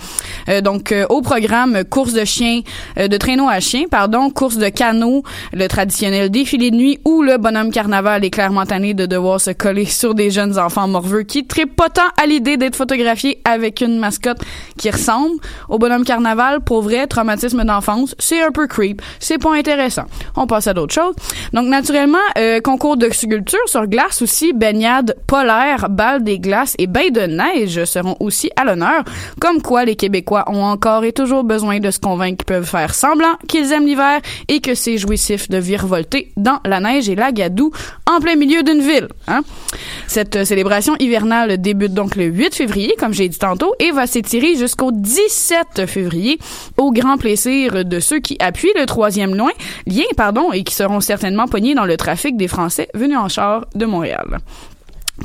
Euh, 0.49 0.61
donc 0.61 0.93
euh, 0.93 1.07
au 1.11 1.21
programme 1.21 1.85
course 1.85 2.13
de 2.13 2.25
chiens, 2.25 2.63
euh, 2.99 3.09
de 3.09 3.17
traîneau 3.17 3.49
à 3.49 3.61
chiens, 3.61 3.85
pardon, 3.91 4.31
course 4.31 4.57
de 4.57 4.69
canot, 4.69 5.23
le 5.53 5.67
traditionnel 5.69 6.31
défilé 6.31 6.71
de 6.71 6.77
nuit 6.77 6.99
où 7.05 7.23
le 7.23 7.37
bonhomme 7.37 7.71
carnaval 7.71 8.25
est 8.25 8.31
clairement 8.31 8.65
tanné 8.65 8.95
de 8.95 9.07
devoir 9.07 9.41
se 9.41 9.51
coller 9.51 9.85
sur 9.87 10.15
des 10.15 10.31
jeunes 10.31 10.59
enfants 10.59 10.89
morveux 10.89 11.23
qui 11.23 11.47
trippent 11.47 11.77
pas 11.77 11.91
tant 11.91 12.09
à 12.21 12.27
l'idée 12.27 12.57
d'être 12.57 12.77
photographiés 12.77 13.41
avec 13.45 13.81
une 13.81 13.99
mascotte 13.99 14.41
qui 14.79 14.91
ressemble 14.91 15.37
au 15.69 15.79
bonhomme 15.79 16.05
carnaval. 16.05 16.61
Pour 16.61 16.83
vrai, 16.83 17.07
traumatisme 17.07 17.65
d'enfance, 17.65 18.15
c'est 18.31 18.43
un 18.43 18.53
peu 18.53 18.69
creep, 18.69 19.03
c'est 19.19 19.39
pas 19.39 19.57
intéressant. 19.57 20.05
On 20.37 20.47
passe 20.47 20.69
à 20.69 20.73
d'autres 20.73 20.95
choses. 20.95 21.17
Donc 21.53 21.67
naturellement, 21.67 22.19
euh, 22.39 22.61
concours 22.61 22.97
de 22.97 23.11
sculpture 23.11 23.59
sur 23.67 23.89
glace 23.89 24.23
aussi, 24.23 24.53
baignade 24.53 25.17
polaire, 25.27 25.89
bal 25.91 26.23
des 26.23 26.39
glaces 26.39 26.77
et 26.79 26.87
bain 26.87 27.11
de 27.11 27.23
neige 27.23 27.85
seront 27.87 28.17
aussi 28.21 28.49
à 28.55 28.65
l'honneur. 28.65 29.03
Comme 29.41 29.61
quoi 29.63 29.85
les 29.85 29.97
Québécois 29.97 30.45
ont 30.47 30.63
encore 30.63 31.03
et 31.03 31.13
toujours 31.13 31.43
besoin 31.43 31.81
de 31.81 31.91
se 31.91 31.99
convaincre 31.99 32.37
qu'ils 32.39 32.55
peuvent 32.55 32.69
faire 32.69 32.95
semblant 32.95 33.35
qu'ils 33.49 33.73
aiment 33.73 33.87
l'hiver 33.87 34.21
et 34.47 34.61
que 34.61 34.77
c'est 34.77 34.97
jouissif 34.97 35.49
de 35.49 35.59
virevolter 35.59 36.31
dans 36.37 36.61
la 36.65 36.79
neige 36.79 37.09
et 37.09 37.17
la 37.17 37.33
gadoue 37.33 37.73
en 38.07 38.21
plein 38.21 38.37
milieu 38.37 38.63
d'une 38.63 38.81
ville. 38.81 39.09
Hein? 39.27 39.41
Cette 40.07 40.37
euh, 40.37 40.45
célébration 40.45 40.95
hivernale 41.01 41.61
débute 41.61 41.95
donc 41.95 42.15
le 42.15 42.27
8 42.27 42.55
février, 42.55 42.95
comme 42.97 43.13
j'ai 43.13 43.29
dit 43.29 43.39
tantôt, 43.39 43.75
et 43.81 43.91
va 43.91 44.07
s'étirer 44.07 44.55
jusqu'au 44.55 44.93
17 44.93 45.87
février, 45.87 46.39
au 46.77 46.93
grand 46.93 47.17
plaisir 47.17 47.85
de 47.85 47.99
ceux 48.01 48.20
qui 48.21 48.37
appuient 48.41 48.73
le 48.79 48.87
troisième 48.87 49.35
lien, 49.35 49.51
lien 49.87 50.05
pardon, 50.17 50.53
et 50.53 50.65
qui 50.65 50.75
seront 50.75 51.01
certainement 51.01 51.47
pognés 51.47 51.75
dans 51.75 51.85
le 51.85 51.97
trafic 51.97 52.37
des 52.37 52.49
Français 52.49 52.89
venus 52.95 53.19
en 53.19 53.29
char 53.29 53.67
de 53.75 53.87
Montréal. 53.87 54.39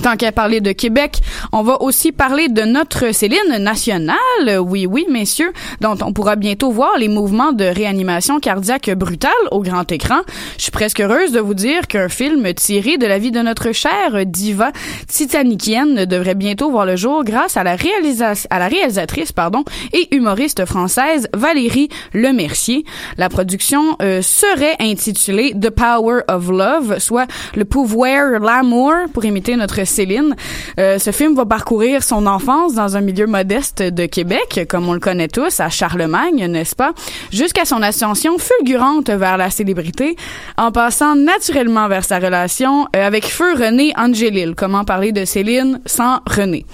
Tant 0.03 0.17
qu'à 0.17 0.31
parler 0.31 0.61
de 0.61 0.71
Québec, 0.71 1.19
on 1.51 1.63
va 1.63 1.81
aussi 1.81 2.11
parler 2.11 2.47
de 2.47 2.61
notre 2.61 3.11
Céline 3.13 3.57
nationale, 3.59 4.59
oui, 4.59 4.85
oui, 4.85 5.05
messieurs, 5.09 5.51
dont 5.81 5.95
on 6.03 6.13
pourra 6.13 6.35
bientôt 6.35 6.69
voir 6.69 6.97
les 6.99 7.07
mouvements 7.07 7.53
de 7.53 7.65
réanimation 7.65 8.39
cardiaque 8.39 8.91
brutale 8.91 9.31
au 9.51 9.61
grand 9.61 9.91
écran. 9.91 10.19
Je 10.57 10.63
suis 10.63 10.71
presque 10.71 10.99
heureuse 10.99 11.31
de 11.31 11.39
vous 11.39 11.53
dire 11.55 11.87
qu'un 11.87 12.09
film 12.09 12.53
tiré 12.53 12.97
de 12.97 13.07
la 13.07 13.17
vie 13.17 13.31
de 13.31 13.39
notre 13.39 13.71
chère 13.71 14.25
diva 14.25 14.71
titanikienne 15.07 16.05
devrait 16.05 16.35
bientôt 16.35 16.69
voir 16.69 16.85
le 16.85 16.95
jour 16.97 17.23
grâce 17.23 17.57
à 17.57 17.63
la, 17.63 17.75
réalisa- 17.75 18.45
à 18.49 18.59
la 18.59 18.67
réalisatrice 18.67 19.31
pardon, 19.31 19.63
et 19.93 20.13
humoriste 20.15 20.65
française 20.65 21.27
Valérie 21.33 21.89
Lemercier. 22.13 22.85
La 23.17 23.29
production 23.29 23.95
euh, 24.01 24.21
serait 24.21 24.75
intitulée 24.79 25.53
The 25.59 25.69
Power 25.69 26.21
of 26.27 26.49
Love, 26.49 26.99
soit 26.99 27.27
le 27.55 27.65
pouvoir 27.65 28.39
l'amour, 28.39 28.93
pour 29.13 29.25
imiter 29.25 29.55
notre 29.55 29.84
Céline. 29.85 30.35
Euh, 30.79 30.99
ce 30.99 31.11
film 31.11 31.35
va 31.35 31.45
parcourir 31.45 32.03
son 32.03 32.27
enfance 32.27 32.73
dans 32.73 32.97
un 32.97 33.01
milieu 33.01 33.27
modeste 33.27 33.81
de 33.81 34.05
Québec, 34.05 34.65
comme 34.69 34.87
on 34.89 34.93
le 34.93 34.99
connaît 34.99 35.27
tous, 35.27 35.59
à 35.59 35.69
Charlemagne, 35.69 36.45
n'est-ce 36.47 36.75
pas, 36.75 36.93
jusqu'à 37.31 37.65
son 37.65 37.81
ascension 37.81 38.37
fulgurante 38.37 39.09
vers 39.09 39.37
la 39.37 39.49
célébrité, 39.49 40.15
en 40.57 40.71
passant 40.71 41.15
naturellement 41.15 41.87
vers 41.87 42.03
sa 42.03 42.19
relation 42.19 42.87
euh, 42.95 43.05
avec 43.05 43.25
feu 43.25 43.53
René 43.53 43.93
Angélil. 43.97 44.53
Comment 44.55 44.83
parler 44.83 45.11
de 45.11 45.25
Céline 45.25 45.81
sans 45.85 46.19
René? 46.25 46.65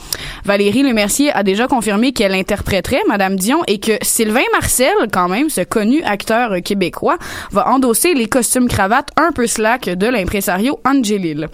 Valérie 0.45 0.83
Lemercier 0.83 1.31
a 1.31 1.43
déjà 1.43 1.67
confirmé 1.67 2.13
qu'elle 2.13 2.33
interpréterait 2.33 3.01
Madame 3.07 3.35
Dion 3.35 3.61
et 3.67 3.79
que 3.79 3.93
Sylvain 4.01 4.41
Marcel, 4.53 4.93
quand 5.11 5.27
même, 5.27 5.49
ce 5.49 5.61
connu 5.61 6.01
acteur 6.03 6.61
québécois, 6.63 7.17
va 7.51 7.67
endosser 7.67 8.13
les 8.13 8.27
costumes 8.27 8.67
cravates 8.67 9.09
un 9.17 9.31
peu 9.31 9.47
slack 9.47 9.89
de 9.89 10.07
l'impresario 10.07 10.79
Angélil. 10.85 11.47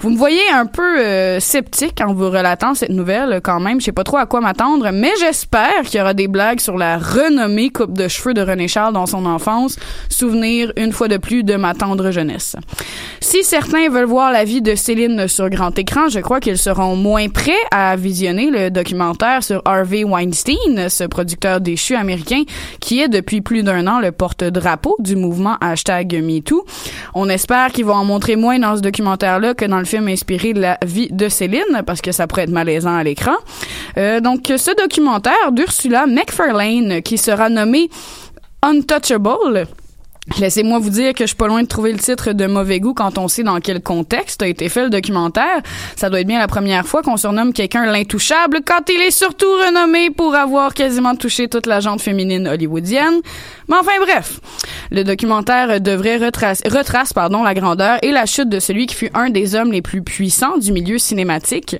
Vous 0.00 0.10
me 0.10 0.16
voyez 0.16 0.42
un 0.52 0.66
peu 0.66 0.91
euh, 0.98 1.40
sceptique 1.40 2.00
en 2.00 2.14
vous 2.14 2.30
relatant 2.30 2.74
cette 2.74 2.90
nouvelle 2.90 3.40
quand 3.42 3.60
même. 3.60 3.80
Je 3.80 3.86
sais 3.86 3.92
pas 3.92 4.04
trop 4.04 4.18
à 4.18 4.26
quoi 4.26 4.40
m'attendre, 4.40 4.90
mais 4.92 5.12
j'espère 5.18 5.82
qu'il 5.84 5.98
y 5.98 6.00
aura 6.00 6.14
des 6.14 6.28
blagues 6.28 6.60
sur 6.60 6.76
la 6.76 6.98
renommée 6.98 7.70
coupe 7.70 7.92
de 7.92 8.08
cheveux 8.08 8.34
de 8.34 8.42
René 8.42 8.68
Charles 8.68 8.94
dans 8.94 9.06
son 9.06 9.26
enfance. 9.26 9.76
Souvenir 10.08 10.72
une 10.76 10.92
fois 10.92 11.08
de 11.08 11.16
plus 11.16 11.44
de 11.44 11.56
ma 11.56 11.74
tendre 11.74 12.10
jeunesse. 12.10 12.56
Si 13.20 13.44
certains 13.44 13.88
veulent 13.88 14.04
voir 14.04 14.32
la 14.32 14.44
vie 14.44 14.62
de 14.62 14.74
Céline 14.74 15.28
sur 15.28 15.48
grand 15.48 15.78
écran, 15.78 16.08
je 16.08 16.20
crois 16.20 16.40
qu'ils 16.40 16.58
seront 16.58 16.96
moins 16.96 17.28
prêts 17.28 17.52
à 17.70 17.96
visionner 17.96 18.50
le 18.50 18.70
documentaire 18.70 19.42
sur 19.42 19.62
Harvey 19.64 20.04
Weinstein, 20.04 20.88
ce 20.88 21.04
producteur 21.04 21.60
déchu 21.60 21.94
américain 21.94 22.42
qui 22.80 23.00
est 23.00 23.08
depuis 23.08 23.40
plus 23.40 23.62
d'un 23.62 23.86
an 23.86 24.00
le 24.00 24.12
porte-drapeau 24.12 24.96
du 24.98 25.16
mouvement 25.16 25.56
hashtag 25.60 26.22
MeToo. 26.22 26.64
On 27.14 27.28
espère 27.28 27.72
qu'ils 27.72 27.84
vont 27.84 27.94
en 27.94 28.04
montrer 28.04 28.36
moins 28.36 28.58
dans 28.58 28.76
ce 28.76 28.82
documentaire-là 28.82 29.54
que 29.54 29.64
dans 29.64 29.78
le 29.78 29.84
film 29.84 30.08
inspiré 30.08 30.52
de 30.52 30.60
la 30.60 30.78
vie 30.84 31.08
de 31.10 31.28
Céline, 31.28 31.82
parce 31.86 32.00
que 32.00 32.12
ça 32.12 32.26
pourrait 32.26 32.42
être 32.42 32.50
malaisant 32.50 32.94
à 32.94 33.02
l'écran. 33.02 33.36
Euh, 33.96 34.20
donc, 34.20 34.52
ce 34.56 34.74
documentaire 34.76 35.52
d'Ursula 35.52 36.06
McFarlane, 36.06 37.02
qui 37.02 37.18
sera 37.18 37.48
nommé 37.48 37.90
Untouchable, 38.62 39.66
Laissez-moi 40.38 40.78
vous 40.78 40.90
dire 40.90 41.14
que 41.14 41.24
je 41.24 41.28
suis 41.28 41.36
pas 41.36 41.48
loin 41.48 41.64
de 41.64 41.66
trouver 41.66 41.92
le 41.92 41.98
titre 41.98 42.32
de 42.32 42.46
mauvais 42.46 42.78
goût 42.78 42.94
quand 42.94 43.18
on 43.18 43.26
sait 43.26 43.42
dans 43.42 43.58
quel 43.58 43.82
contexte 43.82 44.40
a 44.40 44.46
été 44.46 44.68
fait 44.68 44.84
le 44.84 44.88
documentaire. 44.88 45.62
Ça 45.96 46.10
doit 46.10 46.20
être 46.20 46.28
bien 46.28 46.38
la 46.38 46.46
première 46.46 46.86
fois 46.86 47.02
qu'on 47.02 47.16
surnomme 47.16 47.52
quelqu'un 47.52 47.86
l'intouchable 47.86 48.60
quand 48.64 48.88
il 48.88 49.00
est 49.00 49.10
surtout 49.10 49.50
renommé 49.50 50.10
pour 50.10 50.36
avoir 50.36 50.74
quasiment 50.74 51.16
touché 51.16 51.48
toute 51.48 51.66
la 51.66 51.80
jante 51.80 52.00
féminine 52.00 52.46
hollywoodienne. 52.46 53.20
Mais 53.68 53.76
enfin 53.76 53.92
bref, 54.00 54.38
le 54.92 55.02
documentaire 55.02 55.80
devrait 55.80 56.18
retrace, 56.18 56.62
retrace 56.70 57.12
pardon, 57.12 57.42
la 57.42 57.54
grandeur 57.54 57.98
et 58.02 58.12
la 58.12 58.24
chute 58.24 58.48
de 58.48 58.60
celui 58.60 58.86
qui 58.86 58.94
fut 58.94 59.10
un 59.14 59.28
des 59.28 59.56
hommes 59.56 59.72
les 59.72 59.82
plus 59.82 60.02
puissants 60.02 60.56
du 60.56 60.70
milieu 60.70 60.98
cinématique. 60.98 61.76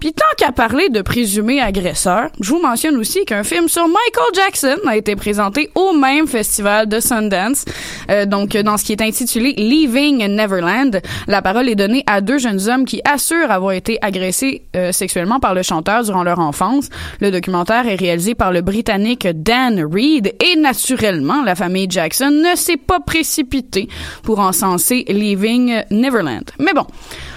Puis 0.00 0.12
tant 0.12 0.24
qu'à 0.36 0.50
parler 0.50 0.88
de 0.88 1.00
présumés 1.00 1.60
agresseurs, 1.60 2.28
je 2.40 2.50
vous 2.50 2.60
mentionne 2.60 2.96
aussi 2.96 3.24
qu'un 3.24 3.44
film 3.44 3.68
sur 3.68 3.86
Michael 3.86 4.34
Jackson 4.34 4.78
a 4.88 4.96
été 4.96 5.14
présenté 5.14 5.70
au 5.76 5.92
même 5.92 6.26
festival 6.26 6.88
de 6.88 6.98
Sundance. 6.98 7.64
Euh, 8.10 8.26
donc, 8.26 8.56
dans 8.56 8.76
ce 8.76 8.84
qui 8.84 8.92
est 8.92 9.02
intitulé 9.02 9.52
Leaving 9.56 10.26
Neverland, 10.26 11.00
la 11.26 11.42
parole 11.42 11.68
est 11.68 11.74
donnée 11.74 12.04
à 12.06 12.20
deux 12.20 12.38
jeunes 12.38 12.68
hommes 12.68 12.84
qui 12.84 13.00
assurent 13.04 13.50
avoir 13.50 13.72
été 13.72 13.98
agressés 14.02 14.62
euh, 14.76 14.92
sexuellement 14.92 15.40
par 15.40 15.54
le 15.54 15.62
chanteur 15.62 16.04
durant 16.04 16.22
leur 16.22 16.38
enfance. 16.38 16.88
Le 17.20 17.30
documentaire 17.30 17.86
est 17.86 17.96
réalisé 17.96 18.34
par 18.34 18.52
le 18.52 18.60
Britannique 18.60 19.26
Dan 19.26 19.84
Reed 19.84 20.34
et 20.44 20.56
naturellement, 20.56 21.42
la 21.42 21.54
famille 21.54 21.86
Jackson 21.88 22.30
ne 22.30 22.56
s'est 22.56 22.76
pas 22.76 23.00
précipitée 23.00 23.88
pour 24.22 24.40
encenser 24.40 25.04
Leaving 25.08 25.82
Neverland. 25.90 26.50
Mais 26.58 26.72
bon. 26.74 26.86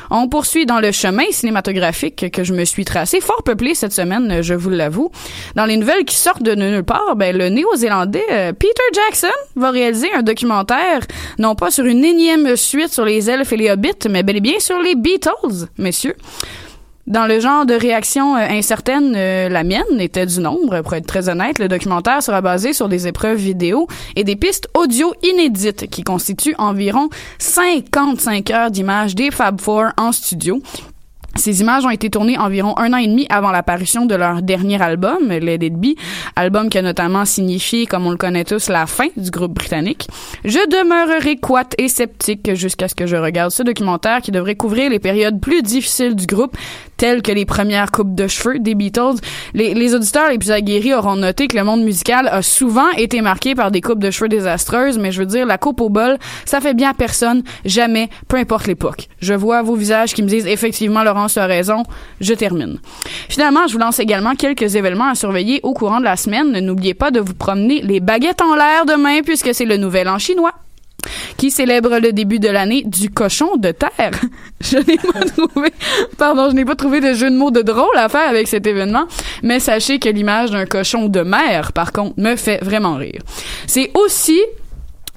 On 0.10 0.28
poursuit 0.30 0.66
dans 0.66 0.80
le 0.80 0.92
chemin 0.92 1.26
cinématographique 1.32 2.32
que 2.32 2.44
je 2.44 2.54
me 2.54 2.66
suis 2.66 2.86
tracé, 2.86 3.20
fort 3.20 3.44
peuplé 3.44 3.76
cette 3.76 3.94
semaine, 3.94 4.42
je 4.42 4.54
vous 4.54 4.70
l'avoue. 4.70 5.12
Dans 5.56 5.66
les 5.66 5.78
nouvelles 5.78 6.06
qui 6.06 6.16
sortent 6.16 6.44
de 6.44 6.56
nulle 6.56 6.84
part, 6.84 7.16
ben, 7.16 7.36
le 7.36 7.50
néo-zélandais 7.50 8.26
euh, 8.32 8.54
Peter 8.54 8.74
Jackson 8.94 9.28
va 9.56 9.72
réaliser 9.72 10.12
un 10.14 10.22
documentaire, 10.22 11.02
non 11.40 11.56
pas 11.56 11.72
sur 11.72 11.86
une 11.86 12.06
énième 12.06 12.56
suite 12.56 12.94
sur 12.94 13.06
les 13.06 13.30
elfes 13.30 13.54
et 13.54 13.58
les 13.58 13.70
hobbits, 13.70 14.08
mais 14.10 14.24
bel 14.24 14.38
et 14.38 14.42
bien 14.42 14.60
sur 14.60 14.80
les 14.80 14.96
Beatles, 14.96 15.68
messieurs. 15.78 16.16
Dans 17.08 17.26
le 17.26 17.40
genre 17.40 17.66
de 17.66 17.74
réaction 17.74 18.36
euh, 18.36 18.46
incertaine, 18.50 19.14
euh, 19.16 19.48
la 19.48 19.64
mienne 19.64 20.00
était 20.00 20.26
du 20.26 20.42
nombre. 20.42 20.82
Pour 20.82 20.94
être 20.94 21.08
très 21.08 21.30
honnête, 21.30 21.58
le 21.58 21.70
documentaire 21.70 22.22
sera 22.22 22.42
basé 22.42 22.74
sur 22.74 22.90
des 22.90 23.08
épreuves 23.08 23.38
vidéo 23.38 23.88
et 24.18 24.26
des 24.26 24.36
pistes 24.36 24.68
audio 24.74 25.14
inédites 25.24 25.90
qui 25.90 26.04
constituent 26.04 26.56
environ 26.58 27.08
55 27.40 28.52
heures 28.52 28.72
d'images 28.72 29.16
des 29.16 29.32
Fab 29.32 29.62
Four 29.62 29.86
en 29.96 30.12
studio. 30.12 30.62
Ces 31.38 31.62
images 31.62 31.86
ont 31.86 31.90
été 31.90 32.10
tournées 32.10 32.38
environ 32.38 32.78
un 32.78 32.94
an 32.94 32.98
et 32.98 33.08
demi 33.08 33.28
avant 33.30 33.52
l'apparition 33.52 34.06
de 34.06 34.16
leur 34.16 34.42
dernier 34.42 34.82
album, 34.82 35.30
Let 35.30 35.66
It 35.66 35.76
Be, 35.76 35.96
album 36.36 36.70
qui 36.70 36.78
a 36.78 36.82
notamment 36.82 37.26
signifié, 37.26 37.86
comme 37.86 38.08
on 38.08 38.12
le 38.12 38.18
connaît 38.18 38.44
tous, 38.44 38.70
la 38.70 38.88
fin 38.88 39.08
du 39.16 39.30
groupe 39.30 39.54
britannique. 39.54 40.08
Je 40.44 40.58
demeurerai 40.70 41.38
quat 41.38 41.70
et 41.78 41.88
sceptique 41.88 42.56
jusqu'à 42.56 42.88
ce 42.88 42.96
que 42.96 43.06
je 43.06 43.16
regarde 43.16 43.52
ce 43.52 43.64
documentaire 43.64 44.22
qui 44.22 44.32
devrait 44.32 44.56
couvrir 44.56 44.90
les 44.90 45.00
périodes 45.00 45.40
plus 45.40 45.62
difficiles 45.62 46.16
du 46.16 46.26
groupe, 46.26 46.58
telles 46.98 47.22
que 47.22 47.32
les 47.32 47.46
premières 47.46 47.92
coupes 47.92 48.16
de 48.16 48.28
cheveux 48.28 48.58
des 48.58 48.74
Beatles. 48.74 49.20
Les, 49.54 49.76
les 49.76 49.94
auditeurs 49.94 50.30
les 50.30 50.40
plus 50.40 50.52
aguerris 50.52 50.96
auront 50.96 51.16
noté 51.16 51.48
que 51.48 51.56
le 51.56 51.64
monde 51.64 51.84
musical 51.84 52.28
a 52.28 52.42
souvent 52.42 52.90
été 52.98 53.22
marqué 53.22 53.54
par 53.54 53.70
des 53.70 53.82
coupes 53.82 54.00
de 54.00 54.10
cheveux 54.10 54.30
désastreuses, 54.30 54.98
mais 54.98 55.12
je 55.12 55.20
veux 55.20 55.28
dire, 55.28 55.46
la 55.46 55.60
coupe 55.60 55.82
au 55.82 55.90
bol, 55.90 56.18
ça 56.46 56.60
fait 56.60 56.74
bien 56.74 56.90
à 56.90 56.94
personne, 56.96 57.44
jamais, 57.66 58.10
peu 58.28 58.38
importe 58.38 58.66
l'époque. 58.66 59.08
Je 59.20 59.36
vois 59.36 59.62
vos 59.62 59.76
visages 59.76 60.14
qui 60.14 60.24
me 60.24 60.28
disent 60.28 60.48
effectivement, 60.48 61.04
Laurence 61.04 61.27
raison, 61.36 61.84
je 62.22 62.34
termine. 62.34 62.80
Finalement, 63.30 63.68
je 63.68 63.74
vous 63.74 63.80
lance 63.80 64.00
également 64.00 64.36
quelques 64.36 64.76
événements 64.76 65.10
à 65.10 65.16
surveiller 65.16 65.60
au 65.64 65.74
courant 65.74 66.00
de 66.00 66.06
la 66.06 66.16
semaine. 66.16 66.58
N'oubliez 66.60 66.94
pas 66.94 67.12
de 67.12 67.20
vous 67.20 67.34
promener 67.34 67.82
les 67.82 68.00
baguettes 68.00 68.42
en 68.42 68.56
l'air 68.56 68.86
demain 68.86 69.22
puisque 69.24 69.54
c'est 69.54 69.66
le 69.66 69.78
nouvel 69.78 70.08
an 70.08 70.18
chinois 70.18 70.54
qui 71.38 71.52
célèbre 71.52 72.00
le 72.00 72.12
début 72.12 72.40
de 72.40 72.50
l'année 72.50 72.84
du 72.86 73.10
cochon 73.10 73.58
de 73.58 73.72
terre. 73.72 74.12
je 74.62 74.78
n'ai 74.78 74.98
pas 74.98 75.20
trouvé, 75.38 75.70
pardon, 76.18 76.50
je 76.50 76.56
n'ai 76.56 76.66
pas 76.66 76.76
trouvé 76.76 77.00
de 77.00 77.14
jeu 77.14 77.30
de 77.30 77.36
mots 77.36 77.52
de 77.52 77.62
drôle 77.62 77.96
à 77.96 78.10
faire 78.10 78.28
avec 78.28 78.48
cet 78.48 78.68
événement, 78.68 79.06
mais 79.44 79.60
sachez 79.60 80.00
que 80.00 80.10
l'image 80.10 80.52
d'un 80.52 80.66
cochon 80.66 81.08
de 81.08 81.22
mer, 81.22 81.72
par 81.74 81.92
contre, 81.92 82.20
me 82.20 82.36
fait 82.36 82.64
vraiment 82.64 82.96
rire. 82.96 83.22
C'est 83.68 83.92
aussi 83.94 84.40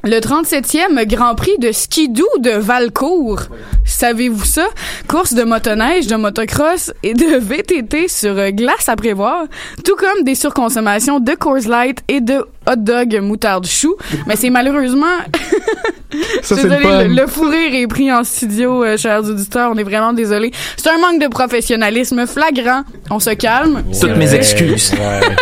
le 0.04 0.18
37e 0.18 1.04
Grand 1.06 1.34
Prix 1.34 1.58
de 1.58 1.72
skidoo 1.72 2.26
de 2.38 2.50
Valcourt. 2.50 3.42
Savez-vous 3.84 4.44
ça? 4.44 4.68
Course 5.08 5.34
de 5.34 5.42
motoneige, 5.42 6.06
de 6.06 6.16
motocross 6.16 6.92
et 7.02 7.14
de 7.14 7.38
VTT 7.38 8.08
sur 8.08 8.50
glace 8.52 8.88
à 8.88 8.96
prévoir, 8.96 9.44
tout 9.84 9.96
comme 9.96 10.24
des 10.24 10.34
surconsommations 10.34 11.20
de 11.20 11.32
Coors 11.34 11.68
Light 11.68 12.02
et 12.08 12.20
de 12.20 12.44
hot 12.66 12.76
dog 12.76 13.20
moutarde 13.20 13.66
chou. 13.66 13.96
Mais 14.26 14.36
c'est 14.36 14.50
malheureusement... 14.50 15.06
Ça, 16.42 16.56
c'est 16.56 16.68
désolé, 16.68 17.08
le 17.08 17.14
le, 17.22 17.26
fou 17.26 17.48
rire 17.48 17.74
est 17.74 17.86
pris 17.86 18.12
en 18.12 18.24
studio, 18.24 18.82
euh, 18.84 18.96
chers 18.96 19.20
auditeurs. 19.24 19.70
On 19.74 19.76
est 19.78 19.84
vraiment 19.84 20.12
désolé. 20.12 20.50
C'est 20.76 20.88
un 20.90 20.98
manque 20.98 21.20
de 21.22 21.28
professionnalisme 21.28 22.26
flagrant. 22.26 22.82
On 23.10 23.18
se 23.20 23.30
calme. 23.30 23.82
Toutes 24.00 24.16
mes 24.16 24.34
excuses. 24.34 24.92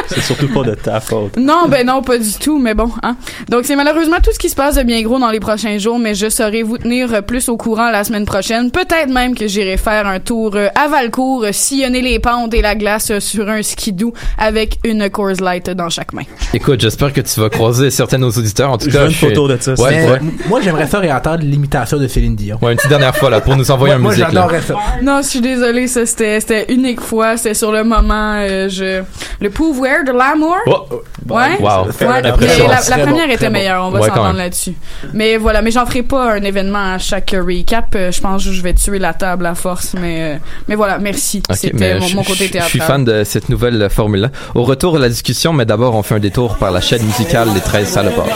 c'est 0.09 0.21
surtout 0.21 0.49
pas 0.49 0.63
de 0.63 0.75
ta 0.75 1.01
faute. 1.01 1.37
Non, 1.37 1.69
ben 1.69 1.87
non, 1.87 2.03
pas 2.03 2.19
du 2.19 2.33
tout, 2.41 2.59
mais 2.59 2.75
bon. 2.75 2.91
Hein. 3.03 3.17
Donc, 3.49 3.65
c'est 3.65 3.77
malheureusement 3.77 4.17
tout 4.23 4.33
ce 4.33 4.39
qui 4.39 4.49
se 4.49 4.55
passe 4.57 4.77
de 4.77 4.83
bien 4.83 5.01
gros 5.03 5.19
dans 5.19 5.31
les 5.31 5.41
prochains 5.41 5.79
jours, 5.79 5.99
mais 5.99 6.15
je 6.15 6.29
saurai 6.29 6.63
vous 6.63 6.79
tenir 6.79 7.13
euh, 7.15 7.21
plus 7.23 7.49
au 7.49 7.57
courant 7.57 7.91
la 7.91 8.05
semaine 8.05 8.25
prochaine. 8.27 8.71
Peut-être 8.71 9.09
même 9.09 9.35
que 9.35 9.47
j'irai 9.47 9.77
faire 9.77 10.07
un 10.07 10.21
tour 10.21 10.53
euh, 10.57 10.69
à 10.75 10.89
Valcourt, 10.89 11.47
sillonner 11.53 12.03
les 12.03 12.19
pentes 12.19 12.53
et 12.55 12.63
la 12.63 12.75
glace 12.75 13.19
sur 13.21 13.49
un 13.49 13.63
skidoo 13.63 14.13
avec 14.39 14.79
une 14.85 15.09
Coors 15.11 15.41
Light 15.41 15.71
dans 15.71 15.89
chaque 15.89 16.13
main. 16.13 16.23
Écoute, 16.53 16.81
j'espère 16.81 17.13
que 17.13 17.21
tu 17.21 17.41
vas 17.41 17.49
croiser 17.51 17.91
certains 17.91 18.19
de 18.19 18.23
nos 18.25 18.31
auditeurs. 18.31 18.73
En 18.73 18.79
tout 18.79 18.91
Je 18.91 18.97
cas, 18.97 19.05
une 19.05 19.11
je 19.11 19.17
suis- 19.17 19.29
photo 19.29 19.49
de 19.49 19.57
ça, 19.61 19.75
Ouais, 19.75 20.09
ouais. 20.11 20.21
Moi, 20.59 20.65
j'aimerais 20.65 20.87
ça 20.89 20.99
réentendre 20.99 21.43
l'imitation 21.45 21.99
de 21.99 22.09
Céline 22.09 22.35
Dion. 22.35 22.59
Ouais, 22.61 22.73
une 22.73 22.77
petite 22.77 22.91
dernière 22.91 23.15
fois 23.17 23.31
là 23.31 23.41
pour 23.41 23.55
nous 23.57 23.71
envoyer 23.71 23.95
Moi, 23.95 23.99
un 23.99 24.03
moi, 24.03 24.11
musique. 24.13 24.27
j'adorerais 24.27 24.61
ça. 24.61 24.75
Non, 25.03 25.21
je 25.23 25.29
suis 25.29 25.41
désolée, 25.41 25.87
ça 25.87 26.05
c'était 26.05 26.41
c'était 26.41 26.73
unique 26.73 27.01
fois, 27.01 27.37
c'était 27.37 27.55
sur 27.55 27.71
le 27.71 27.85
moment 27.85 28.35
euh, 28.41 28.69
je 28.69 29.03
le 29.41 29.51
pouvoir 29.51 30.05
de 30.05 30.13
l'amour. 30.13 30.57
Oh, 30.67 31.03
Ouais. 31.29 31.59
Wow. 31.61 31.89
Ouais, 32.09 32.23
la, 32.23 32.33
première 32.33 33.07
bon, 33.27 33.33
était 33.35 33.47
bon. 33.47 33.53
meilleure, 33.53 33.85
on 33.87 33.91
va 33.91 34.01
s'entendre 34.01 34.39
là-dessus. 34.39 34.73
Mais 35.13 35.37
voilà, 35.37 35.61
mais 35.61 35.71
j'en 35.71 35.85
ferai 35.85 36.03
pas 36.03 36.33
un 36.33 36.43
événement 36.43 36.95
à 36.95 36.99
chaque 36.99 37.35
recap. 37.39 37.95
Euh, 37.97 38.11
Je 38.11 38.21
pense 38.23 38.45
que 38.47 38.51
je 38.53 38.63
vais 38.63 38.73
tuer 38.73 38.99
la 38.99 39.13
table 39.13 39.45
à 39.45 39.55
force, 39.55 39.95
mais 40.01 40.23
euh, 40.23 40.39
mais 40.69 40.75
voilà, 40.75 40.99
merci. 40.99 41.43
Ok, 41.51 41.57
C'était 41.57 41.77
mais 41.77 41.99
mon, 42.01 42.07
je- 42.07 42.17
mon 42.17 42.23
je- 42.23 42.29
côté 42.29 42.47
Je 42.47 42.53
théâtral. 42.53 42.71
suis 42.71 42.81
fan 42.81 43.05
de 43.05 43.25
cette 43.25 43.51
nouvelle 43.51 43.89
formule-là. 43.91 44.29
Au 44.55 44.63
retour 44.65 44.95
de 44.95 45.01
la 45.01 45.11
discussion, 45.11 45.53
mais 45.53 45.67
d'abord, 45.67 45.95
on 45.95 46.03
fait 46.03 46.15
un 46.15 46.19
détour 46.21 46.57
par 46.57 46.71
la 46.71 46.81
chaîne 46.81 47.03
musicale 47.05 47.49
Les 47.55 47.61
13 47.61 47.87
Salopards. 47.87 48.27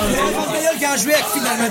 Finalement, 0.83 1.71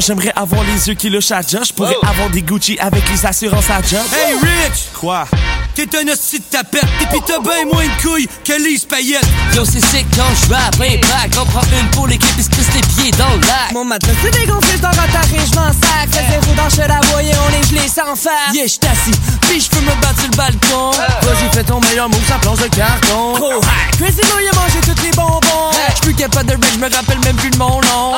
j'aimerais 0.00 0.32
avoir 0.34 0.62
les 0.64 0.88
yeux 0.88 0.94
qui 0.94 1.10
le 1.10 1.20
chat 1.20 1.42
Je 1.42 1.72
pourrais 1.72 1.96
avoir 2.02 2.30
des 2.30 2.42
Gucci 2.42 2.78
avec 2.78 3.08
les 3.10 3.26
assurances 3.26 3.70
à 3.70 3.80
job. 3.82 4.00
Hey 4.14 4.34
Rich! 4.34 4.88
Quoi? 4.98 5.26
T'es 5.74 5.88
un 5.96 6.12
hostie 6.12 6.40
de 6.40 6.44
tapette, 6.44 6.84
et 7.00 7.06
pis 7.06 7.22
t'as 7.26 7.38
ben 7.38 7.66
moins 7.72 7.84
de 7.84 8.02
couilles 8.02 8.28
que 8.44 8.52
Lise 8.52 8.84
Payette. 8.84 9.24
Yo, 9.54 9.64
c'est 9.64 9.80
sick 9.80 10.04
quand 10.14 10.28
je 10.42 10.52
rappe, 10.52 10.74
un 10.80 10.98
pack. 11.00 11.30
On 11.40 11.46
prend 11.46 11.62
une 11.80 11.88
pour 11.90 12.06
l'équipe 12.06 12.38
et 12.38 12.42
se 12.42 12.50
crisse 12.50 12.74
les 12.74 12.80
pieds 12.80 13.10
dans 13.12 13.30
le 13.34 13.40
lac. 13.40 13.72
Mon 13.72 13.84
matelas, 13.84 14.12
c'est 14.22 14.30
dégonflé, 14.30 14.72
je 14.76 14.82
dors 14.82 14.90
à 14.90 15.08
ta 15.08 15.22
je 15.22 15.54
m'en 15.56 15.72
sac. 15.72 16.10
Fais 16.10 16.26
zéro 16.28 16.54
dans 16.54 16.68
chez 16.68 16.86
la 16.88 17.00
voyez, 17.12 17.32
on 17.48 17.54
est 17.54 17.68
gelé 17.68 17.88
sans 17.88 18.14
faire. 18.14 18.52
Yeah, 18.52 18.66
j'suis 18.66 18.80
assis, 18.90 19.18
pis 19.48 19.60
j'peux 19.60 19.80
me 19.80 19.94
battre 20.02 20.20
sur 20.20 20.30
le 20.30 20.36
balcon. 20.36 20.90
Vas-y, 21.22 21.54
fais 21.54 21.64
ton 21.64 21.80
meilleur 21.80 22.08
move, 22.08 22.26
ça 22.28 22.34
planche 22.42 22.58
de 22.58 22.68
carton. 22.68 23.34
Trop 23.34 23.60
high, 23.62 23.96
Crazy 23.96 24.20
il 24.20 24.48
a 24.48 24.60
mangé 24.60 24.80
tous 24.82 25.02
les 25.02 25.12
bonbons. 25.12 25.70
J'suis 25.88 26.00
plus 26.02 26.14
capable 26.14 26.50
de 26.50 26.54
rap, 26.54 26.64
j'me 26.74 26.94
rappelle 26.94 27.20
même 27.24 27.36
plus 27.36 27.50
de 27.50 27.56
mon 27.56 27.80
nom. 27.80 28.14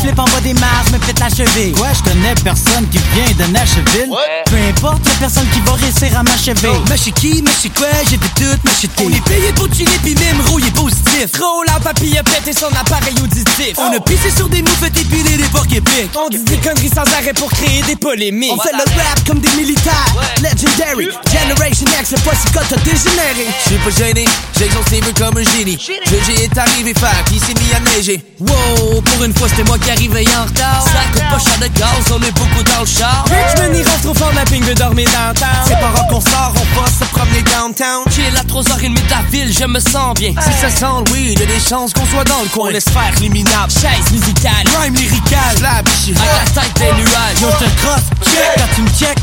Tu 0.00 0.13
bas 0.14 0.40
des 0.42 0.54
marches, 0.54 0.92
me 0.92 1.20
la 1.20 1.28
cheville. 1.28 1.72
Quoi, 1.72 1.88
je 1.92 2.10
connais 2.10 2.34
personne 2.42 2.88
qui 2.90 2.98
vient 3.14 3.46
de 3.46 3.52
Nashville. 3.52 4.10
Peu 4.46 4.56
importe, 4.68 5.06
y'a 5.06 5.12
personne 5.18 5.46
qui 5.52 5.60
va 5.60 5.72
réussir 5.72 6.18
à 6.18 6.22
m'achever. 6.22 6.70
Mais 6.88 6.96
chez 6.96 7.12
qui, 7.12 7.42
mais 7.42 7.50
chez 7.60 7.70
quoi, 7.70 7.86
j'ai 8.08 8.18
fait 8.18 8.34
tout, 8.36 8.60
mais 8.64 8.70
chez 8.80 8.88
On 9.02 9.10
est 9.10 9.24
payé 9.24 9.52
pour 9.54 9.68
tirer 9.70 9.98
pis 10.02 10.14
même 10.14 10.40
rouillé 10.46 10.70
positif. 10.70 11.32
Trop 11.32 11.62
la 11.66 11.80
papille 11.80 12.16
a 12.18 12.22
pété 12.22 12.52
son 12.52 12.68
appareil 12.68 13.14
auditif. 13.22 13.74
On 13.78 13.92
a 13.92 14.00
pissé 14.00 14.30
sur 14.30 14.48
des 14.48 14.62
moufettes 14.62 14.96
et 15.00 15.04
pilé 15.04 15.36
des 15.36 15.48
porcs 15.52 15.66
épiques. 15.66 16.10
On 16.16 16.28
dit 16.28 16.44
des 16.44 16.58
conneries 16.58 16.90
sans 16.90 17.10
arrêt 17.18 17.34
pour 17.34 17.50
créer 17.50 17.82
des 17.82 17.96
polémiques. 17.96 18.52
On 18.52 18.60
fait 18.60 18.72
le 18.72 18.84
rap 18.84 19.24
comme 19.26 19.40
des 19.40 19.50
militaires. 19.50 20.14
Legendary. 20.42 21.08
Generation 21.32 21.86
X, 22.00 22.12
le 22.12 22.18
poids 22.18 22.34
quand 22.52 22.60
t'as 22.68 22.80
dégénéré. 22.82 23.46
J'suis 23.64 23.78
pas 23.78 23.90
gêné, 23.90 24.24
j'exauce 24.58 24.90
les 24.90 25.00
vœux 25.00 25.14
comme 25.16 25.36
un 25.38 25.42
génie. 25.42 25.78
Le 26.10 26.18
G 26.24 26.44
est 26.44 26.58
arrivé 26.58 26.94
faire, 26.94 27.24
qui 27.26 27.38
s'est 27.38 27.54
mis 27.54 27.72
à 27.74 27.80
neiger. 27.80 28.20
Wow, 28.40 29.00
pour 29.00 29.24
une 29.24 29.34
fois 29.34 29.48
c'était 29.48 29.64
moi 29.64 29.78
qui 29.78 29.90
arrivais 29.94 30.24
en 30.36 30.44
retard. 30.44 30.82
Ça 30.82 31.00
coûte 31.12 31.28
pas 31.30 31.38
cher 31.38 31.58
de 31.60 31.66
gaz, 31.78 32.12
on 32.12 32.20
est 32.22 32.32
beaucoup 32.32 32.62
dans 32.62 32.80
le 32.80 32.86
char. 32.86 33.24
Richmond, 33.24 33.72
il 33.74 33.86
rentre 33.86 34.02
trop 34.02 34.14
fort, 34.14 34.32
la 34.34 34.44
ping 34.44 34.62
veut 34.64 34.74
dormir 34.74 35.08
downtown. 35.10 35.64
C'est 35.66 35.78
pas 35.78 35.88
rare 35.88 36.06
qu'on 36.08 36.20
sort, 36.20 36.52
on 36.54 36.80
va 36.80 36.86
se 36.86 37.04
promener 37.10 37.42
downtown. 37.42 38.04
Chill 38.10 38.36
à 38.36 38.42
3h30 38.42 38.94
de 38.94 39.10
la 39.10 39.22
ville, 39.30 39.52
je 39.52 39.64
me 39.64 39.80
sens 39.80 40.14
bien. 40.14 40.30
Si 40.30 40.60
ça 40.60 40.70
sent 40.70 40.94
le 41.06 41.12
weed, 41.12 41.38
y'a 41.38 41.46
des 41.46 41.60
chances 41.60 41.92
qu'on 41.92 42.06
soit 42.06 42.24
dans 42.24 42.42
le 42.42 42.48
coin. 42.48 42.68
On 42.68 42.72
laisse 42.72 42.88
faire 42.88 43.12
liminable, 43.20 43.72
chaise 43.72 44.10
musicale, 44.10 44.64
rhyme 44.80 44.94
lyrical, 44.94 45.54
la 45.62 45.82
biche, 45.82 46.16
avec 46.16 46.54
la 46.54 46.62
tête 46.62 46.74
des 46.76 47.02
nuages. 47.02 47.40
Yo, 47.40 47.48
je 47.60 47.64
te 47.64 47.70
crosse, 47.80 48.06
check, 48.24 48.54
quand 48.56 48.74
tu 48.74 48.82
me 48.82 48.88
check. 48.88 49.18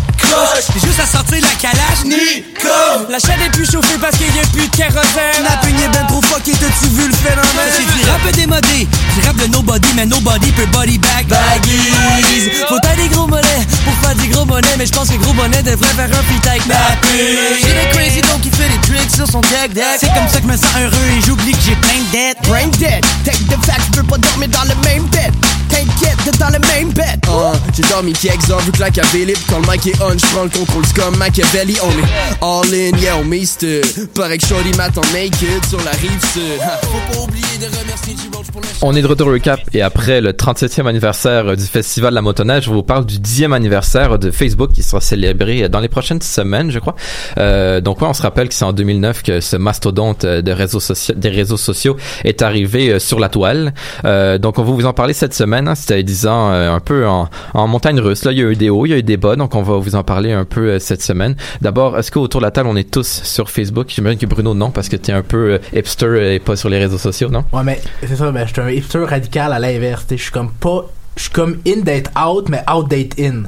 J'ai 0.74 0.88
juste 0.88 1.00
à 1.00 1.06
sortir 1.06 1.40
la 1.42 1.56
calache, 1.60 2.06
Nico. 2.06 2.70
La 3.10 3.20
chaîne 3.20 3.42
est 3.42 3.50
plus 3.50 3.70
chauffée 3.70 3.98
parce 4.00 4.16
qu'il 4.16 4.34
y 4.34 4.40
a 4.40 4.44
plus 4.54 4.66
de 4.66 4.76
kérosène. 4.76 5.44
La 5.44 5.58
peigne 5.58 5.76
est 5.84 5.90
ben 5.90 6.08
trop 6.08 6.22
fuckée, 6.22 6.54
t'as-tu 6.54 6.88
vu 6.88 7.08
le 7.08 7.14
phénomène? 7.14 7.72
C'est 7.76 7.84
du 7.84 8.10
rap 8.10 8.32
démodé, 8.32 8.88
du 8.88 9.28
rap 9.28 9.36
de 9.36 9.48
nobody, 9.48 9.90
mais 9.96 10.06
nobody 10.06 10.52
peut 10.52 10.61
body 10.68 10.98
back. 10.98 11.28
Baggies, 11.28 12.52
faut 12.68 12.80
t'as 12.82 12.96
des 12.96 13.08
gros 13.10 13.28
mollets 13.28 13.66
pour 13.84 13.94
faire 13.96 14.16
des 14.16 14.28
gros 14.28 14.46
bonnets, 14.46 14.76
mais 14.78 14.86
je 14.86 14.92
pense 14.92 15.10
que 15.10 15.16
gros 15.16 15.34
bonnet 15.34 15.64
devrait 15.64 15.94
faire 15.94 16.10
un 16.10 16.24
feat 16.24 16.48
avec 16.48 16.66
ma 16.68 16.76
J'ai 17.14 17.74
le 17.74 17.94
crazy 17.94 18.22
dog 18.22 18.42
qui 18.42 18.50
fait 18.50 18.70
des 18.70 18.82
tricks 18.88 19.16
sur 19.16 19.28
son 19.28 19.42
deck 19.42 19.74
deck. 19.74 19.84
C'est 20.00 20.14
comme 20.14 20.28
ça 20.28 20.40
que 20.40 20.48
je 20.48 20.52
me 20.52 20.58
sens 20.58 20.76
heureux 20.80 21.18
et 21.18 21.22
j'oublie 21.22 21.52
que 21.52 21.62
j'ai 21.66 21.76
plein 21.76 22.00
de 22.00 22.12
dettes. 22.12 22.38
Brain 22.48 22.68
dead, 22.80 23.06
take 23.24 23.44
the 23.46 23.66
fact, 23.66 23.82
je 23.94 24.00
veux 24.02 24.08
pas 24.08 24.18
dormir 24.18 24.50
dans 24.50 24.64
le 24.64 24.76
même 24.84 25.06
bed. 25.10 25.32
T'inquiète, 25.70 26.18
t'es 26.26 26.38
dans 26.38 26.50
le 26.50 26.60
même 26.60 26.92
bed. 26.92 27.20
Uh, 27.28 27.56
j'ai 27.74 27.84
dormi 27.84 28.12
qui 28.12 28.28
exorbe, 28.28 28.64
vu 28.66 28.72
que 28.72 28.80
la 28.80 28.90
cabelle 28.92 29.34
quand 29.50 29.60
le 29.60 29.72
mic 29.72 29.88
est 29.88 30.02
on, 30.02 30.12
je 30.12 30.26
prends 30.34 30.44
le 30.44 30.50
contrôle, 30.50 30.84
c'est 30.86 31.02
comme 31.02 31.16
Machiavelli, 31.18 31.78
on 31.82 31.92
est 31.92 32.42
all 32.42 32.74
in, 32.74 32.98
yeah, 32.98 33.16
on 33.16 33.24
miste. 33.24 33.66
Pareil 34.14 34.38
que 34.38 34.46
Shorty 34.46 34.72
m'attend 34.76 35.02
naked 35.14 35.66
sur 35.70 35.82
la 35.84 35.92
rive 35.92 36.20
Faut 36.22 37.14
pas 37.14 37.24
oublier 37.24 37.58
de 37.60 37.66
remercier 37.66 38.16
G-Roach 38.18 38.48
pour 38.52 38.62
le 38.62 38.68
On 38.82 38.96
est 38.96 39.02
de 39.02 39.08
retour 39.08 39.28
au 39.28 39.32
recap 39.32 39.62
et 39.74 39.82
après 39.82 40.20
le 40.20 40.34
37e 40.54 40.86
anniversaire 40.88 41.48
euh, 41.48 41.56
du 41.56 41.64
Festival 41.64 42.12
de 42.12 42.16
la 42.16 42.22
motoneige, 42.22 42.66
je 42.66 42.70
vous 42.72 42.84
parle 42.84 43.06
du 43.06 43.20
10e 43.20 43.54
anniversaire 43.54 44.20
de 44.20 44.32
Facebook 44.32 44.72
qui 44.72 44.84
sera 44.84 45.00
célébré 45.00 45.64
euh, 45.64 45.70
dans 45.70 45.80
les 45.80 45.88
prochaines 45.88 46.22
semaines, 46.22 46.72
je 46.72 46.80
crois. 46.80 46.96
Euh, 47.38 47.80
donc 47.80 48.02
ouais, 48.02 48.08
on 48.08 48.14
se 48.14 48.22
rappelle 48.22 48.50
que 48.50 48.54
c'est 48.54 48.66
en 48.66 48.74
2009 48.74 49.24
que 49.24 49.40
ce 49.40 49.56
mastodonte 49.56 50.26
euh, 50.26 50.42
de 50.42 50.52
réseaux 50.52 50.80
des 51.16 51.30
réseaux 51.30 51.58
sociaux 51.58 51.96
est 52.26 52.42
arrivé 52.42 53.00
sur 53.00 53.20
la 53.20 53.30
toile. 53.30 53.74
Euh, 54.06 54.38
donc 54.38 54.60
on 54.60 54.64
va 54.64 54.72
vous 54.72 54.86
en 54.86 54.94
parler 54.94 55.14
cette 55.14 55.34
semaine. 55.34 55.68
Hein, 55.68 55.76
C'était 55.76 56.04
disant 56.04 56.50
un 56.50 56.80
peu 56.80 57.08
en, 57.08 57.30
en 57.54 57.68
montagne 57.68 58.00
russe. 58.00 58.26
Là, 58.26 58.32
il 58.32 58.40
y 58.40 58.42
a 58.42 58.46
eu 58.46 58.56
des 58.56 58.70
hauts, 58.70 58.86
il 58.86 58.90
y 58.90 58.94
a 58.94 58.98
eu 58.98 59.04
des 59.04 59.18
bas. 59.18 59.36
Donc 59.36 59.56
on 59.56 59.62
va 59.62 59.78
vous 59.78 59.96
en 59.96 60.04
parler 60.04 60.32
un 60.34 60.46
peu 60.46 60.80
cette 60.80 61.02
semaine. 61.02 61.36
D'abord, 61.62 61.98
est-ce 61.98 62.12
qu'autour 62.12 62.42
de 62.42 62.46
la 62.46 62.52
table 62.52 62.68
on 62.70 62.76
est 62.76 62.90
tous 62.90 63.22
sur 63.24 63.50
Facebook? 63.50 63.88
J'imagine 63.90 64.20
que 64.20 64.26
Bruno 64.26 64.54
non 64.54 64.72
parce 64.72 64.90
que 64.90 64.96
t'es 64.98 65.14
un 65.14 65.22
peu 65.22 65.60
hipster 65.74 66.36
et 66.36 66.40
pas 66.40 66.56
sur 66.56 66.70
les 66.70 66.80
réseaux 66.80 66.98
sociaux, 66.98 67.30
non? 67.30 67.44
Ouais, 67.54 67.64
mais 67.64 67.80
c'est 68.06 68.16
ça, 68.16 68.32
ben, 68.32 68.46
je 68.48 68.54
suis 68.54 68.62
un 68.62 68.70
hipster 68.70 69.04
radical 69.06 69.54
à 69.54 69.60
l'inverse. 69.60 70.06
tu 70.08 70.18
Je 70.18 70.24
suis 70.24 70.32
comme 70.32 70.41
pas. 70.48 70.86
Je 71.18 71.24
suis 71.24 71.32
comme 71.32 71.58
in 71.68 71.82
date 71.82 72.10
out, 72.18 72.48
mais 72.50 72.64
out 72.72 72.90
date 72.90 73.20
in. 73.20 73.44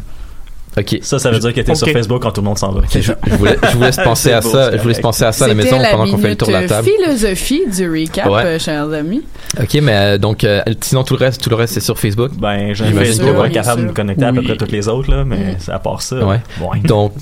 Ok. 0.76 0.98
Ça, 1.04 1.20
ça 1.20 1.30
veut 1.30 1.38
dire 1.38 1.54
que 1.54 1.62
t'es 1.62 1.76
sur 1.76 1.88
Ok. 1.88 1.94
Facebook 1.94 2.22
quand 2.24 2.32
tout 2.32 2.42
le 2.42 2.46
monde 2.48 2.58
s'en 2.58 2.72
va. 2.72 2.82
Je, 2.92 3.00
je 3.00 3.12
vous, 3.36 3.46
la- 3.46 3.56
je 3.72 3.78
vous 3.78 3.84
laisse 3.84 3.96
penser 4.04 4.32
à 4.32 4.42
beau, 4.42 4.50
ça. 4.50 4.76
Je 4.76 4.82
vous 4.82 4.88
laisse 4.88 5.00
penser 5.00 5.24
à 5.24 5.32
ça 5.32 5.46
à 5.46 5.48
la 5.48 5.54
maison 5.54 5.78
la 5.78 5.92
pendant 5.92 6.10
qu'on 6.12 6.18
fait 6.18 6.30
le 6.30 6.36
tour 6.36 6.48
de 6.48 6.54
la 6.54 6.68
table. 6.68 6.88
philosophie 6.90 7.62
du 7.68 7.88
recap, 7.90 8.26
Ouais. 8.28 8.44
euh, 8.44 8.60
chers 8.60 8.92
amis. 8.92 9.22
Ok, 9.62 9.76
mais 9.84 9.94
euh, 9.94 10.18
donc 10.18 10.44
euh, 10.44 10.62
sinon 10.82 11.04
tout 11.04 11.14
le 11.14 11.20
reste, 11.26 11.44
tout 11.44 11.52
le 11.52 11.56
reste 11.58 11.76
c'est 11.76 11.80
sur 11.80 12.00
Facebook? 12.00 12.32
Ben, 12.38 12.74
j'ai 12.74 12.86
Facebook 12.86 13.40
ouais. 13.40 13.52
capable 13.52 13.84
de 13.84 13.88
me 13.90 13.94
connecter 13.94 14.26
à 14.26 14.34
peu 14.34 14.40
Oui. 14.40 14.46
près 14.48 14.58
toutes 14.58 14.72
les 14.72 14.88
autres, 14.88 15.12
là, 15.12 15.24
mais 15.24 15.58
à 15.68 15.78
part 15.78 16.02
ça. 16.02 16.16
Ouais. 16.26 16.40
Donc, 16.84 17.14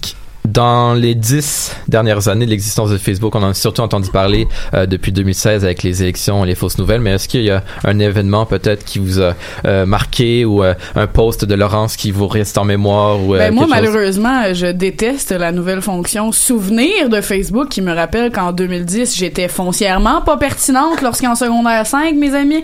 dans 0.45 0.93
les 0.93 1.15
dix 1.15 1.75
dernières 1.87 2.27
années 2.27 2.45
de 2.45 2.49
l'existence 2.51 2.89
de 2.89 2.97
Facebook, 2.97 3.35
on 3.35 3.43
en 3.43 3.49
a 3.49 3.53
surtout 3.53 3.81
entendu 3.81 4.09
parler 4.09 4.47
euh, 4.73 4.85
depuis 4.85 5.11
2016 5.11 5.63
avec 5.63 5.83
les 5.83 6.01
élections 6.01 6.43
et 6.43 6.47
les 6.47 6.55
fausses 6.55 6.77
nouvelles. 6.77 7.01
Mais 7.01 7.11
est-ce 7.11 7.27
qu'il 7.27 7.43
y 7.43 7.51
a 7.51 7.63
un 7.83 7.99
événement 7.99 8.45
peut-être 8.45 8.83
qui 8.83 8.99
vous 8.99 9.21
a 9.21 9.33
euh, 9.65 9.85
marqué 9.85 10.43
ou 10.45 10.63
euh, 10.63 10.73
un 10.95 11.07
post 11.07 11.45
de 11.45 11.53
Laurence 11.55 11.95
qui 11.95 12.11
vous 12.11 12.27
reste 12.27 12.57
en 12.57 12.63
mémoire 12.65 13.19
ou 13.23 13.35
euh, 13.35 13.39
Ben, 13.39 13.53
moi, 13.53 13.63
chose? 13.63 13.71
malheureusement, 13.71 14.53
je 14.53 14.67
déteste 14.67 15.31
la 15.31 15.51
nouvelle 15.51 15.81
fonction 15.81 16.31
souvenir 16.31 17.09
de 17.09 17.21
Facebook 17.21 17.69
qui 17.69 17.81
me 17.81 17.93
rappelle 17.93 18.31
qu'en 18.31 18.51
2010, 18.51 19.15
j'étais 19.15 19.47
foncièrement 19.47 20.21
pas 20.21 20.37
pertinente 20.37 21.01
lorsqu'en 21.01 21.35
secondaire 21.35 21.85
5, 21.85 22.15
mes 22.15 22.33
amis. 22.35 22.63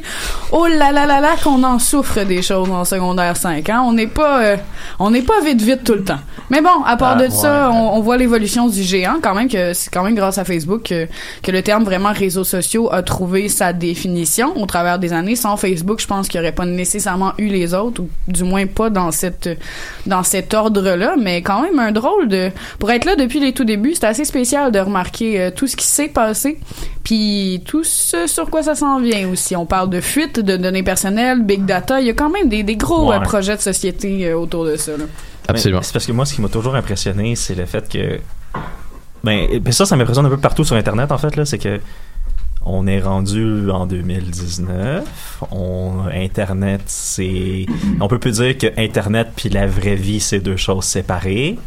Oh 0.51 0.65
là 0.67 0.91
là 0.91 1.05
là 1.05 1.21
là, 1.21 1.36
qu'on 1.43 1.63
en 1.63 1.80
souffre 1.80 2.23
des 2.23 2.41
choses 2.41 2.69
en 2.69 2.86
secondaire 2.86 3.38
5, 3.38 3.69
hein. 3.69 3.84
On 3.86 3.93
n'est 3.93 4.07
pas, 4.07 4.41
euh, 4.43 4.57
on 4.99 5.11
n'est 5.11 5.21
pas 5.21 5.41
vite 5.45 5.61
vite 5.61 5.84
tout 5.84 5.93
le 5.93 6.03
temps. 6.03 6.19
Mais 6.49 6.61
bon, 6.61 6.84
à 6.86 6.95
part 6.97 7.15
Ah, 7.19 7.23
de 7.28 7.30
ça, 7.32 7.66
on, 7.72 7.95
on 7.97 8.01
voit 8.01 8.18
l'évolution 8.18 8.68
du 8.68 8.82
géant 8.84 9.18
quand 9.22 9.36
même 9.36 9.49
que 9.49 9.74
c'est 9.74 9.89
quand 9.91 10.03
même 10.03 10.15
grâce 10.15 10.38
à 10.38 10.43
Facebook 10.45 10.84
que, 10.84 11.07
que 11.43 11.51
le 11.51 11.61
terme 11.61 11.84
vraiment 11.84 12.11
réseaux 12.13 12.43
sociaux 12.43 12.89
a 12.93 13.01
trouvé 13.03 13.49
sa 13.49 13.74
définition 13.74 14.55
au 14.57 14.65
travers 14.65 14.99
des 14.99 15.13
années. 15.13 15.36
Sans 15.36 15.57
Facebook, 15.57 15.99
je 16.01 16.07
pense 16.07 16.28
qu'il 16.28 16.39
n'y 16.39 16.45
aurait 16.47 16.55
pas 16.55 16.65
nécessairement 16.65 17.34
eu 17.38 17.47
les 17.47 17.74
autres 17.74 18.01
ou 18.01 18.09
du 18.28 18.43
moins 18.43 18.65
pas 18.68 18.89
dans 18.89 19.11
cette 19.11 19.49
dans 20.05 20.24
cet 20.24 20.53
ordre-là, 20.53 21.15
mais 21.22 21.41
quand 21.41 21.61
même 21.61 21.80
un 21.80 21.91
drôle 21.91 22.28
de 22.28 22.51
pour 22.80 22.91
être 22.91 23.05
là 23.05 23.15
depuis 23.15 23.39
les 23.39 23.53
tout 23.53 23.63
débuts, 23.65 23.93
c'est 23.95 24.05
assez 24.05 24.26
spécial 24.26 24.72
de 24.72 24.80
remarquer 24.80 25.39
euh, 25.41 25.51
tout 25.51 25.68
ce 25.68 25.76
qui 25.76 25.86
s'est 25.86 26.07
passé, 26.07 26.59
puis 27.03 27.61
tout 27.65 27.84
ce 27.84 28.28
sur 28.28 28.49
quoi 28.49 28.63
ça 28.63 28.76
s'en 28.76 28.99
vient 28.99 29.30
aussi. 29.30 29.55
On 29.55 29.65
parle 29.65 29.89
de 29.89 30.01
fuite 30.01 30.39
de 30.39 30.57
données 30.57 30.84
personnelles, 30.84 31.41
big 31.41 31.65
data, 31.65 31.99
il 32.01 32.07
y 32.07 32.09
a 32.09 32.13
quand 32.13 32.30
même 32.30 32.49
des, 32.49 32.63
des 32.63 32.76
gros 32.76 33.09
Ouais. 33.09 33.15
euh, 33.18 33.20
projets 33.20 33.55
de 33.55 33.61
société 33.61 34.28
euh, 34.28 34.38
autour 34.38 34.65
de 34.65 34.76
ça. 34.76 34.91
Là. 34.97 35.05
Absolument. 35.47 35.81
C'est 35.81 35.93
parce 35.93 36.05
que 36.05 36.11
moi, 36.11 36.25
ce 36.25 36.33
qui 36.33 36.41
m'a 36.41 36.49
toujours 36.49 36.75
impressionné, 36.75 37.35
c'est 37.35 37.55
le 37.55 37.65
fait 37.65 37.87
que. 37.87 38.19
Ben, 39.23 39.59
ben 39.59 39.73
ça, 39.73 39.85
ça 39.85 39.95
m'impressionne 39.95 40.25
un 40.25 40.29
peu 40.29 40.37
partout 40.37 40.63
sur 40.63 40.75
Internet, 40.75 41.11
en 41.11 41.17
fait, 41.17 41.35
là. 41.35 41.45
C'est 41.45 41.57
que. 41.57 41.79
On 42.69 42.85
est 42.85 42.99
rendu 42.99 43.71
en 43.71 43.85
2019. 43.85 45.43
On, 45.51 46.01
Internet, 46.11 46.81
c'est. 46.85 47.65
On 48.01 48.07
peut 48.07 48.19
plus 48.19 48.33
dire 48.33 48.57
que 48.57 48.67
Internet 48.77 49.29
puis 49.35 49.47
la 49.47 49.67
vraie 49.67 49.95
vie, 49.95 50.19
c'est 50.19 50.39
deux 50.39 50.57
choses 50.57 50.83
séparées. 50.83 51.57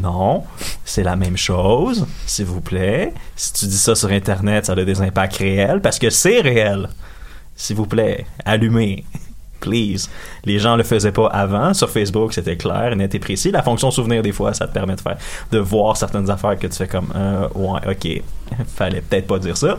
Non, 0.00 0.44
c'est 0.84 1.02
la 1.02 1.16
même 1.16 1.36
chose, 1.36 2.06
s'il 2.26 2.46
vous 2.46 2.60
plaît. 2.60 3.12
Si 3.36 3.52
tu 3.52 3.66
dis 3.66 3.76
ça 3.76 3.94
sur 3.94 4.10
Internet, 4.10 4.66
ça 4.66 4.72
a 4.72 4.84
des 4.84 5.02
impacts 5.02 5.36
réels 5.36 5.80
parce 5.82 5.98
que 5.98 6.08
c'est 6.08 6.40
réel. 6.40 6.88
S'il 7.56 7.76
vous 7.76 7.86
plaît, 7.86 8.26
allumez. 8.44 9.04
Please. 9.62 10.10
Les 10.44 10.58
gens 10.58 10.76
le 10.76 10.82
faisaient 10.82 11.12
pas 11.12 11.28
avant. 11.28 11.72
Sur 11.72 11.88
Facebook, 11.88 12.34
c'était 12.34 12.56
clair, 12.56 12.94
net 12.96 13.14
et 13.14 13.18
précis. 13.18 13.50
La 13.50 13.62
fonction 13.62 13.90
souvenir, 13.90 14.22
des 14.22 14.32
fois, 14.32 14.52
ça 14.52 14.66
te 14.66 14.74
permet 14.74 14.96
de 14.96 15.00
faire, 15.00 15.16
de 15.50 15.58
voir 15.58 15.96
certaines 15.96 16.28
affaires 16.28 16.58
que 16.58 16.66
tu 16.66 16.76
fais 16.76 16.88
comme, 16.88 17.12
euh, 17.14 17.48
ouais, 17.54 17.80
ok, 17.88 18.22
fallait 18.76 19.00
peut-être 19.00 19.26
pas 19.26 19.38
dire 19.38 19.56
ça. 19.56 19.78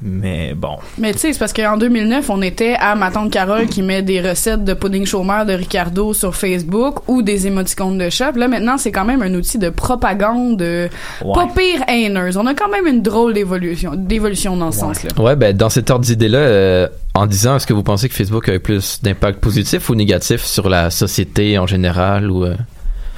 Mais 0.00 0.54
bon. 0.54 0.76
Mais 0.96 1.12
tu 1.12 1.18
sais, 1.18 1.32
c'est 1.32 1.38
parce 1.40 1.52
qu'en 1.52 1.76
2009, 1.76 2.30
on 2.30 2.40
était 2.40 2.76
à 2.78 2.94
ma 2.94 3.10
tante 3.10 3.32
Carole 3.32 3.66
qui 3.66 3.82
met 3.82 4.00
des 4.02 4.20
recettes 4.20 4.64
de 4.64 4.72
pudding 4.72 5.04
chômeur 5.06 5.44
de 5.44 5.52
Ricardo 5.52 6.14
sur 6.14 6.36
Facebook 6.36 7.00
ou 7.08 7.20
des 7.22 7.48
émoticônes 7.48 7.98
de 7.98 8.08
chat. 8.08 8.30
Puis 8.30 8.40
Là, 8.40 8.46
maintenant, 8.46 8.78
c'est 8.78 8.92
quand 8.92 9.04
même 9.04 9.22
un 9.22 9.34
outil 9.34 9.58
de 9.58 9.70
propagande 9.70 10.62
euh, 10.62 10.86
Ouais. 11.24 11.32
pas 11.34 11.48
pire 11.48 11.82
haineuse. 11.88 12.36
On 12.36 12.46
a 12.46 12.54
quand 12.54 12.68
même 12.68 12.86
une 12.86 13.02
drôle 13.02 13.34
d'évolution, 13.34 13.92
d'évolution 13.96 14.56
dans 14.56 14.70
ce 14.70 14.78
sens-là. 14.80 15.10
Ouais, 15.20 15.34
ben 15.34 15.56
dans 15.56 15.68
cet 15.68 15.90
ordre 15.90 16.04
d'idée-là, 16.04 16.38
euh, 16.38 16.88
en 17.14 17.26
disant, 17.26 17.56
est-ce 17.56 17.66
que 17.66 17.72
vous 17.74 17.82
pensez 17.82 18.08
que 18.08 18.14
Facebook 18.14 18.48
a 18.48 18.54
eu 18.54 18.60
plus 18.60 19.02
d'impact 19.02 19.40
positif 19.40 19.88
ou 19.90 19.96
négatif 19.96 20.44
sur 20.44 20.68
la 20.68 20.90
société 20.90 21.58
en 21.58 21.66
général 21.66 22.30
ou 22.30 22.44
euh, 22.44 22.54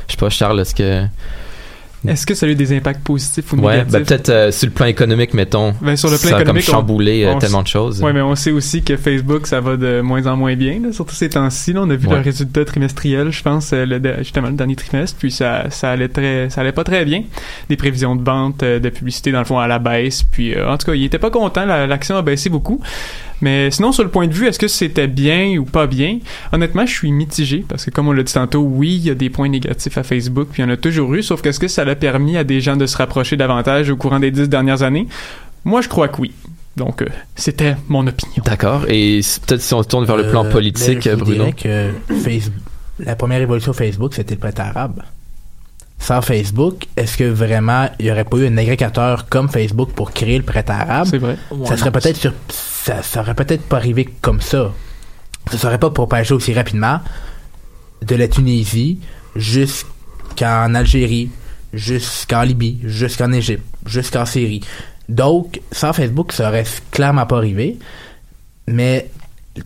je 0.08 0.12
sais 0.12 0.18
pas, 0.18 0.30
Charles, 0.30 0.60
est-ce 0.60 0.74
que 0.74 1.04
Est-ce 2.06 2.24
que 2.26 2.34
ça 2.34 2.46
a 2.46 2.48
eu 2.48 2.54
des 2.54 2.74
impacts 2.76 3.02
positifs 3.04 3.52
ou 3.52 3.56
ouais, 3.56 3.72
négatifs? 3.84 3.92
ben 3.92 4.04
peut-être 4.04 4.28
euh, 4.30 4.50
sur 4.50 4.66
le 4.66 4.72
plan 4.72 4.86
économique, 4.86 5.34
mettons, 5.34 5.74
Ben, 5.82 5.96
sur 5.96 6.08
le 6.10 6.16
plan 6.16 6.30
ça 6.30 6.36
a 6.38 6.40
économique, 6.40 6.64
comme 6.64 6.74
chamboulé 6.74 7.24
on- 7.26 7.30
euh, 7.30 7.34
on 7.34 7.38
tellement 7.38 7.62
de 7.62 7.66
choses. 7.68 8.00
Ouais, 8.02 8.12
mais 8.12 8.22
on 8.22 8.34
sait 8.34 8.52
aussi 8.52 8.82
que 8.82 8.96
Facebook, 8.96 9.46
ça 9.46 9.60
va 9.60 9.76
de 9.76 10.00
moins 10.00 10.26
en 10.26 10.36
moins 10.36 10.56
bien, 10.56 10.80
là, 10.82 10.92
surtout 10.92 11.14
ces 11.14 11.28
temps-ci. 11.28 11.74
On 11.76 11.90
a 11.90 11.96
vu 11.96 12.06
Ouais. 12.08 12.16
le 12.16 12.22
résultat 12.22 12.64
trimestriel, 12.64 13.30
je 13.30 13.42
pense, 13.42 13.72
euh, 13.72 13.84
le, 13.84 14.00
justement 14.18 14.48
le 14.48 14.54
dernier 14.54 14.76
trimestre, 14.76 15.16
puis 15.18 15.30
ça, 15.30 15.64
ça 15.70 15.90
allait 15.90 16.08
très, 16.08 16.48
ça 16.50 16.62
allait 16.62 16.72
pas 16.72 16.84
très 16.84 17.04
bien. 17.04 17.22
Des 17.68 17.76
prévisions 17.76 18.16
de 18.16 18.24
vente, 18.24 18.62
euh, 18.62 18.78
de 18.78 18.88
publicité 18.88 19.30
dans 19.32 19.40
le 19.40 19.44
fond 19.44 19.58
à 19.58 19.66
la 19.68 19.78
baisse, 19.78 20.22
puis 20.22 20.54
euh, 20.54 20.70
en 20.70 20.78
tout 20.78 20.86
cas, 20.86 20.94
il 20.94 21.04
était 21.04 21.18
pas 21.18 21.30
content. 21.30 21.66
la- 21.66 21.86
L'action 21.86 22.16
a 22.16 22.22
baissé 22.22 22.48
beaucoup. 22.48 22.80
Mais 23.42 23.70
sinon, 23.70 23.92
sur 23.92 24.04
le 24.04 24.10
point 24.10 24.26
de 24.26 24.34
vue, 24.34 24.46
est-ce 24.46 24.58
que 24.58 24.68
c'était 24.68 25.06
bien 25.06 25.56
ou 25.58 25.64
pas 25.64 25.86
bien? 25.86 26.18
Honnêtement, 26.52 26.84
je 26.86 26.92
suis 26.92 27.10
mitigé 27.12 27.64
parce 27.66 27.84
que 27.84 27.90
comme 27.90 28.08
on 28.08 28.12
l'a 28.12 28.22
dit 28.22 28.32
tantôt, 28.32 28.60
oui, 28.60 28.96
il 28.96 29.02
y 29.06 29.10
a 29.10 29.14
des 29.14 29.30
points 29.30 29.48
négatifs 29.48 29.96
à 29.96 30.02
Facebook, 30.02 30.48
puis 30.52 30.62
il 30.62 30.66
y 30.66 30.68
en 30.68 30.72
a 30.72 30.76
toujours 30.76 31.14
eu. 31.14 31.22
Sauf 31.22 31.40
qu'est-ce 31.42 31.58
que 31.60 31.68
ça 31.68 31.84
l'a 31.84 31.94
permis 31.96 32.36
à 32.36 32.44
des 32.44 32.60
gens 32.60 32.76
de 32.76 32.86
se 32.86 32.96
rapprocher 32.96 33.36
davantage 33.36 33.88
au 33.90 33.96
courant 33.96 34.20
des 34.20 34.30
dix 34.30 34.48
dernières 34.48 34.82
années? 34.82 35.06
Moi, 35.64 35.80
je 35.80 35.88
crois 35.88 36.08
que 36.08 36.20
oui. 36.20 36.32
Donc, 36.76 37.02
euh, 37.02 37.06
c'était 37.34 37.76
mon 37.88 38.06
opinion. 38.06 38.42
D'accord. 38.44 38.84
Et 38.88 39.20
peut-être 39.46 39.60
si 39.60 39.74
on 39.74 39.82
se 39.82 39.88
tourne 39.88 40.04
vers 40.04 40.16
le 40.16 40.28
plan 40.28 40.44
Euh, 40.44 40.50
politique, 40.50 40.96
mais 41.06 41.10
je 41.12 41.16
vous 41.16 41.24
Bruno? 41.24 41.44
dirais 41.44 41.52
que 41.52 42.14
Facebook, 42.14 42.60
la 42.98 43.16
première 43.16 43.40
évolution 43.40 43.72
Facebook, 43.72 44.14
c'était 44.14 44.34
le 44.34 44.40
prêt 44.40 44.54
arabe. 44.58 45.02
Sans 46.00 46.22
Facebook, 46.22 46.86
est-ce 46.96 47.18
que 47.18 47.24
vraiment 47.24 47.88
il 47.98 48.06
n'y 48.06 48.10
aurait 48.10 48.24
pas 48.24 48.38
eu 48.38 48.46
un 48.46 48.56
agrégateur 48.56 49.28
comme 49.28 49.50
Facebook 49.50 49.92
pour 49.92 50.12
créer 50.12 50.38
le 50.38 50.44
prêt 50.44 50.64
arabe 50.66 51.06
C'est 51.08 51.18
vrai. 51.18 51.36
Ça 51.66 51.76
serait 51.76 51.92
peut-être 51.92 52.16
sur, 52.16 52.32
ça, 52.48 53.02
ça 53.02 53.20
aurait 53.20 53.34
peut-être 53.34 53.62
pas 53.62 53.76
arrivé 53.76 54.08
comme 54.22 54.40
ça. 54.40 54.72
Ça 55.50 55.58
serait 55.58 55.78
pas 55.78 55.90
propagé 55.90 56.32
aussi 56.32 56.54
rapidement 56.54 57.00
de 58.02 58.16
la 58.16 58.28
Tunisie 58.28 58.98
jusqu'en 59.36 60.74
Algérie, 60.74 61.30
jusqu'en 61.74 62.42
Libye, 62.42 62.80
jusqu'en 62.82 63.30
Égypte, 63.32 63.64
jusqu'en 63.84 64.24
Syrie. 64.24 64.62
Donc, 65.08 65.60
sans 65.70 65.92
Facebook, 65.92 66.32
ça 66.32 66.48
aurait 66.48 66.64
clairement 66.90 67.26
pas 67.26 67.36
arrivé. 67.36 67.78
Mais 68.66 69.10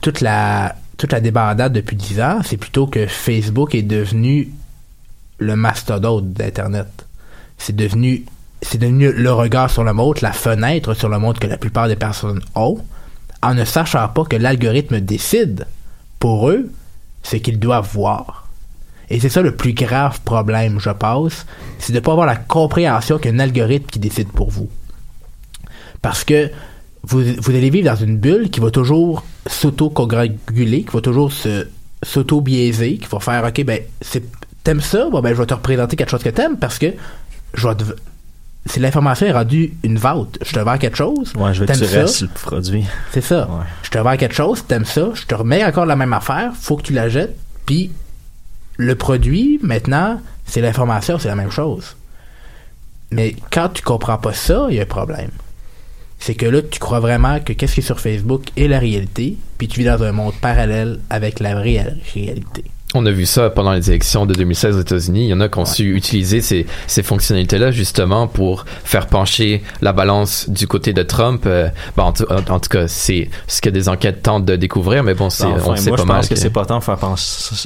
toute 0.01 0.21
la 0.21 0.75
toute 0.97 1.13
la 1.13 1.21
débandade 1.21 1.73
depuis 1.73 1.97
10 1.97 2.21
ans, 2.21 2.39
c'est 2.45 2.57
plutôt 2.57 2.87
que 2.87 3.07
Facebook 3.07 3.75
est 3.75 3.83
devenu 3.83 4.51
le 5.39 5.57
mastodonte 5.57 6.33
d'Internet. 6.33 7.07
C'est 7.59 7.77
devenu 7.77 8.25
c'est 8.63 8.79
devenu 8.79 9.13
le 9.13 9.33
regard 9.33 9.71
sur 9.71 9.85
le 9.85 9.93
monde, 9.93 10.21
la 10.23 10.33
fenêtre 10.33 10.95
sur 10.95 11.09
le 11.09 11.19
monde 11.19 11.39
que 11.39 11.47
la 11.47 11.59
plupart 11.59 11.87
des 11.87 11.97
personnes 11.97 12.41
ont, 12.55 12.79
en 13.43 13.55
ne 13.55 13.65
sachant 13.65 14.09
pas 14.09 14.25
que 14.25 14.37
l'algorithme 14.37 15.01
décide 15.01 15.67
pour 16.19 16.49
eux 16.49 16.71
ce 17.23 17.37
qu'ils 17.37 17.59
doivent 17.59 17.91
voir. 17.93 18.49
Et 19.11 19.21
c'est 19.21 19.29
ça 19.29 19.43
le 19.43 19.55
plus 19.55 19.75
grave 19.75 20.21
problème, 20.25 20.81
je 20.81 20.91
pense, 20.91 21.45
c'est 21.79 21.93
de 21.93 21.99
ne 21.99 22.05
pas 22.05 22.13
avoir 22.13 22.27
la 22.27 22.37
compréhension 22.37 23.19
qu'il 23.19 23.31
y 23.31 23.35
a 23.35 23.37
un 23.37 23.41
algorithme 23.41 23.87
qui 23.87 23.99
décide 23.99 24.29
pour 24.29 24.51
vous. 24.51 24.71
Parce 26.01 26.25
que 26.25 26.51
vous, 27.03 27.23
vous 27.39 27.51
allez 27.51 27.69
vivre 27.69 27.91
dans 27.91 28.03
une 28.03 28.17
bulle 28.17 28.49
qui 28.49 28.61
va 28.61 28.71
toujours 28.71 29.25
s'auto-congraguler, 29.47 30.85
qui 30.85 30.91
va 30.91 31.03
toujours 31.03 31.33
se 31.33 31.69
s'auto-biaiser, 32.03 32.97
qui 32.97 33.09
va 33.09 33.21
faire 33.21 33.45
OK, 33.45 33.63
ben, 33.65 33.81
c'est, 34.01 34.23
t'aimes 34.65 34.81
ça? 34.81 35.09
Bon, 35.11 35.21
ben, 35.21 35.35
je 35.35 35.41
vais 35.41 35.47
te 35.47 35.55
représenter 35.55 35.95
quelque 35.97 36.11
chose 36.11 36.23
que 36.23 36.29
t'aimes 36.31 36.57
parce 36.59 36.79
que 36.79 36.87
je 37.55 37.69
vais 37.69 37.75
te- 37.77 37.85
si 38.67 38.81
l'information 38.81 39.27
est 39.27 39.33
rendue 39.33 39.75
une 39.83 39.99
vente, 39.99 40.39
je 40.45 40.53
te 40.53 40.59
vends 40.59 40.79
quelque 40.79 40.97
chose. 40.97 41.33
Ouais, 41.37 41.53
je 41.55 41.61
vais 41.61 41.67
t'aimes 41.67 41.79
te 41.81 41.85
ça, 41.85 42.07
sur 42.07 42.27
le 42.27 42.33
produit. 42.33 42.85
C'est 43.13 43.21
ça. 43.21 43.49
Je 43.83 43.91
te 43.91 43.99
vends 43.99 44.17
quelque 44.17 44.35
chose, 44.35 44.65
t'aimes 44.67 44.87
ça, 44.87 45.11
je 45.15 45.25
te 45.27 45.35
remets 45.35 45.65
encore 45.65 45.87
la 45.87 45.97
même 45.97 46.13
affaire, 46.15 46.53
faut 46.59 46.77
que 46.77 46.83
tu 46.83 46.93
la 46.95 47.09
jettes, 47.09 47.37
puis 47.67 47.93
le 48.79 48.95
produit, 48.97 49.61
maintenant, 49.63 50.21
c'est 50.47 50.61
l'information, 50.63 51.19
c'est 51.19 51.29
la 51.29 51.37
même 51.37 51.51
chose. 51.51 51.95
Mais 53.11 53.37
quand 53.53 53.69
tu 53.69 53.83
comprends 53.83 54.19
pas 54.19 54.33
ça, 54.33 54.67
il 54.71 54.77
y 54.77 54.81
a 54.81 54.83
un 54.83 54.87
problème. 54.87 55.31
C'est 56.19 56.35
que 56.35 56.47
là, 56.47 56.63
tu 56.63 56.79
crois 56.81 57.01
vraiment 57.01 57.39
que 57.41 57.53
qu'est-ce 57.53 57.75
qui 57.75 57.81
est 57.81 57.85
sur 57.85 58.01
Facebook 58.01 58.45
est 58.57 58.67
la 58.67 58.79
réalité, 58.79 59.37
puis 59.59 59.69
tu 59.69 59.81
vis 59.81 59.87
dans 59.87 60.03
un 60.03 60.13
monde 60.13 60.33
parallèle 60.41 61.01
avec 61.11 61.39
la 61.39 61.55
réelle 61.55 61.99
réalité. 62.15 62.65
On 62.97 63.05
a 63.07 63.11
vu 63.11 63.27
ça 63.27 63.51
pendant 63.51 63.73
les 63.73 63.91
élections 63.91 64.25
de 64.25 64.35
2016 64.35 64.77
aux 64.77 64.81
États-Unis. 64.81 65.25
Il 65.25 65.29
y 65.31 65.35
en 65.35 65.41
a 65.41 65.49
qui 65.49 65.59
ont 65.59 65.65
su 65.65 65.97
utiliser 65.97 66.41
ces, 66.41 66.65
ces 66.87 67.03
fonctionnalités-là 67.03 67.73
justement 67.73 68.29
pour 68.29 68.65
faire 68.85 69.09
pencher 69.09 69.65
la 69.83 69.93
balance 69.93 70.49
du 70.49 70.69
côté 70.69 70.93
de 70.93 71.03
Trump. 71.03 71.43
Euh, 71.47 71.69
bon, 71.97 72.05
en, 72.05 72.13
tout, 72.13 72.25
en 72.31 72.61
tout 72.61 72.69
cas, 72.69 72.87
c'est 72.87 73.31
ce 73.49 73.61
que 73.61 73.69
des 73.69 73.89
enquêtes 73.89 74.23
tentent 74.23 74.45
de 74.45 74.55
découvrir, 74.55 75.03
mais 75.03 75.15
bon, 75.15 75.29
c'est, 75.29 75.45
Enfin, 75.45 75.73
on 75.73 75.77
sait 75.77 75.91
moi, 75.91 75.97
pas 75.97 76.03
je 76.03 76.07
mal. 76.07 76.17
pense 76.19 76.29
que, 76.29 76.37
c'est 76.37 76.51
pas 76.51 76.65
tant 76.67 76.81
faire 76.81 76.99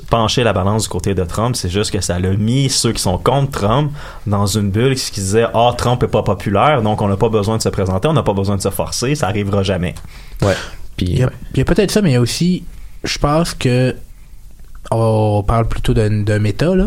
pencher, 0.08 0.44
la 0.44 0.52
balance 0.54 0.84
du 0.84 0.88
côté 0.88 1.14
de 1.14 1.24
Trump, 1.24 1.56
c'est 1.56 1.68
juste 1.68 1.90
que 1.90 2.00
ça 2.00 2.18
l'a 2.18 2.30
mis 2.30 2.70
ceux 2.70 2.92
qui 2.92 3.02
sont 3.02 3.18
contre 3.18 3.50
Trump 3.50 3.92
dans 4.26 4.46
une 4.46 4.70
bulle 4.70 4.94
qui 4.94 5.10
disait 5.20 5.44
Ah, 5.52 5.74
Trump 5.76 6.02
est 6.02 6.08
pas 6.08 6.22
populaire, 6.22 6.80
donc 6.80 7.02
on 7.02 7.08
n'a 7.08 7.18
pas 7.18 7.28
besoin 7.28 7.58
de 7.58 7.62
se 7.62 7.68
présenter, 7.68 8.08
on 8.08 8.14
n'a 8.14 8.22
pas 8.22 8.32
besoin 8.32 8.56
de 8.56 8.62
se 8.62 8.70
forcer, 8.70 9.14
ça 9.14 9.26
arrivera 9.26 9.62
jamais. 9.62 9.94
Ouais. 10.40 10.54
Puis, 10.96 11.06
Il 11.10 11.18
y 11.18 11.22
a, 11.22 11.30
il 11.52 11.58
y 11.58 11.60
a 11.60 11.64
peut-être 11.66 11.90
ça, 11.90 12.00
mais 12.00 12.10
il 12.10 12.14
y 12.14 12.16
a 12.16 12.20
aussi, 12.22 12.64
je 13.04 13.18
pense 13.18 13.52
que 13.52 13.94
on 14.90 15.42
parle 15.46 15.68
plutôt 15.68 15.94
d'un 15.94 16.38
méta, 16.38 16.74
là, 16.74 16.86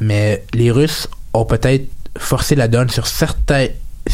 mais 0.00 0.44
les 0.54 0.70
Russes 0.70 1.08
ont 1.34 1.44
peut-être 1.44 1.86
forcé 2.16 2.54
la 2.54 2.68
donne 2.68 2.90
sur 2.90 3.06
certains 3.06 3.68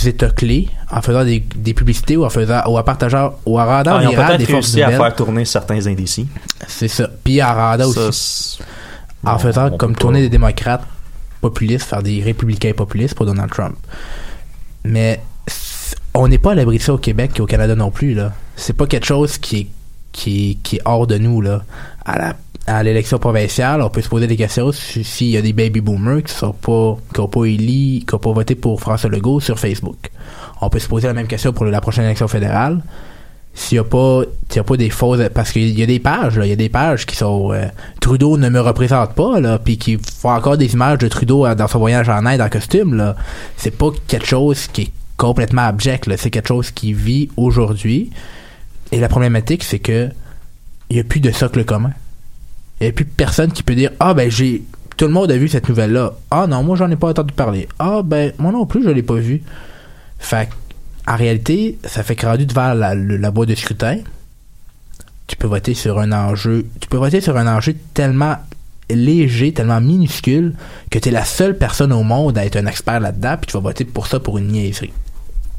États 0.05 0.30
clés 0.30 0.68
en 0.91 1.03
faisant 1.03 1.24
des, 1.24 1.41
des 1.55 1.72
publicités 1.74 2.16
ou 2.16 2.24
en 2.24 2.30
faisant 2.30 2.62
ou 2.66 2.78
en 2.78 2.82
partageant 2.82 3.35
ou 3.47 3.61
en 3.61 3.64
rendant 3.64 3.97
Ah, 3.97 4.03
ils 4.03 4.09
ont 4.09 4.12
peut-être 4.12 4.47
réussi 4.47 4.82
à 4.82 4.91
faire 4.91 5.14
tourner 5.14 5.45
certains 5.45 5.87
indécis. 5.87 6.26
C'est 6.66 6.89
ça. 6.89 7.09
Puis 7.22 7.43
en 7.43 7.55
rendant 7.55 7.91
Ça, 7.93 8.09
aussi 8.09 8.59
en 9.24 9.39
faisant 9.39 9.70
on 9.72 9.76
comme 9.76 9.97
tourner 9.97 10.20
des 10.20 10.28
démocrates 10.28 10.85
populistes, 11.41 11.87
faire 11.87 12.03
des 12.03 12.22
républicains 12.22 12.72
populistes 12.72 13.14
pour 13.14 13.26
Donald 13.26 13.51
Trump. 13.51 13.76
Mais 14.85 15.20
on 16.14 16.28
n'est 16.28 16.39
pas 16.39 16.53
à 16.53 16.55
l'abri 16.55 16.78
de 16.78 16.82
ça 16.82 16.95
au 16.95 16.99
Québec 16.99 17.32
et 17.37 17.41
au 17.41 17.47
Canada 17.47 17.74
non 17.74 17.91
plus 17.91 18.14
là. 18.14 18.32
C'est 18.57 18.76
pas 18.76 18.87
quelque 18.87 19.07
chose 19.07 19.39
qui 19.39 19.61
est 19.61 19.66
qui 20.12 20.59
qui 20.62 20.76
est 20.76 20.82
hors 20.85 21.07
de 21.07 21.18
nous 21.18 21.41
là. 21.41 21.62
À 22.05 22.18
la 22.18 22.37
à 22.66 22.82
l'élection 22.82 23.18
provinciale, 23.18 23.82
on 23.82 23.90
peut 23.90 24.00
se 24.00 24.08
poser 24.08 24.26
des 24.26 24.36
questions 24.36 24.72
si- 24.72 25.04
s'il 25.04 25.28
y 25.28 25.36
a 25.36 25.42
des 25.42 25.52
baby 25.52 25.80
boomers 25.80 26.22
qui 26.22 26.32
sont 26.32 26.52
pas 26.52 26.96
qui 27.12 27.20
ont 27.20 27.28
pas 27.28 27.44
élu, 27.44 28.00
qui 28.06 28.14
ont 28.14 28.18
pas 28.18 28.32
voté 28.32 28.54
pour 28.54 28.80
François 28.80 29.10
Legault 29.10 29.40
sur 29.40 29.58
Facebook. 29.58 30.10
On 30.62 30.70
peut 30.70 30.78
se 30.78 30.88
poser 30.88 31.06
la 31.08 31.12
même 31.14 31.26
question 31.26 31.52
pour 31.52 31.66
la 31.66 31.80
prochaine 31.82 32.04
élection 32.04 32.26
fédérale. 32.28 32.80
S'il 33.56 33.76
y 33.76 33.78
a 33.78 33.84
pas 33.84 34.22
y 34.54 34.58
a 34.58 34.64
pas 34.64 34.76
des 34.76 34.90
fausses 34.90 35.20
parce 35.32 35.52
qu'il 35.52 35.78
y 35.78 35.82
a 35.82 35.86
des 35.86 36.00
pages 36.00 36.38
là, 36.38 36.46
il 36.46 36.48
y 36.48 36.52
a 36.52 36.56
des 36.56 36.68
pages 36.70 37.06
qui 37.06 37.14
sont 37.16 37.52
euh, 37.52 37.66
Trudeau 38.00 38.36
ne 38.38 38.48
me 38.48 38.60
représente 38.60 39.12
pas 39.14 39.38
là 39.40 39.58
puis 39.58 39.76
qui 39.78 39.96
font 39.98 40.30
encore 40.30 40.56
des 40.56 40.72
images 40.72 40.98
de 40.98 41.06
Trudeau 41.08 41.44
euh, 41.46 41.54
dans 41.54 41.68
son 41.68 41.78
voyage 41.78 42.08
en 42.08 42.24
Inde 42.26 42.40
en 42.40 42.48
costume 42.48 42.94
là. 42.94 43.14
C'est 43.56 43.76
pas 43.76 43.90
quelque 44.08 44.26
chose 44.26 44.66
qui 44.68 44.82
est 44.82 44.90
complètement 45.18 45.62
abject 45.62 46.06
là. 46.06 46.16
C'est 46.16 46.30
quelque 46.30 46.48
chose 46.48 46.70
qui 46.72 46.92
vit 46.94 47.28
aujourd'hui. 47.36 48.10
Et 48.90 48.98
la 49.00 49.08
problématique 49.08 49.62
c'est 49.62 49.78
que 49.80 50.08
il 50.90 50.96
y 50.96 51.00
a 51.00 51.04
plus 51.04 51.20
de 51.20 51.30
socle 51.30 51.64
commun 51.64 51.92
il 52.85 52.89
y 52.89 52.91
a 52.91 52.93
plus 52.93 53.05
personne 53.05 53.53
qui 53.53 53.62
peut 53.62 53.74
dire 53.74 53.91
ah 54.01 54.14
ben 54.14 54.30
j'ai 54.30 54.62
tout 54.97 55.07
le 55.07 55.11
monde 55.11 55.30
a 55.30 55.37
vu 55.37 55.49
cette 55.49 55.68
nouvelle 55.68 55.93
là 55.93 56.14
ah 56.30 56.47
non 56.47 56.62
moi 56.62 56.76
j'en 56.76 56.91
ai 56.91 56.97
pas 56.97 57.09
entendu 57.09 57.32
parler. 57.32 57.68
Ah 57.78 58.03
ben 58.05 58.32
moi 58.39 58.53
non 58.53 58.66
plus 58.66 58.82
je 58.82 58.91
l'ai 58.91 59.03
pas 59.03 59.14
vu. 59.14 59.43
Fait 60.18 60.49
en 61.07 61.16
réalité, 61.16 61.78
ça 61.85 62.03
fait 62.03 62.16
que 62.16 62.26
rendu 62.26 62.47
devant 62.47 62.72
la, 62.72 62.95
la 62.95 63.30
de 63.30 63.55
scrutin, 63.55 63.99
tu 65.26 65.37
peux 65.37 65.47
voter 65.47 65.74
sur 65.74 65.99
un 65.99 66.12
enjeu, 66.12 66.66
tu 66.80 66.89
peux 66.89 66.97
voter 66.97 67.20
sur 67.20 67.37
un 67.37 67.47
enjeu 67.47 67.74
tellement 67.93 68.37
léger, 68.91 69.53
tellement 69.53 69.80
minuscule, 69.80 70.55
que 70.91 70.99
tu 70.99 71.09
es 71.09 71.12
la 71.12 71.24
seule 71.24 71.57
personne 71.59 71.93
au 71.93 72.03
monde 72.03 72.39
à 72.39 72.45
être 72.45 72.57
un 72.57 72.66
expert 72.66 73.01
là-dedans, 73.01 73.37
puis 73.41 73.49
tu 73.49 73.53
vas 73.55 73.61
voter 73.61 73.85
pour 73.85 74.07
ça 74.07 74.20
pour 74.20 74.39
une 74.39 74.49
niaiserie. 74.49 74.93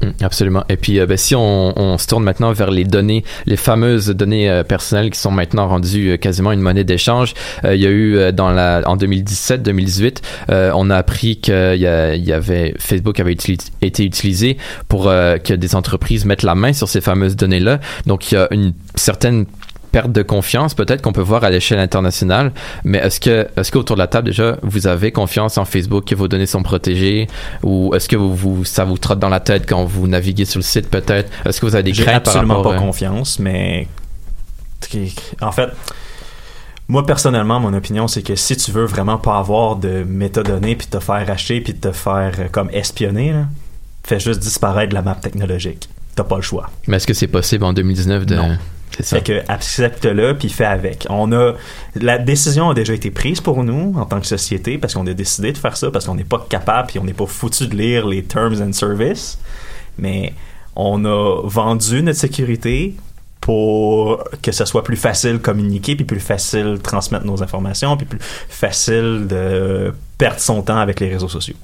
Mm, 0.02 0.08
Absolument. 0.22 0.64
Et 0.68 0.76
puis, 0.76 1.00
euh, 1.00 1.06
ben, 1.06 1.16
si 1.16 1.34
on, 1.34 1.78
on 1.78 1.98
se 1.98 2.06
tourne 2.06 2.22
maintenant 2.24 2.52
vers 2.52 2.70
les 2.70 2.84
données, 2.84 3.24
les 3.46 3.56
fameuses 3.56 4.08
données 4.08 4.50
euh, 4.50 4.62
personnelles 4.62 5.10
qui 5.10 5.18
sont 5.18 5.30
maintenant 5.30 5.68
rendues 5.68 6.10
euh, 6.10 6.16
quasiment 6.16 6.52
une 6.52 6.60
monnaie 6.60 6.84
d'échange, 6.84 7.34
il 7.64 7.80
y 7.80 7.86
a 7.86 7.90
eu 7.90 8.32
dans 8.32 8.50
la 8.50 8.82
en 8.86 8.96
2017-2018, 8.96 10.18
euh, 10.50 10.70
on 10.74 10.90
a 10.90 10.96
appris 10.96 11.38
qu'il 11.38 11.54
y, 11.54 11.86
avait 12.32 12.74
Facebook 12.78 13.20
avait 13.20 13.36
été 13.80 14.04
utilisé 14.04 14.56
pour 14.88 15.04
que 15.04 15.54
des 15.54 15.74
entreprises 15.74 16.24
mettent 16.24 16.42
la 16.42 16.54
main 16.54 16.72
sur 16.72 16.88
ces 16.88 17.00
fameuses 17.00 17.36
données-là. 17.36 17.80
Donc, 18.06 18.30
il 18.30 18.34
y 18.34 18.38
a 18.38 18.48
une 18.50 18.72
certaine 18.94 19.46
perte 19.92 20.12
de 20.12 20.22
confiance 20.22 20.74
peut-être 20.74 21.02
qu'on 21.02 21.12
peut 21.12 21.20
voir 21.22 21.44
à 21.44 21.50
l'échelle 21.50 21.78
internationale 21.78 22.52
mais 22.84 22.98
est-ce 22.98 23.20
que 23.20 23.48
est-ce 23.56 23.72
qu'autour 23.72 23.96
de 23.96 24.00
la 24.00 24.06
table 24.06 24.28
déjà 24.28 24.56
vous 24.62 24.86
avez 24.86 25.12
confiance 25.12 25.58
en 25.58 25.64
Facebook 25.64 26.04
que 26.04 26.14
vos 26.14 26.28
données 26.28 26.46
sont 26.46 26.62
protégées 26.62 27.26
ou 27.62 27.94
est-ce 27.94 28.08
que 28.08 28.16
vous, 28.16 28.34
vous 28.34 28.64
ça 28.64 28.84
vous 28.84 28.98
trotte 28.98 29.18
dans 29.18 29.28
la 29.28 29.40
tête 29.40 29.68
quand 29.68 29.84
vous 29.84 30.06
naviguez 30.08 30.44
sur 30.44 30.58
le 30.58 30.64
site 30.64 30.88
peut-être? 30.90 31.30
Est-ce 31.44 31.60
que 31.60 31.66
vous 31.66 31.74
avez 31.74 31.84
des 31.84 31.92
craintes 31.92 32.24
par 32.24 32.34
absolument 32.34 32.56
rapport 32.58 32.72
pas 32.72 32.78
euh, 32.78 32.80
confiance, 32.80 33.38
mais 33.38 33.88
en 35.40 35.52
fait, 35.52 35.70
moi 36.88 37.04
personnellement, 37.04 37.60
mon 37.60 37.74
opinion, 37.74 38.06
c'est 38.08 38.22
que 38.22 38.36
si 38.36 38.56
tu 38.56 38.70
veux 38.70 38.84
vraiment 38.84 39.18
pas 39.18 39.38
avoir 39.38 39.76
de 39.76 40.04
métadonnées 40.04 40.76
puis 40.76 40.86
te 40.86 41.00
faire 41.00 41.28
acheter 41.28 41.60
puis 41.60 41.74
te 41.74 41.92
faire 41.92 42.34
euh, 42.38 42.46
comme 42.50 42.70
espionner, 42.70 43.32
là, 43.32 43.46
fais 44.04 44.20
juste 44.20 44.40
disparaître 44.40 44.90
de 44.90 44.94
la 44.94 45.02
map 45.02 45.16
technologique. 45.16 45.88
T'as 46.14 46.24
pas 46.24 46.36
le 46.36 46.42
choix. 46.42 46.70
mais 46.86 46.96
est-ce 46.96 47.06
que 47.06 47.14
c'est 47.14 47.26
possible 47.26 47.64
en 47.64 47.72
2019 47.72 48.24
de 48.24 48.36
Non. 48.36 48.56
C'est 48.90 49.04
ça 49.04 49.16
Fait 49.16 49.22
que 49.22 49.50
accepte-le 49.50 50.36
puis 50.36 50.48
fais 50.48 50.64
avec. 50.64 51.06
On 51.10 51.32
a 51.32 51.54
la 51.94 52.18
décision 52.18 52.70
a 52.70 52.74
déjà 52.74 52.94
été 52.94 53.10
prise 53.10 53.40
pour 53.40 53.62
nous 53.62 53.94
en 53.96 54.04
tant 54.04 54.20
que 54.20 54.26
société 54.26 54.78
parce 54.78 54.94
qu'on 54.94 55.06
a 55.06 55.14
décidé 55.14 55.52
de 55.52 55.58
faire 55.58 55.76
ça 55.76 55.90
parce 55.90 56.06
qu'on 56.06 56.14
n'est 56.14 56.24
pas 56.24 56.44
capable 56.48 56.88
puis 56.88 56.98
on 56.98 57.04
n'est 57.04 57.12
pas 57.12 57.26
foutu 57.26 57.66
de 57.66 57.76
lire 57.76 58.06
les 58.06 58.22
terms 58.22 58.60
and 58.62 58.72
service. 58.72 59.38
Mais 59.98 60.32
on 60.74 61.04
a 61.04 61.42
vendu 61.44 62.02
notre 62.02 62.18
sécurité 62.18 62.94
pour 63.40 64.24
que 64.42 64.50
ce 64.50 64.64
soit 64.64 64.82
plus 64.82 64.96
facile 64.96 65.34
de 65.34 65.38
communiquer 65.38 65.94
puis 65.94 66.04
plus 66.04 66.20
facile 66.20 66.74
de 66.74 66.76
transmettre 66.78 67.24
nos 67.24 67.42
informations 67.42 67.96
puis 67.96 68.06
plus 68.06 68.18
facile 68.20 69.26
de 69.28 69.94
perdre 70.18 70.40
son 70.40 70.62
temps 70.62 70.78
avec 70.78 71.00
les 71.00 71.08
réseaux 71.08 71.28
sociaux. 71.28 71.56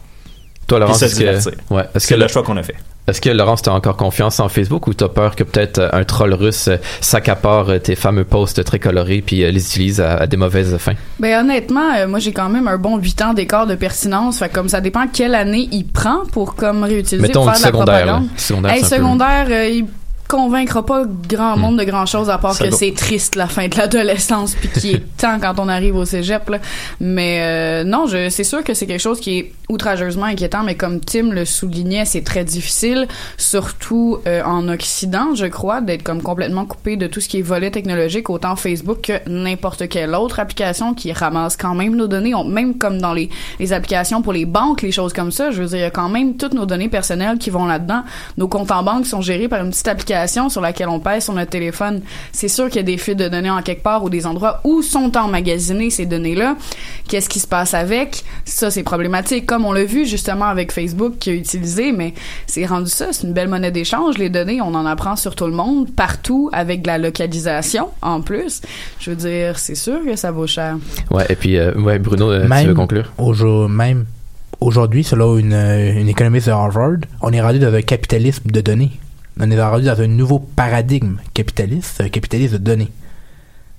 Toi 0.73 0.79
Laurence 0.81 1.03
est-ce 1.03 1.21
que 1.21 1.75
ouais 1.75 1.83
est-ce 1.95 2.07
C'est 2.07 2.15
que 2.15 2.21
le 2.21 2.29
choix 2.29 2.43
qu'on 2.43 2.57
a 2.57 2.63
fait. 2.63 2.77
est-ce 3.07 3.21
que 3.21 3.29
Laurence 3.31 3.63
t'as 3.63 3.73
encore 3.73 3.97
confiance 3.97 4.41
en 4.41 4.49
Facebook 4.49 4.87
ou 4.87 4.95
t'as 4.95 5.09
peur 5.09 5.37
que 5.37 5.45
peut-être 5.45 5.79
euh, 5.79 5.89
un 5.93 6.05
troll 6.05 6.33
russe 6.35 6.69
euh, 6.69 6.77
s'accapare 7.01 7.69
euh, 7.71 7.79
tes 7.79 7.95
fameux 7.95 8.25
posts 8.25 8.65
très 8.65 8.79
colorés 8.79 9.23
puis 9.25 9.37
les 9.39 9.49
utilise 9.67 10.01
à, 10.01 10.15
à 10.17 10.27
des 10.27 10.37
mauvaises 10.37 10.77
fins? 10.79 10.95
Ben 11.19 11.41
honnêtement, 11.45 11.93
euh, 11.97 12.07
moi 12.09 12.19
j'ai 12.21 12.33
quand 12.33 12.49
même 12.49 12.69
un 12.69 12.79
bon 12.79 12.97
8 12.99 13.23
ans 13.23 13.35
d'écart 13.35 13.67
de 13.67 13.75
pertinence, 13.75 14.39
fait 14.39 14.49
comme 14.51 14.69
ça 14.69 14.81
dépend 14.81 15.07
quelle 15.13 15.35
année 15.35 15.69
il 15.73 15.85
prend 15.87 16.23
pour 16.33 16.55
comme 16.55 16.85
réutiliser 16.85 17.21
mettons 17.27 17.45
pour 17.45 17.55
faire 17.55 17.71
de 17.73 17.77
la 17.77 17.85
là. 17.85 18.03
propagande. 18.13 18.29
secondaire 18.39 18.73
Hey, 18.73 18.81
peu- 18.83 19.53
euh, 19.53 19.69
il 19.69 19.87
convaincra 20.33 20.85
pas 20.87 21.05
grand 21.29 21.59
monde 21.59 21.79
de 21.79 21.85
grand 21.85 22.07
chose 22.07 22.31
à 22.31 22.39
part 22.39 22.59
que 22.59 22.71
c'est 22.71 22.95
triste 22.95 23.37
la 23.37 23.47
fin 23.47 23.69
de 23.69 23.77
l'adolescence 23.77 24.55
puis 24.55 24.71
qui 24.71 24.91
est 24.93 25.17
temps 25.19 25.39
quand 25.39 25.59
on 25.59 25.69
arrive 25.69 25.95
au 25.95 26.07
cégep 26.07 26.49
là. 26.49 26.59
Mais 27.01 27.41
euh, 27.43 27.85
non, 27.85 28.07
je 28.07 28.31
c'est 28.31 28.45
sûr 28.45 28.65
que 28.65 28.73
c'est 28.73 28.87
quelque 28.87 29.03
chose 29.03 29.21
qui 29.21 29.39
est 29.39 29.53
outrageusement 29.69 30.25
inquiétant 30.25 30.63
mais 30.63 30.75
comme 30.75 31.01
Tim 31.01 31.33
le 31.33 31.45
soulignait, 31.45 32.07
c'est 32.07 32.23
très 32.23 32.45
difficile 32.45 33.09
surtout 33.37 34.21
euh, 34.27 34.43
en 34.45 34.69
occident, 34.71 35.35
je 35.35 35.45
crois, 35.45 35.83
d'être 35.83 36.03
comme 36.03 36.23
complètement 36.23 36.65
coupé 36.65 36.97
de 36.97 37.07
tout 37.07 37.21
ce 37.21 37.29
qui 37.29 37.41
est 37.41 37.43
volet 37.43 37.71
technologique 37.71 38.31
autant 38.31 38.57
Facebook 38.57 39.03
que 39.03 39.29
n'importe 39.29 39.87
quelle 39.91 40.15
autre 40.15 40.41
application 40.41 40.95
qui 40.95 41.13
ramasse 41.13 41.59
quand 41.59 41.75
même 41.75 41.95
nos 41.95 42.07
données, 42.07 42.35
on, 42.35 42.45
même 42.45 42.79
comme 42.79 43.03
dans 43.03 43.13
les 43.13 43.29
les 43.61 43.75
applications 43.75 44.23
pour 44.23 44.33
les 44.33 44.47
banques, 44.47 44.81
les 44.81 44.93
choses 44.93 45.13
comme 45.13 45.31
ça, 45.31 45.51
je 45.51 45.61
veux 45.61 45.69
dire 45.69 45.79
il 45.79 45.83
y 45.83 45.85
a 45.85 45.91
quand 45.91 46.09
même 46.09 46.39
toutes 46.39 46.55
nos 46.55 46.65
données 46.65 46.89
personnelles 46.89 47.37
qui 47.37 47.51
vont 47.51 47.67
là-dedans. 47.67 48.03
Nos 48.39 48.49
comptes 48.49 48.71
en 48.71 48.83
banque 48.83 49.07
sont 49.07 49.21
gérés 49.21 49.49
par 49.49 49.63
une 49.63 49.71
petite 49.71 49.89
application 49.89 50.22
sur 50.27 50.61
laquelle 50.61 50.89
on 50.89 51.01
pèse 51.01 51.25
sur 51.25 51.35
notre 51.35 51.51
téléphone. 51.51 52.03
C'est 52.33 52.49
sûr 52.49 52.69
qu'il 52.69 52.77
y 52.77 52.81
a 52.81 52.83
des 52.83 52.99
fuites 52.99 53.19
de 53.19 53.29
données 53.29 53.51
en 53.51 53.63
quelque 53.63 53.83
part 53.83 54.05
ou 54.05 54.11
des 54.11 54.27
endroits 54.27 54.61
où 54.65 54.83
sont 54.83 55.17
emmagasinées 55.17 55.91
ces 55.91 56.07
données-là. 56.07 56.57
Qu'est-ce 57.09 57.29
qui 57.29 57.41
se 57.41 57.47
passe 57.47 57.75
avec? 57.75 58.25
Ça, 58.45 58.71
c'est 58.71 58.83
problématique. 58.83 59.47
Comme 59.47 59.65
on 59.65 59.73
l'a 59.73 59.85
vu 59.85 60.07
justement 60.07 60.47
avec 60.47 60.73
Facebook 60.73 61.15
qui 61.19 61.31
a 61.31 61.33
utilisé, 61.35 61.93
mais 61.93 62.15
c'est 62.47 62.67
rendu 62.67 62.91
ça. 62.91 63.09
C'est 63.13 63.27
une 63.27 63.33
belle 63.33 63.49
monnaie 63.49 63.71
d'échange. 63.71 64.19
Les 64.19 64.31
données, 64.31 64.61
on 64.61 64.75
en 64.75 64.87
apprend 64.87 65.17
sur 65.17 65.35
tout 65.35 65.47
le 65.47 65.53
monde, 65.53 65.91
partout, 65.91 66.51
avec 66.53 66.83
de 66.83 66.87
la 66.87 66.99
localisation 66.99 67.89
en 68.01 68.21
plus. 68.21 68.61
Je 68.99 69.11
veux 69.11 69.17
dire, 69.17 69.59
c'est 69.59 69.75
sûr 69.75 70.05
que 70.05 70.17
ça 70.17 70.31
vaut 70.31 70.47
cher. 70.47 70.77
ouais 71.11 71.27
et 71.29 71.37
puis 71.37 71.57
euh, 71.57 71.73
ouais 71.75 71.99
Bruno 71.99 72.31
euh, 72.31 72.47
tu 72.61 72.67
veux 72.67 72.75
conclure? 72.75 73.13
même 73.69 74.05
aujourd'hui, 74.61 75.05
selon 75.05 75.39
une, 75.39 75.53
euh, 75.53 75.93
une 76.01 76.09
économiste 76.09 76.47
de 76.47 76.53
Harvard, 76.53 76.99
on 77.21 77.33
est 77.33 77.41
rendu 77.41 77.59
dans 77.59 77.75
un 77.75 77.83
capitalisme 77.83 78.51
de 78.51 78.61
données. 78.61 78.93
On 79.41 79.51
est 79.51 79.63
rendu 79.63 79.87
dans 79.87 80.01
un 80.01 80.07
nouveau 80.07 80.39
paradigme 80.39 81.17
capitaliste, 81.35 82.01
un 82.01 82.09
capitalisme 82.09 82.59
de 82.59 82.65
données. 82.65 82.93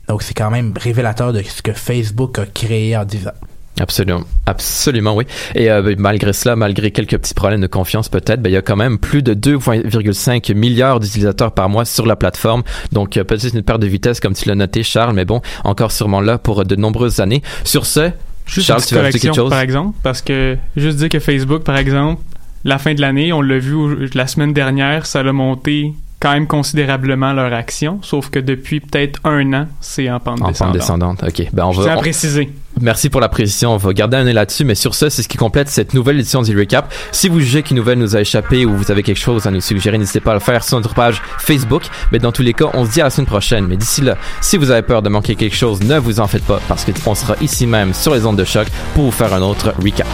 Donc 0.08 0.24
c'est 0.24 0.34
quand 0.34 0.51
même 0.51 0.74
révélateur 0.78 1.32
de 1.32 1.41
ce 1.41 1.62
que 1.62 1.74
Facebook 1.74 2.39
a 2.39 2.45
créé 2.45 2.97
en 2.97 3.06
10 3.06 3.28
ans. 3.28 3.32
Absolument, 3.80 4.22
absolument, 4.45 5.16
oui. 5.16 5.26
Et 5.56 5.72
euh, 5.72 5.82
ben, 5.82 5.95
malgré 5.97 6.32
cela, 6.32 6.56
malgré 6.56 6.91
quelques 6.91 7.18
petits 7.18 7.34
problèmes 7.34 7.62
de 7.62 7.68
confiance 7.68 8.08
peut-être, 8.08 8.39
ben, 8.39 8.49
il 8.49 8.54
y 8.54 8.58
a 8.58 8.62
quand 8.62 8.76
même 8.76 8.99
plus 8.99 9.24
de 9.24 9.34
2,5 9.34 10.54
milliards 10.54 10.99
d'utilisateurs 10.99 11.54
par 11.54 11.70
mois 11.70 11.86
sur 11.86 12.06
la 12.06 12.16
plateforme. 12.16 12.62
Donc 12.91 13.18
euh, 13.18 13.24
peut-être 13.24 13.54
une 13.54 13.64
perte 13.64 13.82
de 13.82 13.88
vitesse 13.88 14.20
comme 14.20 14.34
tu 14.34 14.47
l'as 14.47 14.56
noté, 14.56 14.84
Charles, 14.84 15.14
mais 15.14 15.26
bon, 15.26 15.41
encore 15.64 15.91
sûrement 15.91 16.22
là 16.22 16.38
pour 16.38 16.66
de 16.66 16.76
nombreuses 16.76 17.20
années. 17.20 17.41
Sur 17.64 17.88
ce, 17.88 18.12
Juste 18.45 18.68
Charles, 18.68 18.82
une 18.82 18.88
tu 18.88 18.95
vas 18.95 19.12
quelque 19.12 19.34
chose? 19.34 19.49
par 19.49 19.62
exemple, 19.62 19.97
parce 20.04 20.22
que 20.22 20.58
juste 20.76 20.97
dire 20.97 21.10
que 21.10 21.20
Facebook, 21.20 21.64
par 21.64 21.78
exemple, 21.78 22.22
la 22.64 22.78
fin 22.78 22.93
de 22.93 23.01
l'année, 23.01 23.34
on 23.34 23.41
l'a 23.41 23.59
vu 23.59 24.09
la 24.14 24.28
semaine 24.28 24.53
dernière, 24.53 25.05
ça 25.05 25.20
a 25.20 25.32
monté 25.32 25.93
quand 26.20 26.32
même 26.32 26.47
considérablement 26.47 27.34
leur 27.34 27.51
action, 27.51 27.99
sauf 28.01 28.30
que 28.30 28.39
depuis 28.39 28.80
peut-être 28.80 29.20
un 29.26 29.51
an, 29.51 29.68
c'est 29.82 30.09
en 30.09 30.22
pente 30.22 30.39
En 30.41 30.45
pente 30.45 30.72
descendante. 30.72 30.74
descendante. 31.20 31.24
OK. 31.28 31.47
Ben, 31.51 31.66
on 31.66 31.74
Je 31.74 31.80
va. 31.80 31.84
tiens 31.84 31.93
à 31.95 31.97
on- 31.97 31.99
préciser. 31.99 32.49
Merci 32.80 33.09
pour 33.09 33.20
la 33.20 33.28
précision. 33.28 33.74
On 33.74 33.78
va 33.78 33.91
garder 33.91 34.16
un 34.16 34.26
œil 34.26 34.34
là-dessus. 34.34 34.64
Mais 34.64 34.74
sur 34.76 34.95
ce, 34.95 35.09
c'est 35.09 35.22
ce 35.22 35.28
qui 35.28 35.38
complète 35.38 35.68
cette 35.68 35.93
nouvelle 35.93 36.18
édition 36.18 36.41
du 36.41 36.57
Recap. 36.57 36.91
Si 37.11 37.28
vous 37.28 37.41
jugez 37.41 37.61
qu'une 37.61 37.76
nouvelle 37.76 37.99
nous 37.99 38.16
a 38.16 38.22
échappé 38.22 38.66
ou 38.66 38.74
vous 38.74 38.89
avez 38.89 39.03
quelque 39.03 39.20
chose 39.20 39.45
à 39.45 39.51
nous 39.51 39.59
suggérer, 39.59 39.97
n'hésitez 39.97 40.22
pas 40.22 40.32
à 40.32 40.36
le 40.36 40.39
faire 40.39 40.64
sur 40.64 40.78
notre 40.78 40.93
page 40.95 41.22
Facebook. 41.39 41.84
Mais 42.14 42.20
dans 42.20 42.32
tous 42.32 42.41
les 42.41 42.53
cas, 42.53 42.68
on 42.74 42.86
se 42.86 42.91
dit 42.91 43.01
à 43.01 43.03
la 43.03 43.09
semaine 43.09 43.28
prochaine. 43.28 43.68
Mais 43.68 43.76
d'ici 43.76 43.99
là, 43.99 44.16
si 44.39 44.55
vous 44.55 44.72
avez 44.72 44.82
peur 44.82 45.01
de 45.01 45.09
manquer 45.09 45.36
quelque 45.36 45.55
chose, 45.57 45.84
ne 45.84 45.99
vous 45.99 46.22
en 46.22 46.28
faites 46.28 46.45
pas 46.45 46.61
parce 46.70 46.86
qu'on 46.86 47.16
sera 47.16 47.36
ici 47.41 47.68
même 47.68 47.93
sur 47.93 48.16
les 48.16 48.26
ondes 48.26 48.38
de 48.38 48.45
choc 48.45 48.68
pour 48.95 49.03
vous 49.03 49.11
faire 49.11 49.34
un 49.34 49.41
autre 49.41 49.74
Recap. 49.84 50.07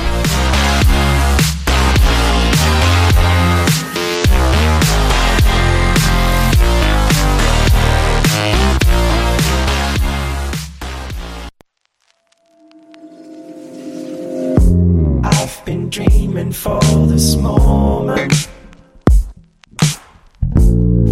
For 16.48 16.80
this 17.06 17.36
moment. 17.36 18.48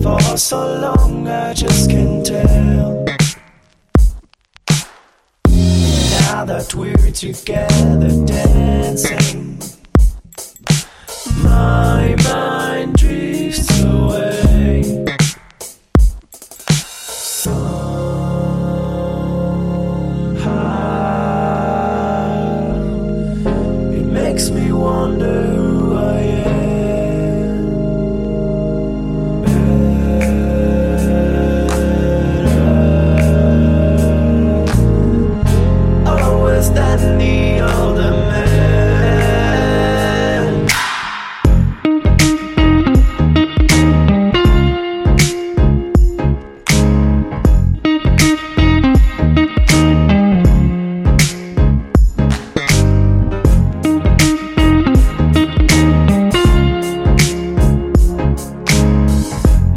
For 0.02 0.38
so 0.38 0.80
long, 0.80 1.28
I 1.28 1.54
just 1.54 1.90
can't 1.90 2.26
tell. 2.26 3.06
Now 5.50 6.46
that 6.46 6.74
we're 6.74 7.12
together 7.12 8.26
dancing, 8.26 9.60
my 11.44 12.16